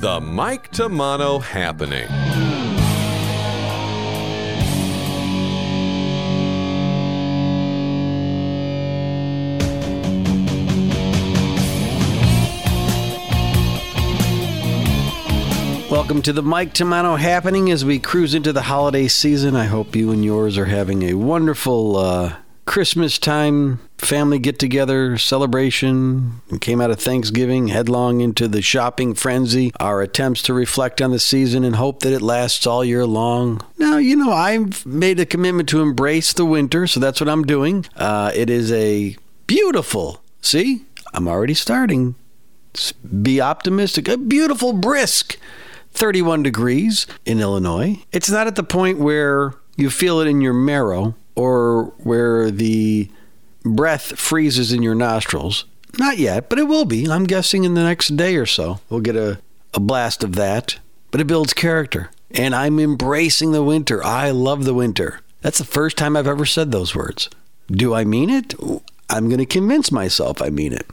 The 0.00 0.20
Mike 0.20 0.70
Tomano 0.70 1.42
Happening. 1.42 2.06
Welcome 15.90 16.22
to 16.22 16.32
the 16.32 16.42
Mike 16.42 16.74
Tomano 16.74 17.18
happening 17.18 17.68
as 17.72 17.84
we 17.84 17.98
cruise 17.98 18.34
into 18.34 18.52
the 18.52 18.62
holiday 18.62 19.08
season. 19.08 19.56
I 19.56 19.64
hope 19.64 19.96
you 19.96 20.12
and 20.12 20.24
yours 20.24 20.56
are 20.56 20.66
having 20.66 21.02
a 21.02 21.14
wonderful 21.14 21.96
uh, 21.96 22.36
Christmas 22.66 23.18
time 23.18 23.80
family 23.98 24.38
get 24.38 24.58
together 24.58 25.18
celebration. 25.18 26.40
Came 26.60 26.80
out 26.80 26.90
of 26.90 27.00
Thanksgiving 27.00 27.68
headlong 27.68 28.20
into 28.20 28.48
the 28.48 28.62
shopping 28.62 29.14
frenzy. 29.14 29.72
Our 29.78 30.00
attempts 30.02 30.42
to 30.42 30.54
reflect 30.54 31.02
on 31.02 31.10
the 31.10 31.18
season 31.18 31.64
and 31.64 31.76
hope 31.76 32.00
that 32.00 32.12
it 32.12 32.22
lasts 32.22 32.66
all 32.66 32.84
year 32.84 33.06
long. 33.06 33.60
Now, 33.76 33.98
you 33.98 34.16
know, 34.16 34.32
I've 34.32 34.86
made 34.86 35.20
a 35.20 35.26
commitment 35.26 35.68
to 35.70 35.82
embrace 35.82 36.32
the 36.32 36.44
winter, 36.44 36.86
so 36.86 37.00
that's 37.00 37.20
what 37.20 37.28
I'm 37.28 37.44
doing. 37.44 37.86
Uh, 37.96 38.32
it 38.34 38.48
is 38.48 38.72
a 38.72 39.16
beautiful, 39.46 40.22
see, 40.40 40.84
I'm 41.12 41.28
already 41.28 41.54
starting. 41.54 42.14
Be 43.22 43.40
optimistic. 43.40 44.08
A 44.08 44.16
beautiful, 44.16 44.72
brisk 44.72 45.38
31 45.92 46.42
degrees 46.42 47.06
in 47.24 47.40
Illinois. 47.40 47.98
It's 48.12 48.30
not 48.30 48.46
at 48.46 48.56
the 48.56 48.62
point 48.62 48.98
where 48.98 49.54
you 49.76 49.90
feel 49.90 50.20
it 50.20 50.28
in 50.28 50.40
your 50.40 50.52
marrow 50.52 51.14
or 51.34 51.94
where 51.98 52.50
the 52.50 53.10
breath 53.76 54.18
freezes 54.18 54.72
in 54.72 54.82
your 54.82 54.94
nostrils. 54.94 55.64
Not 55.98 56.18
yet, 56.18 56.48
but 56.48 56.58
it 56.58 56.68
will 56.68 56.84
be. 56.84 57.10
I'm 57.10 57.24
guessing 57.24 57.64
in 57.64 57.74
the 57.74 57.82
next 57.82 58.16
day 58.16 58.36
or 58.36 58.46
so, 58.46 58.80
we'll 58.88 59.00
get 59.00 59.16
a, 59.16 59.40
a 59.74 59.80
blast 59.80 60.22
of 60.22 60.34
that. 60.36 60.78
But 61.10 61.20
it 61.20 61.26
builds 61.26 61.54
character. 61.54 62.10
And 62.30 62.54
I'm 62.54 62.78
embracing 62.78 63.52
the 63.52 63.62
winter. 63.62 64.04
I 64.04 64.30
love 64.30 64.64
the 64.64 64.74
winter. 64.74 65.20
That's 65.40 65.58
the 65.58 65.64
first 65.64 65.96
time 65.96 66.16
I've 66.16 66.26
ever 66.26 66.44
said 66.44 66.70
those 66.70 66.94
words. 66.94 67.30
Do 67.68 67.94
I 67.94 68.04
mean 68.04 68.28
it? 68.28 68.54
I'm 69.08 69.28
going 69.28 69.38
to 69.38 69.46
convince 69.46 69.90
myself 69.90 70.42
I 70.42 70.50
mean 70.50 70.72
it. 70.72 70.86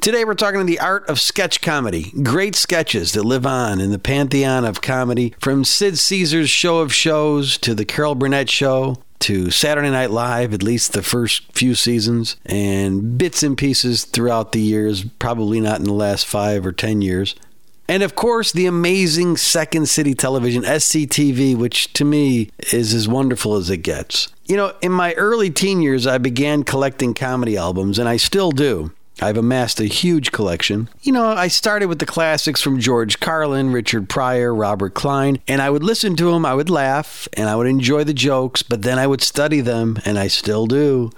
Today, 0.00 0.24
we're 0.24 0.34
talking 0.34 0.64
the 0.64 0.80
art 0.80 1.08
of 1.08 1.20
sketch 1.20 1.60
comedy. 1.60 2.12
Great 2.22 2.54
sketches 2.54 3.12
that 3.12 3.24
live 3.24 3.44
on 3.44 3.80
in 3.80 3.90
the 3.90 3.98
pantheon 3.98 4.64
of 4.64 4.80
comedy, 4.80 5.34
from 5.40 5.64
Sid 5.64 5.98
Caesar's 5.98 6.48
Show 6.48 6.78
of 6.78 6.94
Shows 6.94 7.58
to 7.58 7.74
the 7.74 7.84
Carol 7.84 8.14
Burnett 8.14 8.48
Show 8.48 8.98
to 9.20 9.50
Saturday 9.50 9.90
Night 9.90 10.10
Live, 10.10 10.52
at 10.54 10.62
least 10.62 10.92
the 10.92 11.02
first 11.02 11.52
few 11.52 11.74
seasons, 11.74 12.36
and 12.46 13.18
bits 13.18 13.42
and 13.42 13.56
pieces 13.56 14.04
throughout 14.04 14.52
the 14.52 14.60
years, 14.60 15.04
probably 15.04 15.60
not 15.60 15.78
in 15.78 15.84
the 15.84 15.92
last 15.92 16.26
five 16.26 16.64
or 16.64 16.72
ten 16.72 17.02
years. 17.02 17.34
And 17.88 18.02
of 18.02 18.16
course, 18.16 18.50
the 18.52 18.66
amazing 18.66 19.36
Second 19.36 19.88
City 19.88 20.14
Television, 20.14 20.62
SCTV, 20.62 21.56
which 21.56 21.92
to 21.92 22.04
me 22.04 22.50
is 22.72 22.92
as 22.92 23.06
wonderful 23.06 23.54
as 23.54 23.70
it 23.70 23.78
gets. 23.78 24.28
You 24.46 24.56
know, 24.56 24.72
in 24.82 24.92
my 24.92 25.12
early 25.14 25.50
teen 25.50 25.80
years, 25.80 26.06
I 26.06 26.18
began 26.18 26.64
collecting 26.64 27.14
comedy 27.14 27.56
albums, 27.56 27.98
and 27.98 28.08
I 28.08 28.16
still 28.16 28.50
do. 28.50 28.90
I've 29.20 29.38
amassed 29.38 29.80
a 29.80 29.86
huge 29.86 30.30
collection. 30.30 30.90
You 31.00 31.12
know, 31.12 31.28
I 31.28 31.48
started 31.48 31.86
with 31.86 32.00
the 32.00 32.06
classics 32.06 32.60
from 32.60 32.80
George 32.80 33.18
Carlin, 33.18 33.72
Richard 33.72 34.08
Pryor, 34.08 34.54
Robert 34.54 34.94
Klein, 34.94 35.38
and 35.48 35.62
I 35.62 35.70
would 35.70 35.82
listen 35.82 36.16
to 36.16 36.32
them, 36.32 36.44
I 36.44 36.54
would 36.54 36.68
laugh, 36.68 37.26
and 37.32 37.48
I 37.48 37.56
would 37.56 37.66
enjoy 37.66 38.04
the 38.04 38.12
jokes, 38.12 38.62
but 38.62 38.82
then 38.82 38.98
I 38.98 39.06
would 39.06 39.22
study 39.22 39.60
them, 39.62 39.98
and 40.04 40.18
I 40.18 40.28
still 40.28 40.66
do. 40.66 41.10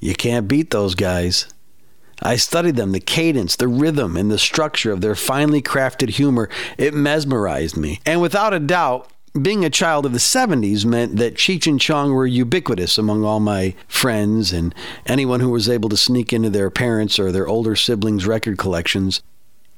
You 0.00 0.14
can't 0.14 0.48
beat 0.48 0.70
those 0.70 0.94
guys. 0.94 1.46
I 2.20 2.34
studied 2.36 2.74
them, 2.74 2.90
the 2.90 3.00
cadence, 3.00 3.54
the 3.54 3.68
rhythm, 3.68 4.16
and 4.16 4.30
the 4.30 4.38
structure 4.38 4.90
of 4.90 5.00
their 5.00 5.14
finely 5.14 5.62
crafted 5.62 6.10
humor. 6.10 6.48
It 6.76 6.92
mesmerized 6.92 7.76
me. 7.76 8.00
And 8.04 8.20
without 8.20 8.52
a 8.52 8.58
doubt, 8.58 9.12
being 9.42 9.64
a 9.64 9.70
child 9.70 10.06
of 10.06 10.12
the 10.12 10.18
70s 10.18 10.84
meant 10.84 11.16
that 11.16 11.34
Cheech 11.34 11.66
and 11.66 11.80
Chong 11.80 12.12
were 12.12 12.26
ubiquitous 12.26 12.98
among 12.98 13.24
all 13.24 13.40
my 13.40 13.74
friends 13.86 14.52
and 14.52 14.74
anyone 15.06 15.40
who 15.40 15.50
was 15.50 15.68
able 15.68 15.88
to 15.88 15.96
sneak 15.96 16.32
into 16.32 16.50
their 16.50 16.70
parents' 16.70 17.18
or 17.18 17.32
their 17.32 17.48
older 17.48 17.76
siblings' 17.76 18.26
record 18.26 18.58
collections. 18.58 19.22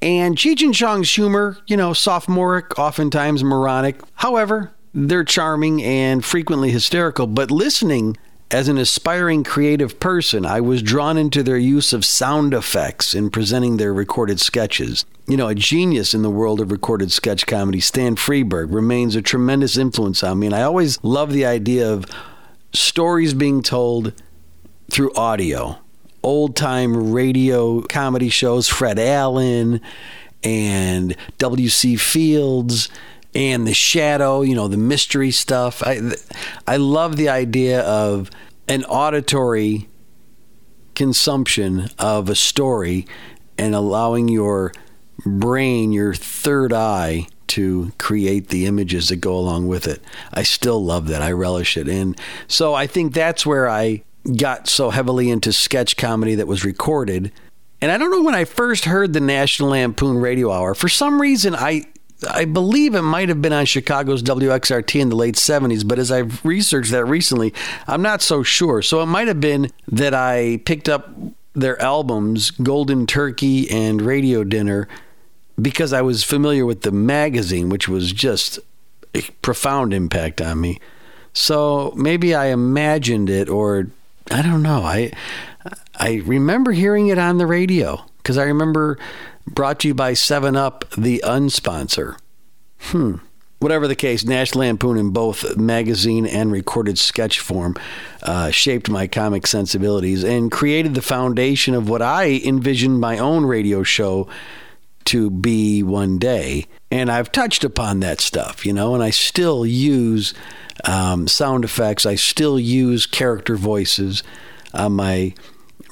And 0.02 0.36
Cheech 0.36 0.62
and 0.62 0.74
Chong's 0.74 1.14
humor, 1.14 1.58
you 1.66 1.76
know, 1.76 1.92
sophomoric, 1.92 2.78
oftentimes 2.78 3.44
moronic. 3.44 4.00
However, 4.14 4.72
they're 4.94 5.24
charming 5.24 5.82
and 5.82 6.24
frequently 6.24 6.70
hysterical, 6.70 7.26
but 7.26 7.50
listening 7.50 8.16
as 8.50 8.68
an 8.68 8.78
aspiring 8.78 9.44
creative 9.44 10.00
person, 10.00 10.44
I 10.44 10.60
was 10.60 10.82
drawn 10.82 11.16
into 11.16 11.42
their 11.42 11.56
use 11.56 11.92
of 11.92 12.04
sound 12.04 12.52
effects 12.52 13.14
in 13.14 13.30
presenting 13.30 13.76
their 13.76 13.92
recorded 13.92 14.40
sketches. 14.40 15.04
You 15.28 15.36
know, 15.36 15.46
a 15.46 15.54
genius 15.54 16.14
in 16.14 16.22
the 16.22 16.30
world 16.30 16.60
of 16.60 16.72
recorded 16.72 17.12
sketch 17.12 17.46
comedy, 17.46 17.78
Stan 17.78 18.16
Freberg, 18.16 18.72
remains 18.74 19.14
a 19.14 19.22
tremendous 19.22 19.76
influence 19.76 20.24
on 20.24 20.40
me. 20.40 20.46
And 20.46 20.56
I 20.56 20.62
always 20.62 21.02
love 21.04 21.32
the 21.32 21.46
idea 21.46 21.92
of 21.92 22.06
stories 22.72 23.34
being 23.34 23.62
told 23.62 24.12
through 24.90 25.14
audio. 25.14 25.78
Old 26.22 26.56
time 26.56 27.12
radio 27.12 27.82
comedy 27.82 28.28
shows, 28.28 28.66
Fred 28.66 28.98
Allen 28.98 29.80
and 30.42 31.16
W.C. 31.38 31.96
Fields 31.96 32.88
and 33.34 33.66
the 33.66 33.74
shadow, 33.74 34.42
you 34.42 34.54
know, 34.54 34.68
the 34.68 34.76
mystery 34.76 35.30
stuff. 35.30 35.82
I 35.84 36.12
I 36.66 36.76
love 36.76 37.16
the 37.16 37.28
idea 37.28 37.82
of 37.82 38.30
an 38.68 38.84
auditory 38.84 39.88
consumption 40.94 41.88
of 41.98 42.28
a 42.28 42.34
story 42.34 43.06
and 43.56 43.74
allowing 43.74 44.28
your 44.28 44.72
brain, 45.24 45.92
your 45.92 46.14
third 46.14 46.72
eye 46.72 47.26
to 47.48 47.92
create 47.98 48.48
the 48.48 48.66
images 48.66 49.08
that 49.08 49.16
go 49.16 49.36
along 49.36 49.66
with 49.66 49.86
it. 49.86 50.00
I 50.32 50.44
still 50.44 50.82
love 50.84 51.08
that. 51.08 51.20
I 51.20 51.32
relish 51.32 51.76
it. 51.76 51.88
And 51.88 52.18
so 52.47 52.74
I 52.74 52.86
think 52.86 53.12
that's 53.12 53.44
where 53.44 53.68
I 53.68 54.02
got 54.36 54.68
so 54.68 54.91
heavily 54.91 55.30
into 55.30 55.52
sketch 55.52 55.97
comedy 55.97 56.36
that 56.36 56.47
was 56.47 56.64
recorded. 56.64 57.32
And 57.80 57.91
I 57.91 57.98
don't 57.98 58.10
know 58.10 58.22
when 58.22 58.34
I 58.34 58.44
first 58.44 58.84
heard 58.84 59.12
the 59.12 59.20
National 59.20 59.70
Lampoon 59.70 60.18
Radio 60.18 60.52
Hour. 60.52 60.74
For 60.74 60.88
some 60.88 61.20
reason, 61.20 61.54
I 61.54 61.86
I 62.28 62.44
believe 62.44 62.94
it 62.94 63.03
might 63.03 63.28
have 63.28 63.41
been 63.41 63.53
on 63.53 63.64
Chicago's 63.64 64.22
WXRT 64.22 65.00
in 65.00 65.08
the 65.08 65.16
late 65.16 65.36
70s, 65.36 65.86
but 65.86 65.98
as 65.98 66.10
I've 66.10 66.44
researched 66.44 66.91
that 66.91 67.04
recently, 67.04 67.54
I'm 67.86 68.03
not 68.03 68.22
so 68.22 68.42
sure. 68.42 68.82
So 68.82 69.00
it 69.00 69.06
might 69.06 69.28
have 69.28 69.41
been 69.41 69.70
that 69.88 70.14
I 70.14 70.60
picked 70.64 70.88
up 70.88 71.10
their 71.54 71.80
albums, 71.80 72.50
Golden 72.50 73.06
Turkey 73.06 73.70
and 73.70 74.03
Radio 74.03 74.44
Dinner, 74.44 74.88
because 75.60 75.92
I 75.92 76.03
was 76.03 76.25
familiar 76.25 76.64
with 76.64 76.82
the 76.82 76.92
magazine, 76.92 77.69
which 77.69 77.88
was 77.88 78.12
just 78.12 78.59
a 79.14 79.22
profound 79.42 79.92
impact 79.92 80.41
on 80.41 80.60
me. 80.60 80.78
So 81.32 81.92
maybe 81.97 82.34
I 82.34 82.47
imagined 82.47 83.30
it, 83.30 83.48
or 83.48 83.88
I 84.30 84.42
don't 84.42 84.62
know. 84.62 84.82
I 84.82 85.12
I 85.98 86.22
remember 86.25 86.72
hearing 86.72 87.09
it 87.09 87.19
on 87.19 87.38
the 87.38 87.47
radio 87.47 88.04
because 88.19 88.38
I 88.38 88.44
remember 88.44 88.98
Brought 89.46 89.80
to 89.80 89.88
you 89.88 89.94
by 89.94 90.14
7 90.14 90.56
Up, 90.56 90.84
the 90.96 91.22
unsponsor. 91.24 92.18
Hmm. 92.78 93.16
Whatever 93.58 93.86
the 93.86 93.96
case, 93.96 94.24
Nash 94.24 94.54
Lampoon 94.54 94.96
in 94.96 95.10
both 95.10 95.58
magazine 95.58 96.26
and 96.26 96.50
recorded 96.50 96.98
sketch 96.98 97.40
form 97.40 97.76
uh, 98.22 98.50
shaped 98.50 98.88
my 98.88 99.06
comic 99.06 99.46
sensibilities 99.46 100.24
and 100.24 100.50
created 100.50 100.94
the 100.94 101.02
foundation 101.02 101.74
of 101.74 101.86
what 101.86 102.00
I 102.00 102.40
envisioned 102.42 103.00
my 103.00 103.18
own 103.18 103.44
radio 103.44 103.82
show 103.82 104.28
to 105.06 105.28
be 105.28 105.82
one 105.82 106.18
day. 106.18 106.66
And 106.90 107.10
I've 107.10 107.32
touched 107.32 107.62
upon 107.62 108.00
that 108.00 108.22
stuff, 108.22 108.64
you 108.64 108.72
know, 108.72 108.94
and 108.94 109.02
I 109.02 109.10
still 109.10 109.66
use 109.66 110.32
um, 110.84 111.28
sound 111.28 111.64
effects, 111.64 112.06
I 112.06 112.14
still 112.14 112.58
use 112.58 113.04
character 113.04 113.56
voices 113.56 114.22
on 114.72 114.92
my 114.92 115.34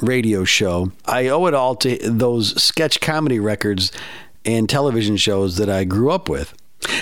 radio 0.00 0.44
show. 0.44 0.92
I 1.06 1.28
owe 1.28 1.46
it 1.46 1.54
all 1.54 1.76
to 1.76 1.96
those 2.10 2.60
sketch 2.62 3.00
comedy 3.00 3.38
records 3.40 3.92
and 4.44 4.68
television 4.68 5.16
shows 5.16 5.56
that 5.56 5.68
I 5.68 5.84
grew 5.84 6.10
up 6.10 6.28
with. 6.28 6.54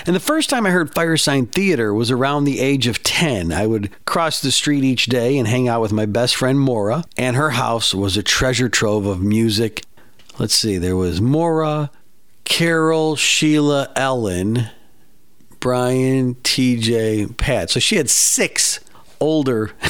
And 0.05 0.15
the 0.15 0.19
first 0.19 0.49
time 0.49 0.65
I 0.65 0.71
heard 0.71 0.91
Firesign 0.91 1.51
Theater 1.51 1.93
was 1.93 2.09
around 2.09 2.43
the 2.43 2.59
age 2.59 2.87
of 2.87 3.03
10. 3.03 3.51
I 3.51 3.67
would 3.67 3.91
cross 4.05 4.41
the 4.41 4.51
street 4.51 4.83
each 4.83 5.05
day 5.05 5.37
and 5.37 5.47
hang 5.47 5.67
out 5.67 5.81
with 5.81 5.93
my 5.93 6.05
best 6.05 6.35
friend 6.35 6.59
Mora, 6.59 7.03
and 7.15 7.35
her 7.35 7.51
house 7.51 7.93
was 7.93 8.17
a 8.17 8.23
treasure 8.23 8.69
trove 8.69 9.05
of 9.05 9.21
music. 9.21 9.83
Let's 10.39 10.55
see, 10.55 10.77
there 10.77 10.95
was 10.95 11.21
Mora, 11.21 11.91
Carol, 12.43 13.15
Sheila, 13.15 13.91
Ellen, 13.95 14.69
Brian, 15.59 16.35
TJ, 16.35 17.37
Pat. 17.37 17.69
So 17.69 17.79
she 17.79 17.97
had 17.97 18.09
six 18.09 18.79
older 19.19 19.71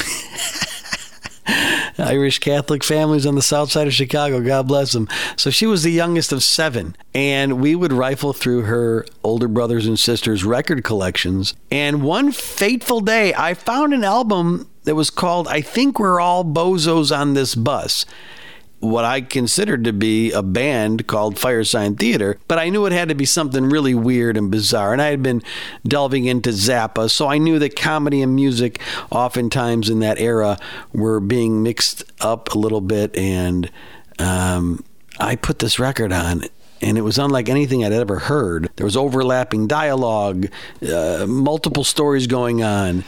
Irish 1.98 2.38
Catholic 2.38 2.84
families 2.84 3.26
on 3.26 3.34
the 3.34 3.42
south 3.42 3.70
side 3.70 3.86
of 3.86 3.94
Chicago. 3.94 4.40
God 4.40 4.68
bless 4.68 4.92
them. 4.92 5.08
So 5.36 5.50
she 5.50 5.66
was 5.66 5.82
the 5.82 5.90
youngest 5.90 6.32
of 6.32 6.42
seven. 6.42 6.96
And 7.14 7.60
we 7.60 7.74
would 7.74 7.92
rifle 7.92 8.32
through 8.32 8.62
her 8.62 9.04
older 9.24 9.48
brothers 9.48 9.86
and 9.86 9.98
sisters' 9.98 10.44
record 10.44 10.84
collections. 10.84 11.54
And 11.70 12.02
one 12.02 12.32
fateful 12.32 13.00
day, 13.00 13.34
I 13.34 13.54
found 13.54 13.92
an 13.92 14.04
album 14.04 14.68
that 14.84 14.94
was 14.94 15.10
called 15.10 15.48
I 15.48 15.60
Think 15.60 15.98
We're 15.98 16.20
All 16.20 16.44
Bozos 16.44 17.16
on 17.16 17.34
This 17.34 17.54
Bus. 17.54 18.06
What 18.80 19.04
I 19.04 19.20
considered 19.20 19.84
to 19.84 19.92
be 19.92 20.30
a 20.30 20.42
band 20.42 21.06
called 21.06 21.36
Firesign 21.36 21.98
Theater, 21.98 22.38
but 22.46 22.58
I 22.58 22.68
knew 22.68 22.86
it 22.86 22.92
had 22.92 23.08
to 23.08 23.14
be 23.14 23.24
something 23.24 23.64
really 23.64 23.94
weird 23.94 24.36
and 24.36 24.50
bizarre. 24.50 24.92
And 24.92 25.02
I 25.02 25.08
had 25.08 25.22
been 25.22 25.42
delving 25.86 26.26
into 26.26 26.50
Zappa, 26.50 27.10
so 27.10 27.28
I 27.28 27.38
knew 27.38 27.58
that 27.58 27.76
comedy 27.76 28.22
and 28.22 28.34
music, 28.34 28.80
oftentimes 29.10 29.90
in 29.90 30.00
that 30.00 30.20
era, 30.20 30.58
were 30.92 31.20
being 31.20 31.62
mixed 31.62 32.04
up 32.20 32.54
a 32.54 32.58
little 32.58 32.80
bit. 32.80 33.16
And 33.16 33.70
um, 34.18 34.84
I 35.18 35.34
put 35.34 35.58
this 35.58 35.80
record 35.80 36.12
on, 36.12 36.44
and 36.80 36.96
it 36.96 37.02
was 37.02 37.18
unlike 37.18 37.48
anything 37.48 37.84
I'd 37.84 37.92
ever 37.92 38.20
heard. 38.20 38.70
There 38.76 38.86
was 38.86 38.96
overlapping 38.96 39.66
dialogue, 39.66 40.46
uh, 40.88 41.26
multiple 41.26 41.84
stories 41.84 42.28
going 42.28 42.62
on 42.62 43.02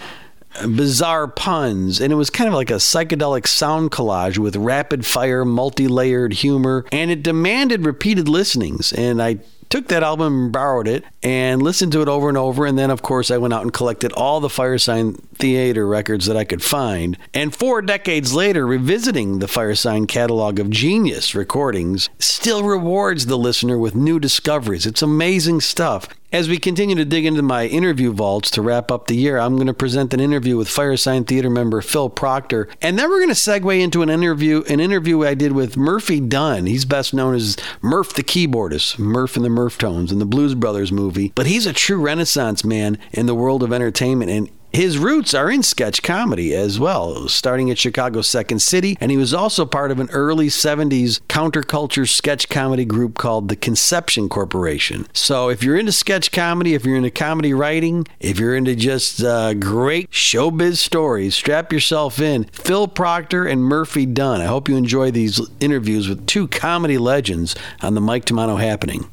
bizarre 0.66 1.28
puns, 1.28 2.00
and 2.00 2.12
it 2.12 2.16
was 2.16 2.30
kind 2.30 2.48
of 2.48 2.54
like 2.54 2.70
a 2.70 2.74
psychedelic 2.74 3.46
sound 3.46 3.90
collage 3.90 4.38
with 4.38 4.56
rapid 4.56 5.06
fire, 5.06 5.44
multi 5.44 5.88
layered 5.88 6.32
humor, 6.32 6.84
and 6.92 7.10
it 7.10 7.22
demanded 7.22 7.84
repeated 7.84 8.28
listenings. 8.28 8.92
And 8.92 9.22
I 9.22 9.38
took 9.70 9.86
that 9.86 10.02
album 10.02 10.44
and 10.44 10.52
borrowed 10.52 10.88
it 10.88 11.04
and 11.22 11.62
listened 11.62 11.92
to 11.92 12.02
it 12.02 12.08
over 12.08 12.28
and 12.28 12.36
over. 12.36 12.66
And 12.66 12.76
then, 12.76 12.90
of 12.90 13.02
course, 13.02 13.30
I 13.30 13.38
went 13.38 13.54
out 13.54 13.62
and 13.62 13.72
collected 13.72 14.12
all 14.12 14.40
the 14.40 14.48
Firesign 14.48 15.22
Theater 15.36 15.86
records 15.86 16.26
that 16.26 16.36
I 16.36 16.44
could 16.44 16.62
find. 16.62 17.16
And 17.32 17.54
four 17.54 17.80
decades 17.80 18.34
later, 18.34 18.66
revisiting 18.66 19.38
the 19.38 19.46
Firesign 19.46 20.08
catalog 20.08 20.58
of 20.58 20.70
genius 20.70 21.34
recordings 21.34 22.10
still 22.18 22.64
rewards 22.64 23.26
the 23.26 23.38
listener 23.38 23.78
with 23.78 23.94
new 23.94 24.18
discoveries. 24.18 24.86
It's 24.86 25.02
amazing 25.02 25.60
stuff. 25.60 26.08
As 26.32 26.48
we 26.48 26.58
continue 26.58 26.94
to 26.94 27.04
dig 27.04 27.26
into 27.26 27.42
my 27.42 27.66
interview 27.66 28.12
vaults 28.12 28.52
to 28.52 28.62
wrap 28.62 28.92
up 28.92 29.08
the 29.08 29.16
year, 29.16 29.36
I'm 29.36 29.56
going 29.56 29.66
to 29.66 29.74
present 29.74 30.14
an 30.14 30.20
interview 30.20 30.56
with 30.56 30.68
Firesign 30.68 31.26
Theater 31.26 31.50
member 31.50 31.82
Phil 31.82 32.08
Proctor, 32.08 32.68
and 32.80 32.96
then 32.96 33.10
we're 33.10 33.18
going 33.18 33.30
to 33.30 33.34
segue 33.34 33.80
into 33.80 34.02
an 34.02 34.10
interview 34.10 34.62
an 34.68 34.78
interview 34.78 35.26
I 35.26 35.34
did 35.34 35.50
with 35.50 35.76
Murphy 35.76 36.20
Dunne. 36.20 36.66
He's 36.66 36.84
best 36.84 37.12
known 37.12 37.34
as 37.34 37.56
Murph 37.82 38.14
the 38.14 38.22
keyboardist, 38.22 38.96
Murph 38.96 39.34
and 39.34 39.44
the 39.44 39.48
Murphtones 39.48 40.12
in 40.12 40.20
the 40.20 40.24
Blues 40.24 40.54
Brothers 40.54 40.92
movie, 40.92 41.32
but 41.34 41.46
he's 41.46 41.66
a 41.66 41.72
true 41.72 42.00
renaissance 42.00 42.64
man 42.64 42.96
in 43.10 43.26
the 43.26 43.34
world 43.34 43.64
of 43.64 43.72
entertainment 43.72 44.30
and 44.30 44.48
his 44.72 44.98
roots 44.98 45.34
are 45.34 45.50
in 45.50 45.62
sketch 45.62 46.02
comedy 46.02 46.54
as 46.54 46.78
well, 46.78 47.28
starting 47.28 47.70
at 47.70 47.78
Chicago's 47.78 48.28
Second 48.28 48.60
City, 48.60 48.96
and 49.00 49.10
he 49.10 49.16
was 49.16 49.34
also 49.34 49.66
part 49.66 49.90
of 49.90 49.98
an 49.98 50.08
early 50.10 50.46
70s 50.46 51.20
counterculture 51.28 52.08
sketch 52.08 52.48
comedy 52.48 52.84
group 52.84 53.18
called 53.18 53.48
the 53.48 53.56
Conception 53.56 54.28
Corporation. 54.28 55.06
So 55.12 55.48
if 55.48 55.62
you're 55.62 55.76
into 55.76 55.92
sketch 55.92 56.30
comedy, 56.30 56.74
if 56.74 56.84
you're 56.84 56.96
into 56.96 57.10
comedy 57.10 57.52
writing, 57.52 58.06
if 58.20 58.38
you're 58.38 58.54
into 58.54 58.76
just 58.76 59.22
uh, 59.22 59.54
great 59.54 60.10
showbiz 60.10 60.76
stories, 60.76 61.34
strap 61.34 61.72
yourself 61.72 62.20
in. 62.20 62.44
Phil 62.44 62.86
Proctor 62.86 63.46
and 63.46 63.64
Murphy 63.64 64.06
Dunne. 64.06 64.40
I 64.40 64.46
hope 64.46 64.68
you 64.68 64.76
enjoy 64.76 65.10
these 65.10 65.40
interviews 65.60 66.08
with 66.08 66.26
two 66.26 66.46
comedy 66.46 66.98
legends 66.98 67.56
on 67.82 67.94
the 67.94 68.00
Mike 68.00 68.24
Tomano 68.24 68.60
Happening. 68.60 69.10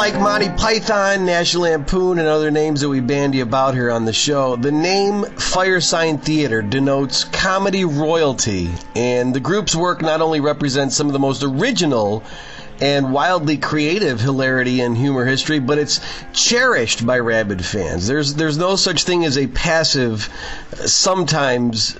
Like 0.00 0.18
Monty 0.18 0.48
Python, 0.48 1.26
National 1.26 1.64
Lampoon, 1.64 2.18
and 2.18 2.26
other 2.26 2.50
names 2.50 2.80
that 2.80 2.88
we 2.88 3.00
bandy 3.00 3.40
about 3.40 3.74
here 3.74 3.90
on 3.90 4.06
the 4.06 4.14
show, 4.14 4.56
the 4.56 4.72
name 4.72 5.24
Firesign 5.24 6.22
Theater 6.22 6.62
denotes 6.62 7.24
comedy 7.24 7.84
royalty, 7.84 8.70
and 8.96 9.34
the 9.34 9.40
group's 9.40 9.76
work 9.76 10.00
not 10.00 10.22
only 10.22 10.40
represents 10.40 10.96
some 10.96 11.08
of 11.08 11.12
the 11.12 11.18
most 11.18 11.42
original 11.42 12.22
and 12.80 13.12
wildly 13.12 13.58
creative 13.58 14.22
hilarity 14.22 14.80
in 14.80 14.94
humor 14.94 15.26
history, 15.26 15.58
but 15.58 15.76
it's 15.76 16.00
cherished 16.32 17.04
by 17.04 17.18
rabid 17.18 17.62
fans. 17.62 18.06
There's 18.06 18.32
there's 18.36 18.56
no 18.56 18.76
such 18.76 19.04
thing 19.04 19.26
as 19.26 19.36
a 19.36 19.48
passive, 19.48 20.30
sometimes 20.86 21.98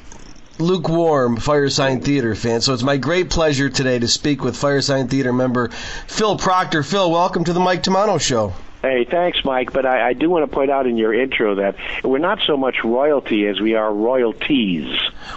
lukewarm 0.61 1.37
Firesign 1.37 2.05
Theater 2.05 2.35
fan. 2.35 2.61
So 2.61 2.75
it's 2.75 2.83
my 2.83 2.97
great 2.97 3.31
pleasure 3.31 3.69
today 3.69 3.99
to 3.99 4.09
speak 4.09 4.43
with 4.43 4.55
Firesign 4.55 5.09
Theater 5.09 5.33
member 5.33 5.69
Phil 6.07 6.37
Proctor. 6.37 6.83
Phil, 6.83 7.11
welcome 7.11 7.45
to 7.45 7.53
the 7.53 7.61
Mike 7.61 7.83
Tomano 7.83 8.21
Show. 8.21 8.53
Hey, 8.83 9.05
thanks, 9.05 9.45
Mike. 9.45 9.73
But 9.73 9.85
I, 9.85 10.09
I 10.09 10.13
do 10.15 10.31
want 10.31 10.51
to 10.51 10.55
point 10.55 10.71
out 10.71 10.87
in 10.87 10.97
your 10.97 11.13
intro 11.13 11.57
that 11.57 11.77
we're 12.03 12.19
not 12.19 12.41
so 12.47 12.57
much 12.57 12.77
royalty 12.83 13.47
as 13.47 13.61
we 13.61 13.75
are 13.75 13.93
royalties. 13.93 14.87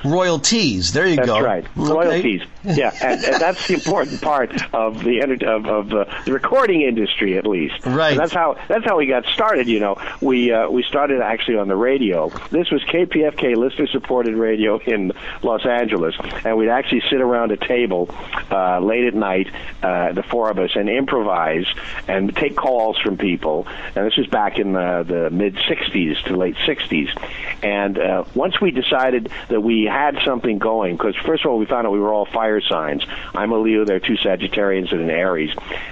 Royalties. 0.05 0.93
There 0.93 1.07
you 1.07 1.17
that's 1.17 1.27
go. 1.27 1.33
That's 1.35 1.45
right. 1.45 1.65
Okay. 1.65 1.93
Royalties. 1.93 2.41
Yeah, 2.73 2.91
and, 3.03 3.23
and, 3.23 3.41
that's 3.41 3.67
the 3.67 3.73
important 3.73 4.21
part 4.21 4.51
of 4.73 5.03
the 5.03 5.19
of, 5.45 5.65
of 5.65 5.93
uh, 5.93 6.05
the 6.25 6.31
recording 6.31 6.81
industry, 6.81 7.37
at 7.37 7.45
least. 7.45 7.85
Right. 7.85 8.11
And 8.11 8.19
that's 8.19 8.33
how 8.33 8.55
that's 8.69 8.85
how 8.85 8.97
we 8.97 9.05
got 9.05 9.25
started. 9.25 9.67
You 9.67 9.81
know, 9.81 9.97
we 10.21 10.51
uh, 10.51 10.69
we 10.69 10.81
started 10.83 11.21
actually 11.21 11.57
on 11.57 11.67
the 11.67 11.75
radio. 11.75 12.29
This 12.51 12.71
was 12.71 12.81
KPFK, 12.83 13.57
listener 13.57 13.87
supported 13.87 14.35
radio 14.35 14.79
in 14.79 15.11
Los 15.41 15.65
Angeles, 15.65 16.15
and 16.45 16.57
we'd 16.57 16.69
actually 16.69 17.03
sit 17.09 17.19
around 17.19 17.51
a 17.51 17.57
table 17.57 18.09
uh, 18.49 18.79
late 18.79 19.05
at 19.05 19.13
night, 19.13 19.51
uh, 19.83 20.13
the 20.13 20.23
four 20.23 20.49
of 20.49 20.57
us, 20.57 20.71
and 20.75 20.89
improvise 20.89 21.65
and 22.07 22.33
take 22.33 22.55
calls 22.55 22.97
from 22.97 23.17
people. 23.17 23.67
And 23.93 24.07
this 24.07 24.15
was 24.15 24.27
back 24.27 24.57
in 24.57 24.71
the, 24.71 25.03
the 25.05 25.29
mid 25.29 25.55
'60s 25.55 26.23
to 26.27 26.37
late 26.37 26.55
'60s. 26.65 27.09
And 27.61 27.99
uh, 27.99 28.23
once 28.33 28.61
we 28.61 28.71
decided 28.71 29.29
that 29.49 29.61
we 29.61 29.83
had 29.83 30.17
something 30.25 30.59
going, 30.59 30.95
because 30.95 31.15
first 31.25 31.43
of 31.43 31.51
all, 31.51 31.57
we 31.57 31.65
found 31.65 31.85
out 31.85 31.91
we 31.91 31.99
were 31.99 32.13
all 32.13 32.25
fire 32.53 32.61
signs. 32.61 33.03
I'm 33.33 33.51
a 33.51 33.57
Leo, 33.57 33.85
there 33.85 33.97
are 33.97 33.99
two 33.99 34.17
Sagittarians 34.17 34.91
and 34.91 35.01
an 35.01 35.09
Aries. 35.09 35.51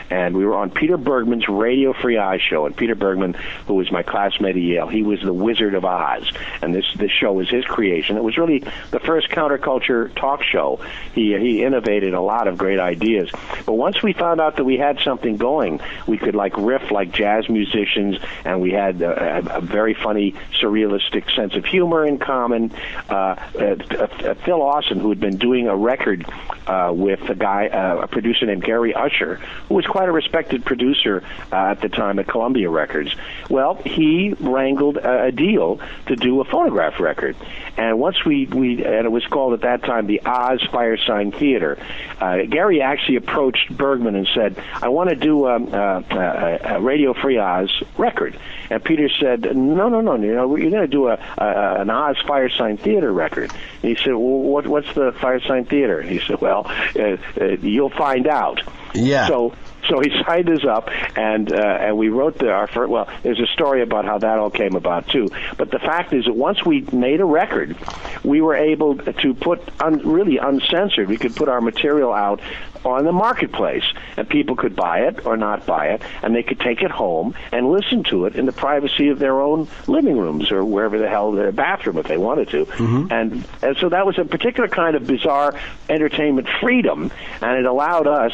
And 0.10 0.36
we 0.36 0.46
were 0.46 0.56
on 0.56 0.70
Peter 0.70 0.98
Bergman's 0.98 1.48
Radio 1.48 1.94
Free 1.94 2.18
Oz 2.18 2.42
show. 2.42 2.66
And 2.66 2.76
Peter 2.76 2.96
Bergman, 2.96 3.34
who 3.68 3.76
was 3.76 3.92
my 3.92 4.04
classmate 4.04 4.56
at 4.56 4.62
Yale, 4.62 4.88
he 4.88 5.04
was 5.04 5.22
the 5.22 5.34
Wizard 5.34 5.74
of 5.74 5.86
Oz. 5.86 6.30
And 6.62 6.76
this, 6.76 6.86
this 6.98 7.12
show 7.12 7.34
was 7.34 7.50
his 7.50 7.66
creation. 7.66 8.18
It 8.18 8.24
was 8.24 8.38
really 8.38 8.60
the 8.92 9.00
first 9.00 9.30
counterculture 9.30 10.14
talk 10.16 10.44
show. 10.44 10.80
He, 11.14 11.38
he 11.38 11.64
innovated 11.64 12.14
a 12.14 12.22
lot 12.22 12.48
of 12.48 12.58
great 12.58 12.80
ideas. 12.80 13.30
But 13.66 13.74
once 13.74 14.04
we 14.04 14.14
found 14.14 14.42
out 14.42 14.58
that 14.58 14.66
we 14.66 14.78
had 14.78 15.00
something 15.00 15.38
going, 15.38 15.80
we 16.08 16.18
could 16.18 16.36
like 16.36 16.58
riff 16.58 16.92
like 16.92 17.12
jazz 17.14 17.48
musicians, 17.50 18.18
and 18.46 18.62
we 18.62 18.72
had 18.72 19.02
a, 19.02 19.58
a, 19.58 19.62
very 19.62 19.94
funny, 19.94 20.36
surrealistic 20.60 21.34
sense 21.36 21.56
of 21.56 21.66
humor 21.66 22.06
in 22.06 22.18
common. 22.18 22.72
Uh, 23.10 23.14
uh, 23.14 24.34
Phil 24.46 24.62
Austin, 24.62 25.00
who 25.00 25.10
had 25.10 25.20
been 25.20 25.38
doing 25.38 25.68
a 25.68 25.76
record 25.76 26.26
uh, 26.68 26.92
with 26.94 27.22
a 27.30 27.36
guy, 27.36 27.68
uh, 27.68 28.02
a 28.04 28.08
producer 28.08 28.46
named 28.46 28.64
Gary 28.64 28.94
Usher, 28.94 29.36
who 29.68 29.76
was 29.76 29.86
quite 29.86 30.10
a 30.10 30.12
respected 30.12 30.66
producer 30.66 31.24
uh, 31.52 31.56
at 31.56 31.82
the 31.82 31.90
time 31.90 32.20
at 32.20 32.28
Columbia 32.28 32.70
Records. 32.70 33.16
Well, 33.50 33.76
he 33.76 34.34
wrangled 34.40 34.98
a, 34.98 35.26
a 35.26 35.32
deal 35.32 35.80
to 36.08 36.16
do 36.16 36.42
a 36.42 36.46
phonograph 36.46 37.00
record, 37.00 37.36
and 37.78 38.00
once 38.00 38.24
we 38.26 38.46
we 38.46 38.84
and 38.84 39.06
it 39.06 39.12
was 39.12 39.26
called 39.28 39.54
at 39.54 39.62
that 39.62 39.84
time 39.84 40.08
the 40.08 40.22
Oz 40.26 40.62
Firesign 40.72 41.38
Theater. 41.38 41.78
Uh, 42.20 42.44
Gary 42.44 42.82
actually 42.82 43.16
approached 43.18 43.76
Bergman 43.76 44.16
and 44.16 44.28
said, 44.34 44.62
"I 44.82 44.90
want 44.90 45.10
to 45.10 45.16
do 45.16 45.48
um, 45.48 45.70
uh, 45.74 46.02
a, 46.10 46.76
a 46.76 46.82
Radio 46.82 47.14
Free 47.14 47.38
Oz 47.38 47.72
record," 47.98 48.38
and 48.70 48.84
Peter 48.84 49.10
said, 49.20 49.56
"No, 49.56 49.90
no, 49.90 50.02
no, 50.02 50.16
you 50.16 50.34
know, 50.34 50.56
you're 50.56 50.70
going 50.70 50.84
to 50.84 50.88
do 50.88 51.08
a, 51.08 51.14
a 51.38 51.82
an 51.82 51.90
Oz 51.90 52.18
Firesign 52.26 52.80
Theater 52.80 53.12
record." 53.12 53.52
And 53.82 53.98
he 53.98 54.04
said, 54.04 54.14
"Well, 54.14 54.20
what, 54.20 54.68
what's 54.68 54.94
the 54.94 55.12
Firesign 55.14 55.68
Theater?" 55.68 56.02
He 56.02 56.20
said, 56.20 56.41
"Well, 56.42 56.66
uh, 56.68 57.18
uh, 57.40 57.46
you'll 57.62 57.90
find 57.90 58.28
out." 58.28 58.62
Yeah. 58.94 59.28
So 59.28 59.54
so 59.92 60.00
he 60.00 60.10
signed 60.26 60.50
us 60.50 60.64
up, 60.64 60.90
and 61.18 61.52
uh, 61.52 61.58
and 61.58 61.98
we 61.98 62.08
wrote 62.08 62.38
the, 62.40 62.50
our 62.50 62.68
first. 62.68 62.90
Well, 62.90 63.10
there's 63.24 63.40
a 63.40 63.48
story 63.48 63.82
about 63.82 64.06
how 64.06 64.20
that 64.20 64.40
all 64.40 64.50
came 64.50 64.76
about 64.76 65.10
too. 65.10 65.28
But 65.58 65.70
the 65.70 65.80
fact 65.80 66.14
is 66.14 66.26
that 66.26 66.34
once 66.34 66.66
we 66.66 66.82
made 66.94 67.20
a 67.20 67.26
record, 67.26 67.76
we 68.24 68.40
were 68.40 68.56
able 68.56 68.98
to 68.98 69.34
put 69.34 69.62
un, 69.82 70.00
really 70.08 70.38
uncensored. 70.38 71.10
We 71.10 71.18
could 71.18 71.36
put 71.36 71.50
our 71.50 71.60
material 71.60 72.14
out 72.14 72.40
on 72.86 73.04
the 73.04 73.12
marketplace, 73.12 73.84
and 74.16 74.28
people 74.30 74.56
could 74.56 74.76
buy 74.76 75.02
it 75.02 75.26
or 75.26 75.36
not 75.36 75.66
buy 75.66 75.88
it, 75.88 76.02
and 76.24 76.34
they 76.34 76.44
could 76.44 76.60
take 76.60 76.82
it 76.82 76.90
home 76.90 77.36
and 77.52 77.70
listen 77.70 78.04
to 78.06 78.26
it 78.26 78.36
in 78.36 78.46
the 78.46 78.52
privacy 78.52 79.10
of 79.10 79.20
their 79.20 79.42
own 79.42 79.68
living 79.88 80.18
rooms 80.18 80.52
or 80.52 80.64
wherever 80.64 80.98
the 80.98 81.10
hell 81.10 81.34
their 81.34 81.52
bathroom 81.52 81.98
if 81.98 82.08
they 82.08 82.18
wanted 82.18 82.48
to. 82.50 82.66
Mm-hmm. 82.66 83.12
And 83.12 83.48
and 83.62 83.78
so 83.78 83.90
that 83.90 84.06
was 84.06 84.18
a 84.18 84.24
particular 84.24 84.70
kind 84.70 84.96
of 84.96 85.06
bizarre 85.06 85.54
entertainment 85.90 86.48
freedom, 86.62 87.12
and 87.42 87.60
it 87.60 87.66
allowed 87.66 88.08
us 88.08 88.32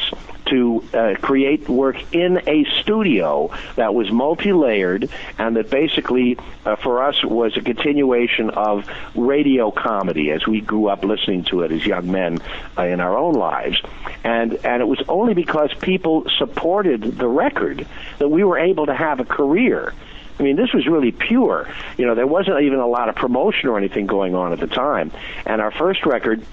to 0.49 0.83
uh, 0.93 1.15
create 1.21 1.67
work 1.69 1.97
in 2.13 2.41
a 2.47 2.65
studio 2.81 3.51
that 3.75 3.93
was 3.93 4.11
multi-layered 4.11 5.09
and 5.37 5.55
that 5.55 5.69
basically 5.69 6.37
uh, 6.65 6.75
for 6.75 7.03
us 7.03 7.23
was 7.23 7.55
a 7.57 7.61
continuation 7.61 8.49
of 8.49 8.87
radio 9.15 9.71
comedy 9.71 10.31
as 10.31 10.45
we 10.47 10.61
grew 10.61 10.87
up 10.87 11.03
listening 11.03 11.43
to 11.43 11.61
it 11.61 11.71
as 11.71 11.85
young 11.85 12.11
men 12.11 12.39
uh, 12.77 12.83
in 12.83 12.99
our 12.99 13.17
own 13.17 13.33
lives 13.33 13.81
and 14.23 14.53
and 14.65 14.81
it 14.81 14.85
was 14.85 15.01
only 15.07 15.33
because 15.33 15.73
people 15.81 16.25
supported 16.37 17.01
the 17.17 17.27
record 17.27 17.87
that 18.19 18.29
we 18.29 18.43
were 18.43 18.57
able 18.57 18.85
to 18.85 18.93
have 18.93 19.19
a 19.19 19.25
career 19.25 19.93
I 20.39 20.43
mean, 20.43 20.55
this 20.55 20.71
was 20.71 20.85
really 20.85 21.11
pure. 21.11 21.67
You 21.97 22.05
know, 22.05 22.15
there 22.15 22.27
wasn't 22.27 22.61
even 22.61 22.79
a 22.79 22.87
lot 22.87 23.09
of 23.09 23.15
promotion 23.15 23.69
or 23.69 23.77
anything 23.77 24.05
going 24.05 24.35
on 24.35 24.53
at 24.53 24.59
the 24.59 24.67
time. 24.67 25.11
And 25.45 25.61
our 25.61 25.71
first 25.71 26.05
record 26.05 26.43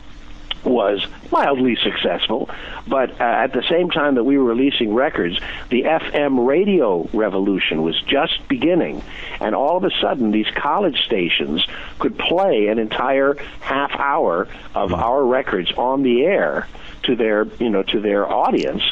was 0.64 1.06
mildly 1.30 1.76
successful, 1.76 2.48
but 2.86 3.10
uh, 3.20 3.24
at 3.24 3.52
the 3.52 3.62
same 3.68 3.90
time 3.90 4.14
that 4.16 4.24
we 4.24 4.38
were 4.38 4.44
releasing 4.44 4.94
records, 4.94 5.38
the 5.70 5.82
FM 5.82 6.46
radio 6.46 7.08
revolution 7.12 7.82
was 7.82 8.00
just 8.02 8.46
beginning, 8.48 9.02
and 9.40 9.54
all 9.54 9.76
of 9.76 9.84
a 9.84 9.90
sudden, 10.00 10.30
these 10.30 10.50
college 10.54 10.98
stations 11.04 11.66
could 11.98 12.18
play 12.18 12.68
an 12.68 12.78
entire 12.78 13.36
half 13.60 13.92
hour 13.98 14.48
of 14.74 14.92
our 14.92 15.24
records 15.24 15.72
on 15.72 16.02
the 16.02 16.24
air 16.24 16.66
to 17.06 17.16
their 17.16 17.46
you 17.58 17.70
know 17.70 17.82
to 17.82 18.00
their 18.00 18.30
audience 18.30 18.82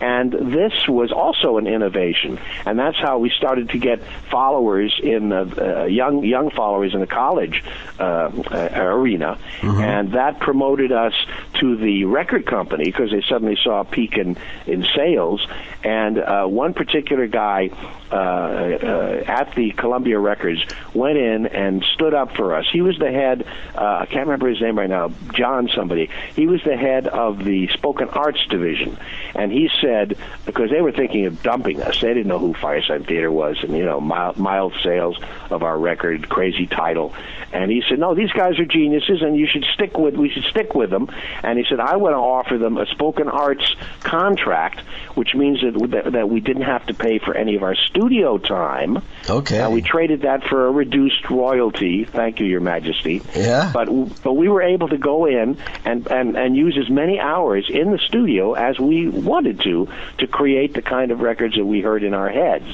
and 0.00 0.32
this 0.32 0.88
was 0.88 1.12
also 1.12 1.58
an 1.58 1.66
innovation 1.66 2.38
and 2.66 2.78
that's 2.78 2.98
how 2.98 3.18
we 3.18 3.30
started 3.30 3.70
to 3.70 3.78
get 3.78 4.00
followers 4.30 4.98
in 5.02 5.28
the 5.28 5.82
uh, 5.82 5.84
young 5.84 6.24
young 6.24 6.50
followers 6.50 6.94
in 6.94 7.00
the 7.00 7.06
college 7.06 7.62
uh, 7.98 8.30
arena 8.74 9.38
mm-hmm. 9.60 9.80
and 9.80 10.12
that 10.12 10.40
promoted 10.40 10.92
us 10.92 11.14
to 11.60 11.76
the 11.76 12.04
record 12.04 12.46
company 12.46 12.84
because 12.84 13.10
they 13.10 13.22
suddenly 13.28 13.56
saw 13.62 13.80
a 13.80 13.84
peak 13.84 14.16
in 14.16 14.36
in 14.66 14.84
sales 14.94 15.46
and 15.84 16.18
uh, 16.18 16.46
one 16.46 16.74
particular 16.74 17.26
guy 17.26 17.70
uh, 18.12 18.14
uh, 18.14 19.24
at 19.26 19.54
the 19.54 19.70
Columbia 19.72 20.18
Records 20.18 20.62
went 20.94 21.16
in 21.16 21.46
and 21.46 21.82
stood 21.94 22.12
up 22.12 22.36
for 22.36 22.54
us. 22.54 22.66
He 22.70 22.82
was 22.82 22.98
the 22.98 23.10
head. 23.10 23.46
Uh, 23.74 24.00
I 24.02 24.06
can't 24.06 24.26
remember 24.26 24.48
his 24.48 24.60
name 24.60 24.78
right 24.78 24.90
now. 24.90 25.12
John 25.34 25.70
somebody. 25.74 26.10
He 26.36 26.46
was 26.46 26.60
the 26.62 26.76
head 26.76 27.06
of 27.08 27.42
the 27.42 27.61
spoken 27.68 28.08
arts 28.08 28.44
division, 28.48 28.98
and 29.34 29.52
he 29.52 29.68
said 29.80 30.16
because 30.46 30.70
they 30.70 30.80
were 30.80 30.92
thinking 30.92 31.26
of 31.26 31.42
dumping 31.42 31.82
us. 31.82 32.00
They 32.00 32.08
didn't 32.08 32.28
know 32.28 32.38
who 32.38 32.54
Firesign 32.54 33.06
Theater 33.06 33.30
was, 33.30 33.58
and 33.62 33.76
you 33.76 33.84
know 33.84 34.00
mild, 34.00 34.38
mild 34.38 34.74
sales 34.82 35.18
of 35.50 35.62
our 35.62 35.78
record, 35.78 36.28
crazy 36.28 36.66
title. 36.66 37.14
And 37.52 37.70
he 37.70 37.82
said, 37.86 37.98
no, 37.98 38.14
these 38.14 38.32
guys 38.32 38.58
are 38.58 38.64
geniuses, 38.64 39.20
and 39.20 39.36
you 39.36 39.46
should 39.46 39.66
stick 39.74 39.98
with. 39.98 40.14
We 40.14 40.30
should 40.30 40.44
stick 40.44 40.74
with 40.74 40.88
them. 40.88 41.08
And 41.42 41.58
he 41.58 41.66
said, 41.68 41.80
I 41.80 41.96
want 41.96 42.14
to 42.14 42.18
offer 42.18 42.56
them 42.56 42.78
a 42.78 42.86
spoken 42.86 43.28
arts 43.28 43.76
contract, 44.00 44.80
which 45.14 45.34
means 45.34 45.60
that 45.60 46.12
that 46.12 46.30
we 46.30 46.40
didn't 46.40 46.62
have 46.62 46.86
to 46.86 46.94
pay 46.94 47.18
for 47.18 47.36
any 47.36 47.56
of 47.56 47.62
our 47.62 47.74
studio 47.74 48.38
time. 48.38 49.02
Okay. 49.28 49.60
Uh, 49.60 49.68
we 49.68 49.82
traded 49.82 50.22
that 50.22 50.44
for 50.44 50.66
a 50.66 50.70
reduced 50.70 51.28
royalty. 51.28 52.04
Thank 52.04 52.40
you, 52.40 52.46
Your 52.46 52.60
Majesty. 52.60 53.20
Yeah. 53.34 53.70
But 53.72 53.88
but 54.22 54.32
we 54.32 54.48
were 54.48 54.62
able 54.62 54.88
to 54.88 54.96
go 54.96 55.26
in 55.26 55.58
and 55.84 56.06
and 56.10 56.36
and 56.36 56.56
use 56.56 56.78
as 56.82 56.88
many 56.88 57.20
hours 57.20 57.51
in 57.56 57.90
the 57.90 57.98
studio 57.98 58.54
as 58.54 58.78
we 58.78 59.08
wanted 59.08 59.60
to 59.60 59.88
to 60.18 60.26
create 60.26 60.74
the 60.74 60.82
kind 60.82 61.10
of 61.10 61.20
records 61.20 61.56
that 61.56 61.64
we 61.64 61.80
heard 61.80 62.02
in 62.02 62.14
our 62.14 62.28
heads 62.28 62.66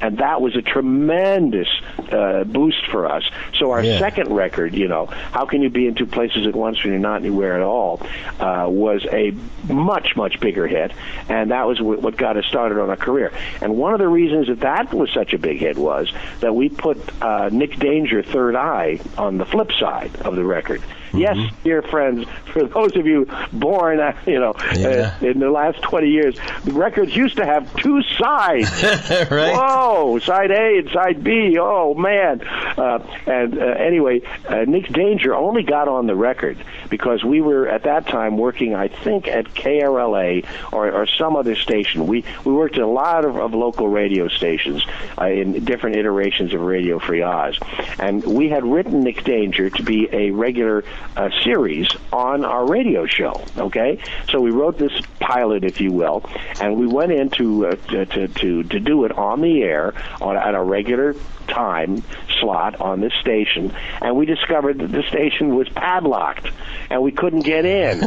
and 0.00 0.18
that 0.18 0.40
was 0.40 0.56
a 0.56 0.62
tremendous 0.62 1.68
uh, 2.10 2.44
boost 2.44 2.86
for 2.90 3.06
us. 3.06 3.22
So 3.58 3.70
our 3.70 3.84
yeah. 3.84 3.98
second 3.98 4.34
record, 4.34 4.74
you 4.74 4.88
know, 4.88 5.06
how 5.06 5.44
can 5.44 5.62
you 5.62 5.70
be 5.70 5.86
in 5.86 5.94
two 5.94 6.06
places 6.06 6.46
at 6.46 6.56
once 6.56 6.82
when 6.82 6.92
you're 6.92 7.00
not 7.00 7.16
anywhere 7.16 7.56
at 7.56 7.62
all, 7.62 8.00
uh, 8.38 8.66
was 8.68 9.04
a 9.12 9.32
much 9.70 10.16
much 10.16 10.40
bigger 10.40 10.66
hit, 10.66 10.92
and 11.28 11.50
that 11.50 11.66
was 11.66 11.80
what 11.80 12.16
got 12.16 12.36
us 12.36 12.46
started 12.46 12.80
on 12.80 12.90
our 12.90 12.96
career. 12.96 13.32
And 13.60 13.76
one 13.76 13.92
of 13.92 13.98
the 13.98 14.08
reasons 14.08 14.48
that 14.48 14.60
that 14.60 14.92
was 14.94 15.10
such 15.12 15.32
a 15.34 15.38
big 15.38 15.58
hit 15.58 15.76
was 15.76 16.10
that 16.40 16.54
we 16.54 16.68
put 16.68 16.98
uh, 17.22 17.50
Nick 17.50 17.78
Danger, 17.78 18.22
Third 18.22 18.56
Eye, 18.56 19.00
on 19.18 19.38
the 19.38 19.44
flip 19.44 19.70
side 19.72 20.14
of 20.22 20.36
the 20.36 20.44
record. 20.44 20.82
Yes, 21.12 21.36
mm-hmm. 21.36 21.62
dear 21.64 21.82
friends, 21.82 22.26
for 22.52 22.64
those 22.64 22.96
of 22.96 23.06
you 23.06 23.28
born, 23.52 24.00
uh, 24.00 24.16
you 24.26 24.38
know, 24.38 24.54
yeah. 24.74 25.16
uh, 25.20 25.26
in 25.26 25.38
the 25.40 25.50
last 25.50 25.82
20 25.82 26.08
years, 26.08 26.36
records 26.64 27.14
used 27.14 27.36
to 27.36 27.46
have 27.46 27.74
two 27.76 28.02
sides. 28.18 28.70
right. 29.30 29.54
Whoa, 29.54 30.18
side 30.20 30.50
A 30.50 30.78
and 30.78 30.90
side 30.90 31.24
B. 31.24 31.58
Oh, 31.58 31.94
man. 31.94 32.42
Uh, 32.42 33.04
and 33.26 33.58
uh, 33.58 33.62
anyway, 33.62 34.22
uh, 34.48 34.64
Nick 34.66 34.88
Danger 34.88 35.34
only 35.34 35.62
got 35.62 35.88
on 35.88 36.06
the 36.06 36.14
record 36.14 36.58
because 36.88 37.24
we 37.24 37.40
were 37.40 37.68
at 37.68 37.84
that 37.84 38.06
time 38.06 38.36
working, 38.36 38.74
I 38.74 38.88
think, 38.88 39.28
at 39.28 39.46
KRLA 39.46 40.46
or, 40.72 40.90
or 40.90 41.06
some 41.06 41.36
other 41.36 41.54
station. 41.54 42.06
We, 42.06 42.24
we 42.44 42.52
worked 42.52 42.76
at 42.76 42.82
a 42.82 42.86
lot 42.86 43.24
of, 43.24 43.36
of 43.36 43.54
local 43.54 43.88
radio 43.88 44.28
stations 44.28 44.84
uh, 45.18 45.26
in 45.26 45.64
different 45.64 45.96
iterations 45.96 46.54
of 46.54 46.60
Radio 46.60 46.98
Free 46.98 47.22
Oz. 47.22 47.58
And 47.98 48.24
we 48.24 48.48
had 48.48 48.64
written 48.64 49.00
Nick 49.00 49.24
Danger 49.24 49.70
to 49.70 49.82
be 49.82 50.08
a 50.12 50.30
regular 50.30 50.84
uh, 51.16 51.30
series 51.42 51.88
on 52.12 52.44
our 52.44 52.66
radio 52.66 53.06
show. 53.06 53.44
Okay, 53.56 54.02
so 54.30 54.40
we 54.40 54.50
wrote 54.50 54.78
this 54.78 54.92
pilot, 55.18 55.64
if 55.64 55.80
you 55.80 55.92
will, 55.92 56.24
and 56.60 56.76
we 56.76 56.86
went 56.86 57.12
in 57.12 57.30
to 57.30 57.66
uh, 57.66 57.76
to, 57.76 58.06
to 58.06 58.62
to 58.62 58.80
do 58.80 59.04
it 59.04 59.12
on 59.12 59.40
the 59.40 59.62
air 59.62 59.94
on 60.20 60.36
at 60.36 60.54
a 60.54 60.62
regular 60.62 61.14
time 61.48 62.02
slot 62.40 62.80
on 62.80 63.00
this 63.00 63.12
station, 63.20 63.74
and 64.00 64.16
we 64.16 64.26
discovered 64.26 64.78
that 64.78 64.92
the 64.92 65.02
station 65.08 65.54
was 65.56 65.68
padlocked 65.68 66.48
and 66.90 67.02
we 67.02 67.12
couldn't 67.12 67.40
get 67.44 67.64
in. 67.64 68.00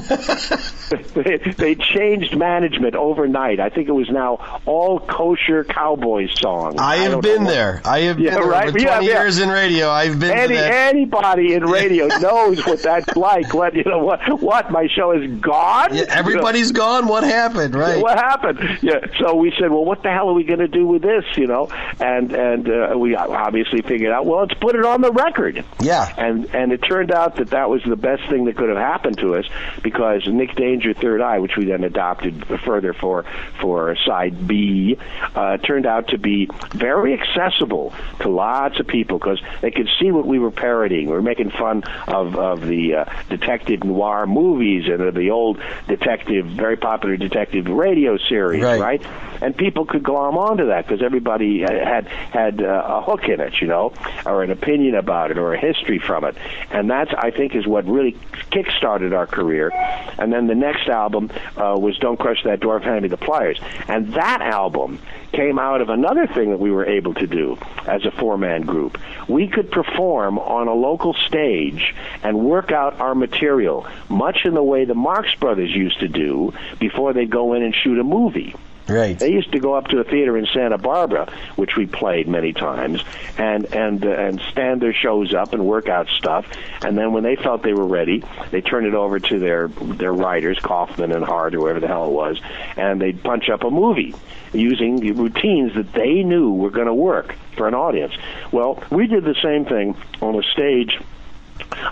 they, 1.13 1.38
they 1.57 1.75
changed 1.75 2.35
management 2.35 2.95
overnight. 2.95 3.59
I 3.59 3.69
think 3.69 3.88
it 3.88 3.93
was 3.93 4.09
now 4.09 4.62
all 4.65 5.00
kosher 5.00 5.63
cowboy 5.63 6.27
songs. 6.33 6.75
I 6.77 6.97
have 6.97 7.17
I 7.17 7.21
been 7.21 7.45
there. 7.45 7.81
I 7.85 8.01
have 8.01 8.19
yeah, 8.19 8.38
been 8.39 8.50
right? 8.50 8.67
over 8.67 8.79
20 8.79 8.85
yeah, 8.85 9.00
years 9.00 9.39
in 9.39 9.50
radio. 9.50 9.89
I've 9.89 10.19
been 10.19 10.38
Any, 10.38 10.57
Anybody 10.57 11.53
in 11.53 11.63
radio 11.63 12.07
knows 12.19 12.65
what 12.65 12.82
that's 12.83 13.15
like. 13.15 13.53
Let 13.53 13.75
you 13.75 13.83
know 13.83 13.99
what 13.99 14.19
what 14.41 14.71
my 14.71 14.87
show 14.87 15.11
is 15.11 15.39
gone. 15.39 15.95
Yeah, 15.95 16.05
everybody's 16.09 16.67
you 16.67 16.73
know? 16.73 16.79
gone. 16.79 17.07
What 17.07 17.23
happened? 17.23 17.75
Right. 17.75 18.01
What 18.01 18.17
happened? 18.17 18.59
Yeah. 18.81 18.99
So 19.19 19.35
we 19.35 19.53
said, 19.59 19.71
well, 19.71 19.85
what 19.85 20.03
the 20.03 20.11
hell 20.11 20.29
are 20.29 20.33
we 20.33 20.43
going 20.43 20.59
to 20.59 20.67
do 20.67 20.85
with 20.85 21.01
this? 21.01 21.23
You 21.37 21.47
know, 21.47 21.69
and 21.99 22.31
and 22.33 22.69
uh, 22.69 22.97
we 22.97 23.15
obviously 23.15 23.81
figured 23.81 24.11
out, 24.11 24.25
well, 24.25 24.41
let's 24.41 24.53
put 24.59 24.75
it 24.75 24.85
on 24.85 25.01
the 25.01 25.11
record. 25.11 25.63
Yeah. 25.79 26.13
And 26.17 26.53
and 26.53 26.71
it 26.71 26.79
turned 26.79 27.11
out 27.11 27.37
that 27.37 27.51
that 27.51 27.69
was 27.69 27.81
the 27.83 27.95
best 27.95 28.29
thing 28.29 28.45
that 28.45 28.57
could 28.57 28.69
have 28.69 28.77
happened 28.77 29.17
to 29.19 29.35
us 29.35 29.45
because 29.81 30.27
Nick 30.27 30.55
Danger 30.55 30.93
Third 30.93 31.21
Eye, 31.21 31.39
which 31.39 31.55
we 31.57 31.65
then 31.65 31.83
adopted 31.83 32.45
further 32.65 32.93
for 32.93 33.25
for 33.61 33.95
side 34.05 34.47
B, 34.47 34.97
uh, 35.35 35.57
turned 35.57 35.85
out 35.85 36.09
to 36.09 36.17
be 36.17 36.49
very 36.71 37.13
accessible 37.13 37.93
to 38.19 38.29
lots 38.29 38.79
of 38.79 38.87
people 38.87 39.17
because 39.19 39.41
they 39.61 39.71
could 39.71 39.89
see 39.99 40.11
what 40.11 40.25
we 40.25 40.39
were 40.39 40.51
parodying. 40.51 41.07
We 41.07 41.13
were 41.13 41.21
making 41.21 41.51
fun 41.51 41.83
of 42.07 42.35
of 42.35 42.61
the 42.61 42.73
uh, 42.96 43.06
detective 43.30 43.84
noir 43.84 44.25
movies 44.27 44.86
and 44.88 45.15
the 45.15 45.30
old 45.30 45.60
detective, 45.88 46.46
very 46.46 46.77
popular 46.77 47.18
detective 47.18 47.68
radio 47.68 48.18
series, 48.18 48.63
right? 48.63 48.80
right? 48.80 49.32
And 49.43 49.55
people 49.57 49.85
could 49.85 50.03
glom 50.03 50.38
onto 50.38 50.67
that 50.67 50.88
because 50.88 51.03
everybody 51.03 51.59
had 51.59 52.07
had 52.07 52.63
uh, 52.63 52.83
a 52.85 53.01
hook 53.01 53.27
in 53.27 53.41
it, 53.41 53.59
you 53.59 53.67
know, 53.67 53.91
or 54.25 54.41
an 54.41 54.51
opinion 54.51 54.95
about 54.95 55.31
it, 55.31 55.38
or 55.38 55.53
a 55.53 55.59
history 55.59 56.00
from 56.00 56.23
it, 56.23 56.38
and 56.71 56.89
that's 56.89 57.12
I 57.13 57.31
think 57.31 57.53
is 57.53 57.67
what 57.67 57.85
really 57.85 58.17
kick-started 58.51 59.12
our 59.12 59.27
career. 59.27 59.69
And 60.17 60.31
then 60.31 60.47
the 60.47 60.55
next 60.55 60.88
album 60.88 61.29
uh, 61.57 61.75
was 61.77 61.97
"Don't 61.97 62.17
Crush 62.17 62.41
That 62.45 62.62
Dwarf, 62.62 62.83
Hand 62.83 63.01
Me 63.01 63.09
the 63.09 63.17
Pliers," 63.17 63.59
and 63.89 64.13
that 64.13 64.41
album 64.41 65.00
came 65.33 65.59
out 65.59 65.81
of 65.81 65.89
another 65.89 66.25
thing 66.25 66.51
that 66.51 66.59
we 66.59 66.71
were 66.71 66.85
able 66.85 67.13
to 67.15 67.27
do 67.27 67.57
as 67.85 68.05
a 68.05 68.12
four-man 68.12 68.62
group. 68.62 68.97
We 69.27 69.50
could 69.50 69.71
perform 69.71 70.39
on 70.39 70.69
a 70.69 70.73
local 70.73 71.15
stage 71.27 71.93
and 72.23 72.45
work 72.45 72.71
out 72.71 73.01
our 73.01 73.13
material, 73.15 73.88
much 74.07 74.45
in 74.45 74.53
the 74.53 74.63
way 74.63 74.85
the 74.85 74.95
Marx 74.95 75.35
Brothers 75.35 75.71
used 75.71 76.00
to 76.00 76.07
do 76.07 76.53
before 76.79 77.12
they 77.12 77.25
go 77.25 77.53
in 77.55 77.63
and 77.63 77.75
shoot 77.75 78.00
a 78.00 78.05
movie. 78.05 78.55
Right. 78.87 79.17
They 79.17 79.31
used 79.31 79.51
to 79.53 79.59
go 79.59 79.75
up 79.75 79.87
to 79.87 79.99
a 79.99 80.03
theater 80.03 80.37
in 80.37 80.45
Santa 80.53 80.77
Barbara, 80.77 81.31
which 81.55 81.75
we 81.77 81.85
played 81.85 82.27
many 82.27 82.51
times, 82.51 83.01
and 83.37 83.65
and 83.73 84.05
uh, 84.05 84.09
and 84.09 84.41
stand 84.51 84.81
their 84.81 84.93
shows 84.93 85.33
up 85.33 85.53
and 85.53 85.65
work 85.65 85.87
out 85.87 86.07
stuff. 86.09 86.45
And 86.83 86.97
then 86.97 87.13
when 87.13 87.23
they 87.23 87.37
felt 87.37 87.63
they 87.63 87.73
were 87.73 87.87
ready, 87.87 88.23
they 88.51 88.61
turned 88.61 88.85
it 88.85 88.93
over 88.93 89.19
to 89.19 89.39
their 89.39 89.69
their 89.69 90.13
writers, 90.13 90.59
Kaufman 90.59 91.13
and 91.13 91.23
Hart 91.23 91.55
or 91.55 91.61
whatever 91.61 91.79
the 91.79 91.87
hell 91.87 92.07
it 92.07 92.11
was, 92.11 92.41
and 92.75 93.01
they'd 93.01 93.23
punch 93.23 93.49
up 93.49 93.63
a 93.63 93.71
movie 93.71 94.13
using 94.51 94.99
the 94.99 95.11
routines 95.11 95.73
that 95.75 95.93
they 95.93 96.23
knew 96.23 96.53
were 96.53 96.69
going 96.69 96.87
to 96.87 96.93
work 96.93 97.35
for 97.55 97.67
an 97.67 97.73
audience. 97.73 98.13
Well, 98.51 98.83
we 98.91 99.07
did 99.07 99.23
the 99.23 99.35
same 99.41 99.65
thing 99.65 99.95
on 100.21 100.35
a 100.35 100.43
stage 100.43 100.99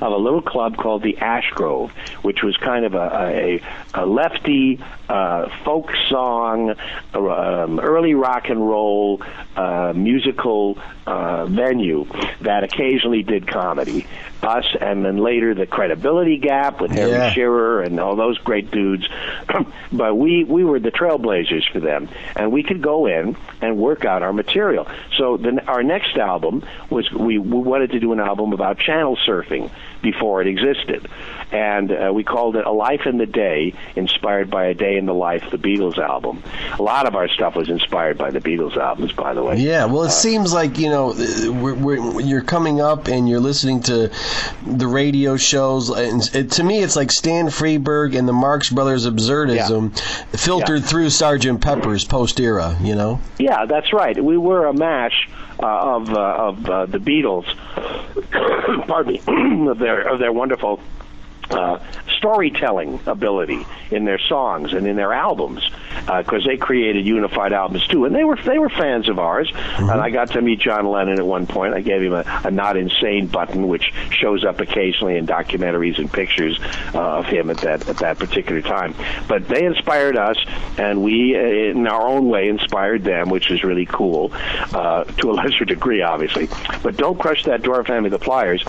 of 0.02 0.12
a 0.14 0.18
little 0.18 0.42
club 0.42 0.78
called 0.78 1.04
the 1.04 1.18
Ash 1.18 1.50
Grove, 1.52 1.92
which 2.22 2.44
was 2.44 2.56
kind 2.58 2.86
of 2.86 2.94
a, 2.94 3.60
a, 3.96 4.02
a 4.04 4.06
lefty 4.06 4.80
uh, 5.10 5.50
folk 5.64 5.92
song, 6.10 6.76
um, 7.14 7.80
early 7.80 8.14
rock 8.14 8.50
and 8.50 8.60
roll 8.68 9.22
uh, 9.56 9.94
musical 9.96 10.78
uh, 11.06 11.46
venue 11.46 12.06
that 12.42 12.64
occasionally 12.64 13.24
did 13.24 13.48
comedy. 13.48 14.06
Us, 14.44 14.66
and 14.80 15.06
then 15.06 15.18
later 15.18 15.54
the 15.54 15.66
Credibility 15.66 16.38
Gap 16.38 16.82
with 16.82 16.92
Harry 16.92 17.12
yeah. 17.12 17.32
Shearer 17.32 17.82
and 17.82 18.00
all 18.00 18.16
those 18.16 18.38
great 18.40 18.72
dudes. 18.72 19.08
but 19.92 20.16
we 20.16 20.44
we 20.44 20.64
were 20.64 20.80
the 20.80 20.92
trailblazers 20.92 21.70
for 21.72 21.80
them, 21.80 22.10
and 22.36 22.52
we 22.52 22.64
could 22.64 22.82
go 22.82 23.06
in 23.06 23.38
and 23.62 23.78
work 23.78 24.06
out 24.06 24.24
our 24.24 24.34
material. 24.34 24.88
So 25.18 25.38
the, 25.38 25.64
our 25.68 25.84
next 25.84 26.18
album 26.18 26.66
was 26.90 27.12
we, 27.12 27.38
we 27.38 27.60
wanted 27.60 27.92
to 27.92 28.00
do 28.00 28.14
an 28.14 28.20
album 28.20 28.54
about 28.54 28.80
channel 28.80 29.18
surfing 29.28 29.70
before 30.02 30.42
it 30.42 30.48
existed. 30.48 31.08
And 31.52 31.92
uh, 31.92 32.12
we 32.14 32.24
called 32.24 32.56
it 32.56 32.66
A 32.66 32.72
Life 32.72 33.02
in 33.06 33.18
the 33.18 33.26
Day, 33.26 33.74
inspired 33.96 34.50
by 34.50 34.66
A 34.68 34.74
Day 34.74 34.98
in 34.98 35.06
the 35.06 35.14
Life, 35.14 35.44
the 35.52 35.58
Beatles 35.58 35.98
album. 35.98 36.42
A 36.80 36.82
lot 36.82 37.08
of 37.08 37.16
our 37.16 37.28
stuff 37.28 37.56
was 37.56 37.70
inspired 37.70 38.18
by 38.18 38.32
the 38.32 38.40
Beatles 38.40 38.78
albums, 38.78 39.12
by 39.12 39.34
the 39.34 39.44
way. 39.44 39.58
Yeah, 39.58 39.86
well, 39.86 40.04
it 40.04 40.08
uh, 40.08 40.10
seems 40.10 40.54
like, 40.54 40.78
you 40.80 40.90
know, 40.90 41.08
we're, 41.62 41.74
we're, 41.76 42.22
you're 42.22 42.42
coming 42.42 42.80
up 42.80 43.08
and 43.08 43.28
you're 43.28 43.42
listening 43.42 43.82
to 43.84 44.10
the 44.66 44.88
radio 44.88 45.36
shows. 45.36 45.90
And 45.90 46.22
it, 46.34 46.52
to 46.52 46.64
me, 46.64 46.80
it's 46.82 46.96
like 46.96 47.12
Stan 47.12 47.48
Freberg 47.48 48.18
and 48.18 48.28
the 48.28 48.34
Marx 48.34 48.70
Brothers 48.70 49.06
absurdism 49.06 50.00
filtered 50.38 50.82
Yeah. 50.82 50.88
through 50.88 51.10
Sergeant 51.10 51.62
Pepper's 51.62 52.06
post 52.06 52.40
era. 52.40 52.78
You 52.82 52.96
know. 52.96 53.20
Yeah, 53.38 53.66
that's 53.66 53.92
right. 53.92 54.22
We 54.24 54.38
were 54.38 54.68
a 54.68 54.74
mash 54.74 55.28
uh, 55.62 55.96
of 55.96 56.10
uh, 56.10 56.20
of 56.20 56.70
uh, 56.70 56.86
the 56.86 56.98
Beatles. 56.98 57.46
pardon 58.88 59.14
me, 59.14 59.68
of 59.70 59.80
their 59.80 60.08
of 60.08 60.20
their 60.20 60.32
wonderful 60.32 60.80
uh, 61.52 61.80
storytelling 62.18 63.00
ability 63.06 63.66
in 63.92 64.06
their 64.06 64.20
songs 64.20 64.74
and 64.74 64.88
in 64.88 64.96
their 64.96 65.14
albums, 65.14 65.70
because 66.06 66.46
they 66.46 66.58
created 66.58 67.06
unified 67.06 67.54
albums 67.54 67.86
too, 67.88 68.06
and 68.06 68.16
they 68.16 68.24
were 68.24 68.38
they 68.46 68.60
were 68.60 68.70
fans 68.70 69.10
of 69.10 69.20
ours. 69.20 69.52
And 69.78 69.92
I 69.92 70.10
got 70.10 70.32
to 70.32 70.42
meet 70.42 70.60
John 70.60 70.88
Lennon 70.88 71.20
at 71.20 71.26
one 71.26 71.48
point. 71.48 71.74
I 71.74 71.82
gave 71.82 72.02
him 72.02 72.14
a, 72.14 72.24
a 72.46 72.52
not 72.52 72.78
insane 72.78 73.28
button, 73.28 73.68
which 73.68 73.92
shows 74.12 74.46
up 74.46 74.60
occasionally 74.60 75.18
in 75.18 75.26
documentaries 75.28 75.98
and 76.00 76.12
pictures 76.12 76.60
uh, 76.94 77.20
of 77.20 77.26
him 77.26 77.50
at 77.50 77.58
that 77.60 77.88
at 77.90 77.98
that 77.98 78.20
particular 78.20 78.62
time. 78.62 78.96
But 79.28 79.48
they 79.48 79.66
inspired 79.66 80.18
us, 80.18 80.38
and 80.78 81.04
we, 81.04 81.36
uh, 81.36 81.40
in 81.40 81.88
our 81.88 82.08
own 82.08 82.30
way, 82.30 82.48
inspired 82.48 83.04
them, 83.04 83.30
which 83.30 83.52
is 83.52 83.64
really 83.64 83.86
cool, 83.86 84.32
uh, 84.74 85.04
to 85.04 85.32
a 85.32 85.34
lesser 85.42 85.66
degree, 85.66 86.02
obviously. 86.02 86.50
But 86.84 86.98
don't 86.98 87.20
crush 87.20 87.44
that 87.46 87.62
dwarf, 87.62 87.88
hand 87.88 88.04
me 88.04 88.10
the 88.10 88.20
Pliers, 88.20 88.64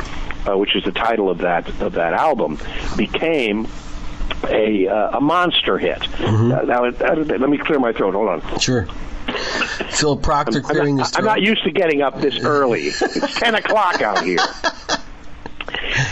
uh, 0.49 0.57
which 0.57 0.75
is 0.77 0.85
the 0.85 0.93
title 0.93 1.31
of 1.31 1.39
that 1.39 1.69
of 1.81 1.95
that 1.95 2.13
album, 2.13 2.59
became 2.97 3.67
a 4.49 4.87
uh, 4.89 5.19
a 5.19 5.21
monster 5.21 5.79
hit. 5.79 6.09
Uh, 6.21 6.63
now, 6.63 6.85
let 6.85 7.49
me 7.49 7.59
clear 7.59 7.79
my 7.79 7.93
throat. 7.93 8.15
Hold 8.15 8.29
on. 8.29 8.59
Sure. 8.59 8.87
Phil 9.91 10.17
Proctor 10.17 10.59
I'm 10.59 10.65
clearing 10.65 10.97
not, 10.97 11.07
his 11.07 11.17
I'm 11.17 11.25
not 11.25 11.41
used 11.41 11.65
to 11.65 11.71
getting 11.71 12.03
up 12.03 12.21
this 12.21 12.45
early. 12.45 12.83
It's 12.87 13.39
10 13.39 13.55
o'clock 13.55 14.03
out 14.03 14.23
here. 14.25 14.39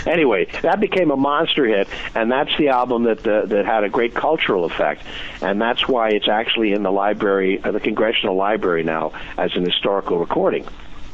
Anyway, 0.06 0.46
that 0.62 0.80
became 0.80 1.10
a 1.10 1.16
monster 1.16 1.64
hit, 1.66 1.88
and 2.14 2.30
that's 2.30 2.50
the 2.58 2.68
album 2.68 3.04
that 3.04 3.26
uh, 3.26 3.46
that 3.46 3.66
had 3.66 3.84
a 3.84 3.88
great 3.88 4.14
cultural 4.14 4.64
effect, 4.64 5.02
and 5.40 5.60
that's 5.60 5.86
why 5.86 6.10
it's 6.10 6.28
actually 6.28 6.72
in 6.72 6.82
the 6.82 6.90
library, 6.90 7.62
uh, 7.62 7.70
the 7.70 7.80
Congressional 7.80 8.36
Library 8.36 8.82
now, 8.82 9.12
as 9.38 9.54
an 9.54 9.64
historical 9.64 10.18
recording. 10.18 10.66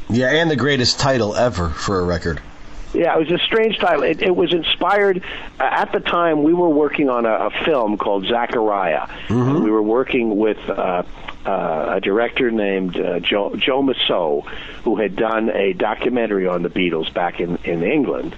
yeah, 0.08 0.28
and 0.30 0.50
the 0.50 0.56
greatest 0.56 0.98
title 0.98 1.34
ever 1.34 1.68
for 1.68 2.00
a 2.00 2.04
record. 2.04 2.40
Yeah, 2.94 3.14
it 3.14 3.18
was 3.18 3.40
a 3.40 3.44
strange 3.44 3.78
title. 3.78 4.04
It, 4.04 4.22
it 4.22 4.34
was 4.34 4.52
inspired 4.52 5.22
uh, 5.60 5.62
at 5.62 5.92
the 5.92 6.00
time. 6.00 6.42
We 6.42 6.54
were 6.54 6.68
working 6.68 7.08
on 7.10 7.26
a, 7.26 7.46
a 7.46 7.50
film 7.64 7.98
called 7.98 8.26
Zachariah. 8.26 9.08
And 9.54 9.64
we 9.64 9.70
were 9.70 9.82
working 9.82 10.36
with 10.36 10.58
uh, 10.68 11.02
uh, 11.46 11.94
a 11.96 12.00
director 12.00 12.50
named 12.50 12.98
uh, 12.98 13.20
Joe, 13.20 13.54
Joe 13.56 13.82
Massot, 13.82 14.44
who 14.84 14.96
had 14.96 15.14
done 15.16 15.50
a 15.50 15.72
documentary 15.72 16.46
on 16.46 16.62
the 16.62 16.70
Beatles 16.70 17.12
back 17.12 17.40
in, 17.40 17.56
in 17.64 17.82
England, 17.82 18.34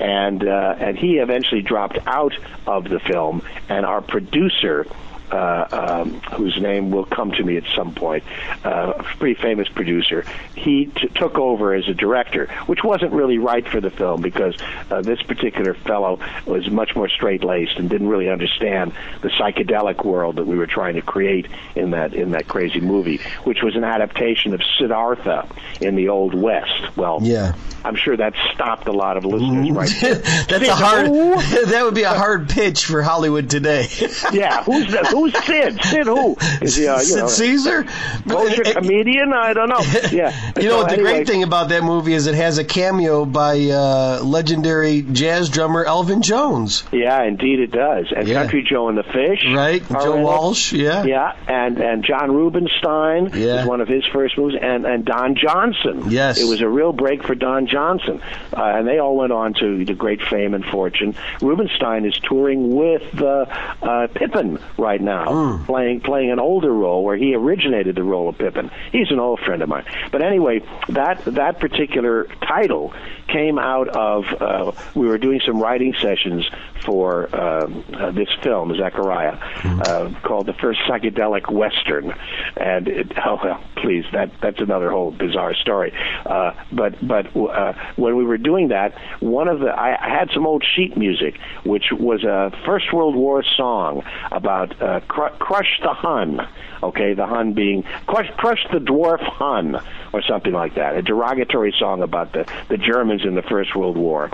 and 0.00 0.46
uh, 0.46 0.74
and 0.78 0.98
he 0.98 1.18
eventually 1.18 1.62
dropped 1.62 1.98
out 2.06 2.34
of 2.66 2.88
the 2.88 2.98
film. 2.98 3.42
And 3.68 3.86
our 3.86 4.00
producer 4.00 4.86
um, 5.32 6.20
whose 6.36 6.58
name 6.60 6.90
will 6.90 7.04
come 7.04 7.30
to 7.32 7.42
me 7.44 7.56
at 7.56 7.64
some 7.76 7.94
point, 7.94 8.24
uh, 8.64 8.94
a 8.98 9.02
pretty 9.18 9.40
famous 9.40 9.68
producer, 9.68 10.24
he 10.54 10.86
t- 10.86 11.08
took 11.14 11.36
over 11.38 11.74
as 11.74 11.88
a 11.88 11.94
director, 11.94 12.46
which 12.66 12.82
wasn't 12.84 13.12
really 13.12 13.38
right 13.38 13.66
for 13.68 13.80
the 13.80 13.90
film 13.90 14.20
because 14.22 14.56
uh, 14.90 15.00
this 15.02 15.20
particular 15.22 15.74
fellow 15.74 16.18
was 16.46 16.68
much 16.70 16.94
more 16.96 17.08
straight 17.08 17.44
laced 17.44 17.76
and 17.78 17.88
didn't 17.90 18.08
really 18.08 18.28
understand 18.28 18.92
the 19.22 19.28
psychedelic 19.28 20.04
world 20.04 20.36
that 20.36 20.46
we 20.46 20.56
were 20.56 20.66
trying 20.66 20.94
to 20.94 21.02
create 21.02 21.46
in 21.74 21.90
that 21.90 22.14
in 22.14 22.30
that 22.32 22.48
crazy 22.48 22.80
movie, 22.80 23.20
which 23.44 23.62
was 23.62 23.76
an 23.76 23.84
adaptation 23.84 24.54
of 24.54 24.60
Siddhartha 24.78 25.48
in 25.80 25.94
the 25.94 26.08
Old 26.08 26.34
West. 26.34 26.96
Well, 26.96 27.18
Yeah. 27.22 27.54
I'm 27.84 27.94
sure 27.94 28.16
that 28.16 28.34
stopped 28.54 28.88
a 28.88 28.92
lot 28.92 29.16
of 29.16 29.24
listeners 29.24 29.70
right 29.70 29.96
there. 30.00 30.14
That's 30.48 30.68
a 30.68 30.74
hard. 30.74 31.06
that 31.68 31.80
would 31.84 31.94
be 31.94 32.02
a 32.02 32.12
hard 32.12 32.48
pitch 32.48 32.84
for 32.84 33.02
Hollywood 33.02 33.48
today. 33.48 33.86
Yeah, 34.32 34.64
who's 34.64 34.90
the, 34.90 35.06
who's 35.20 35.44
Sid? 35.44 35.82
Sid 35.82 36.06
who? 36.06 36.36
Is 36.62 36.76
he, 36.76 36.86
uh, 36.86 36.98
you 36.98 37.04
Sid 37.04 37.18
know, 37.18 37.26
Caesar. 37.28 37.84
kosher 38.28 38.62
And- 38.64 38.74
comedian? 38.76 39.32
I 39.32 39.52
don't 39.52 39.68
know. 39.68 39.80
Yeah. 40.12 40.52
You 40.56 40.64
know 40.64 40.70
So 40.70 40.76
what? 40.78 40.86
The 40.88 40.94
anyway, 40.94 41.12
great 41.12 41.26
thing 41.26 41.42
about 41.42 41.68
that 41.70 41.82
movie 41.84 42.12
is 42.14 42.26
it 42.26 42.34
has 42.34 42.58
a 42.58 42.64
cameo 42.64 43.24
by 43.24 43.58
uh, 43.70 44.20
legendary 44.22 45.02
jazz 45.02 45.48
drummer 45.50 45.84
Elvin 45.84 46.22
Jones. 46.22 46.84
Yeah, 46.92 47.22
indeed 47.24 47.60
it 47.60 47.70
does. 47.72 48.06
And 48.14 48.26
Yeah. 48.28 48.40
Country 48.42 48.66
Joe 48.68 48.88
and 48.88 48.96
the 48.98 49.02
Fish. 49.02 49.44
Right, 49.52 49.82
are 49.90 50.02
Joe 50.02 50.12
in 50.14 50.20
it. 50.20 50.22
Walsh. 50.24 50.72
Yeah. 50.72 51.04
Yeah, 51.04 51.32
and 51.46 51.78
and 51.78 52.04
John 52.04 52.30
Rubinstein 52.32 53.30
Yeah. 53.34 53.56
was 53.60 53.66
one 53.66 53.80
of 53.80 53.88
his 53.88 54.04
first 54.12 54.36
movies, 54.38 54.58
and 54.60 54.84
and 54.86 55.04
Don 55.04 55.34
Johnson. 55.34 56.10
Yes. 56.10 56.38
it 56.40 56.48
was 56.48 56.60
a 56.60 56.68
real 56.68 56.92
break 56.92 57.22
for 57.24 57.34
Don 57.34 57.66
Johnson, 57.66 58.20
uh, 58.56 58.62
and 58.62 58.86
they 58.86 58.98
all 58.98 59.16
went 59.16 59.32
on 59.32 59.54
to 59.54 59.84
the 59.84 59.94
great 59.94 60.22
fame 60.22 60.54
and 60.54 60.64
fortune. 60.64 61.14
Rubinstein 61.40 62.04
is 62.04 62.18
touring 62.28 62.74
with 62.74 63.20
uh, 63.20 63.46
uh, 63.82 64.06
Pippin 64.14 64.58
right 64.76 65.00
now, 65.00 65.07
Hmm. 65.26 65.64
playing 65.64 66.00
playing 66.00 66.30
an 66.30 66.38
older 66.38 66.72
role 66.72 67.04
where 67.04 67.16
he 67.16 67.34
originated 67.34 67.96
the 67.96 68.02
role 68.02 68.28
of 68.28 68.38
Pippin. 68.38 68.70
He's 68.92 69.10
an 69.10 69.18
old 69.18 69.40
friend 69.40 69.62
of 69.62 69.68
mine. 69.68 69.84
But 70.10 70.22
anyway, 70.22 70.62
that 70.88 71.24
that 71.24 71.60
particular 71.60 72.24
title 72.46 72.92
came 73.28 73.58
out 73.58 73.88
of 73.88 74.24
uh, 74.40 74.72
we 74.94 75.06
were 75.06 75.18
doing 75.18 75.40
some 75.44 75.60
writing 75.60 75.94
sessions 76.00 76.48
for 76.84 77.34
um, 77.34 77.84
uh, 77.94 78.10
this 78.10 78.28
film, 78.42 78.74
Zachariah, 78.76 79.38
uh, 79.64 80.12
called 80.22 80.46
the 80.46 80.52
first 80.54 80.80
psychedelic 80.88 81.50
western. 81.50 82.14
And 82.56 82.88
it, 82.88 83.12
oh 83.24 83.38
well, 83.42 83.62
please, 83.76 84.04
that 84.12 84.30
that's 84.40 84.60
another 84.60 84.90
whole 84.90 85.10
bizarre 85.10 85.54
story. 85.54 85.92
Uh, 86.24 86.52
but 86.72 87.06
but 87.06 87.36
uh, 87.36 87.74
when 87.96 88.16
we 88.16 88.24
were 88.24 88.38
doing 88.38 88.68
that, 88.68 88.94
one 89.20 89.48
of 89.48 89.60
the 89.60 89.68
I, 89.68 89.96
I 90.04 90.08
had 90.18 90.30
some 90.32 90.46
old 90.46 90.64
sheet 90.74 90.96
music, 90.96 91.38
which 91.64 91.92
was 91.92 92.24
a 92.24 92.50
First 92.64 92.92
World 92.92 93.14
War 93.14 93.42
song 93.56 94.02
about 94.32 94.80
uh, 94.80 95.00
cr- 95.00 95.36
crush 95.38 95.78
the 95.82 95.92
Hun. 95.92 96.46
Okay, 96.82 97.14
the 97.14 97.26
Hun 97.26 97.54
being 97.54 97.82
crush, 98.06 98.30
crush 98.36 98.64
the 98.72 98.78
dwarf 98.78 99.20
Hun 99.20 99.80
or 100.12 100.22
something 100.22 100.52
like 100.52 100.76
that. 100.76 100.96
A 100.96 101.02
derogatory 101.02 101.74
song 101.78 102.02
about 102.02 102.32
the 102.32 102.46
the 102.68 102.76
Germans 103.18 103.28
in 103.28 103.34
the 103.34 103.48
First 103.48 103.74
World 103.74 103.96
War. 103.96 104.30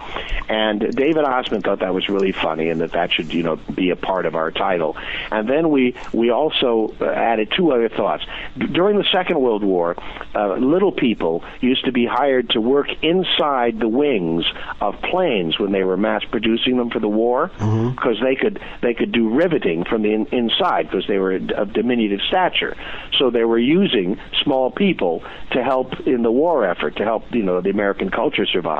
And 0.48 0.80
David 0.80 1.24
Ossman 1.24 1.62
thought 1.62 1.80
that 1.80 1.94
was 1.94 2.08
really 2.08 2.32
funny 2.32 2.68
and 2.68 2.80
that 2.80 2.92
that 2.92 3.12
should 3.12 3.32
you 3.32 3.42
know 3.42 3.56
be 3.56 3.90
a 3.90 3.96
part 3.96 4.26
of 4.26 4.34
our 4.34 4.50
title. 4.50 4.96
And 5.30 5.48
then 5.48 5.70
we 5.70 5.94
we 6.12 6.30
also 6.30 6.94
uh, 7.00 7.06
added 7.06 7.52
two 7.56 7.72
other 7.72 7.88
thoughts. 7.88 8.24
During 8.56 8.98
the 8.98 9.04
Second 9.12 9.40
World 9.40 9.64
War, 9.64 9.96
uh, 10.34 10.56
little 10.56 10.92
people 10.92 11.44
used 11.60 11.84
to 11.86 11.92
be 11.92 12.06
hired 12.06 12.50
to 12.50 12.60
work 12.60 12.88
inside 13.02 13.80
the 13.80 13.88
wings 13.88 14.44
of 14.80 15.00
planes 15.02 15.58
when 15.58 15.72
they 15.72 15.84
were 15.84 15.96
mass 15.96 16.22
producing 16.30 16.76
them 16.76 16.90
for 16.90 17.00
the 17.00 17.08
war 17.08 17.50
because 17.58 18.16
they 18.22 18.34
could 18.34 18.60
they 18.82 18.94
could 18.94 19.12
do 19.12 19.34
riveting 19.34 19.84
from 19.84 20.02
the 20.02 20.12
in, 20.12 20.26
inside 20.26 20.90
because 20.90 21.06
they 21.06 21.18
were 21.18 21.34
of 21.56 21.72
diminutive 21.72 22.20
stature. 22.28 22.76
So 23.18 23.30
they 23.30 23.44
were 23.44 23.58
using 23.58 24.18
small 24.42 24.70
people 24.70 25.22
to 25.52 25.62
help 25.62 26.06
in 26.06 26.22
the 26.22 26.32
war 26.32 26.64
effort 26.64 26.96
to 26.96 27.04
help 27.04 27.32
you 27.32 27.42
know 27.42 27.60
the 27.60 27.70
American 27.70 28.10
culture 28.10 28.46
survive. 28.46 28.73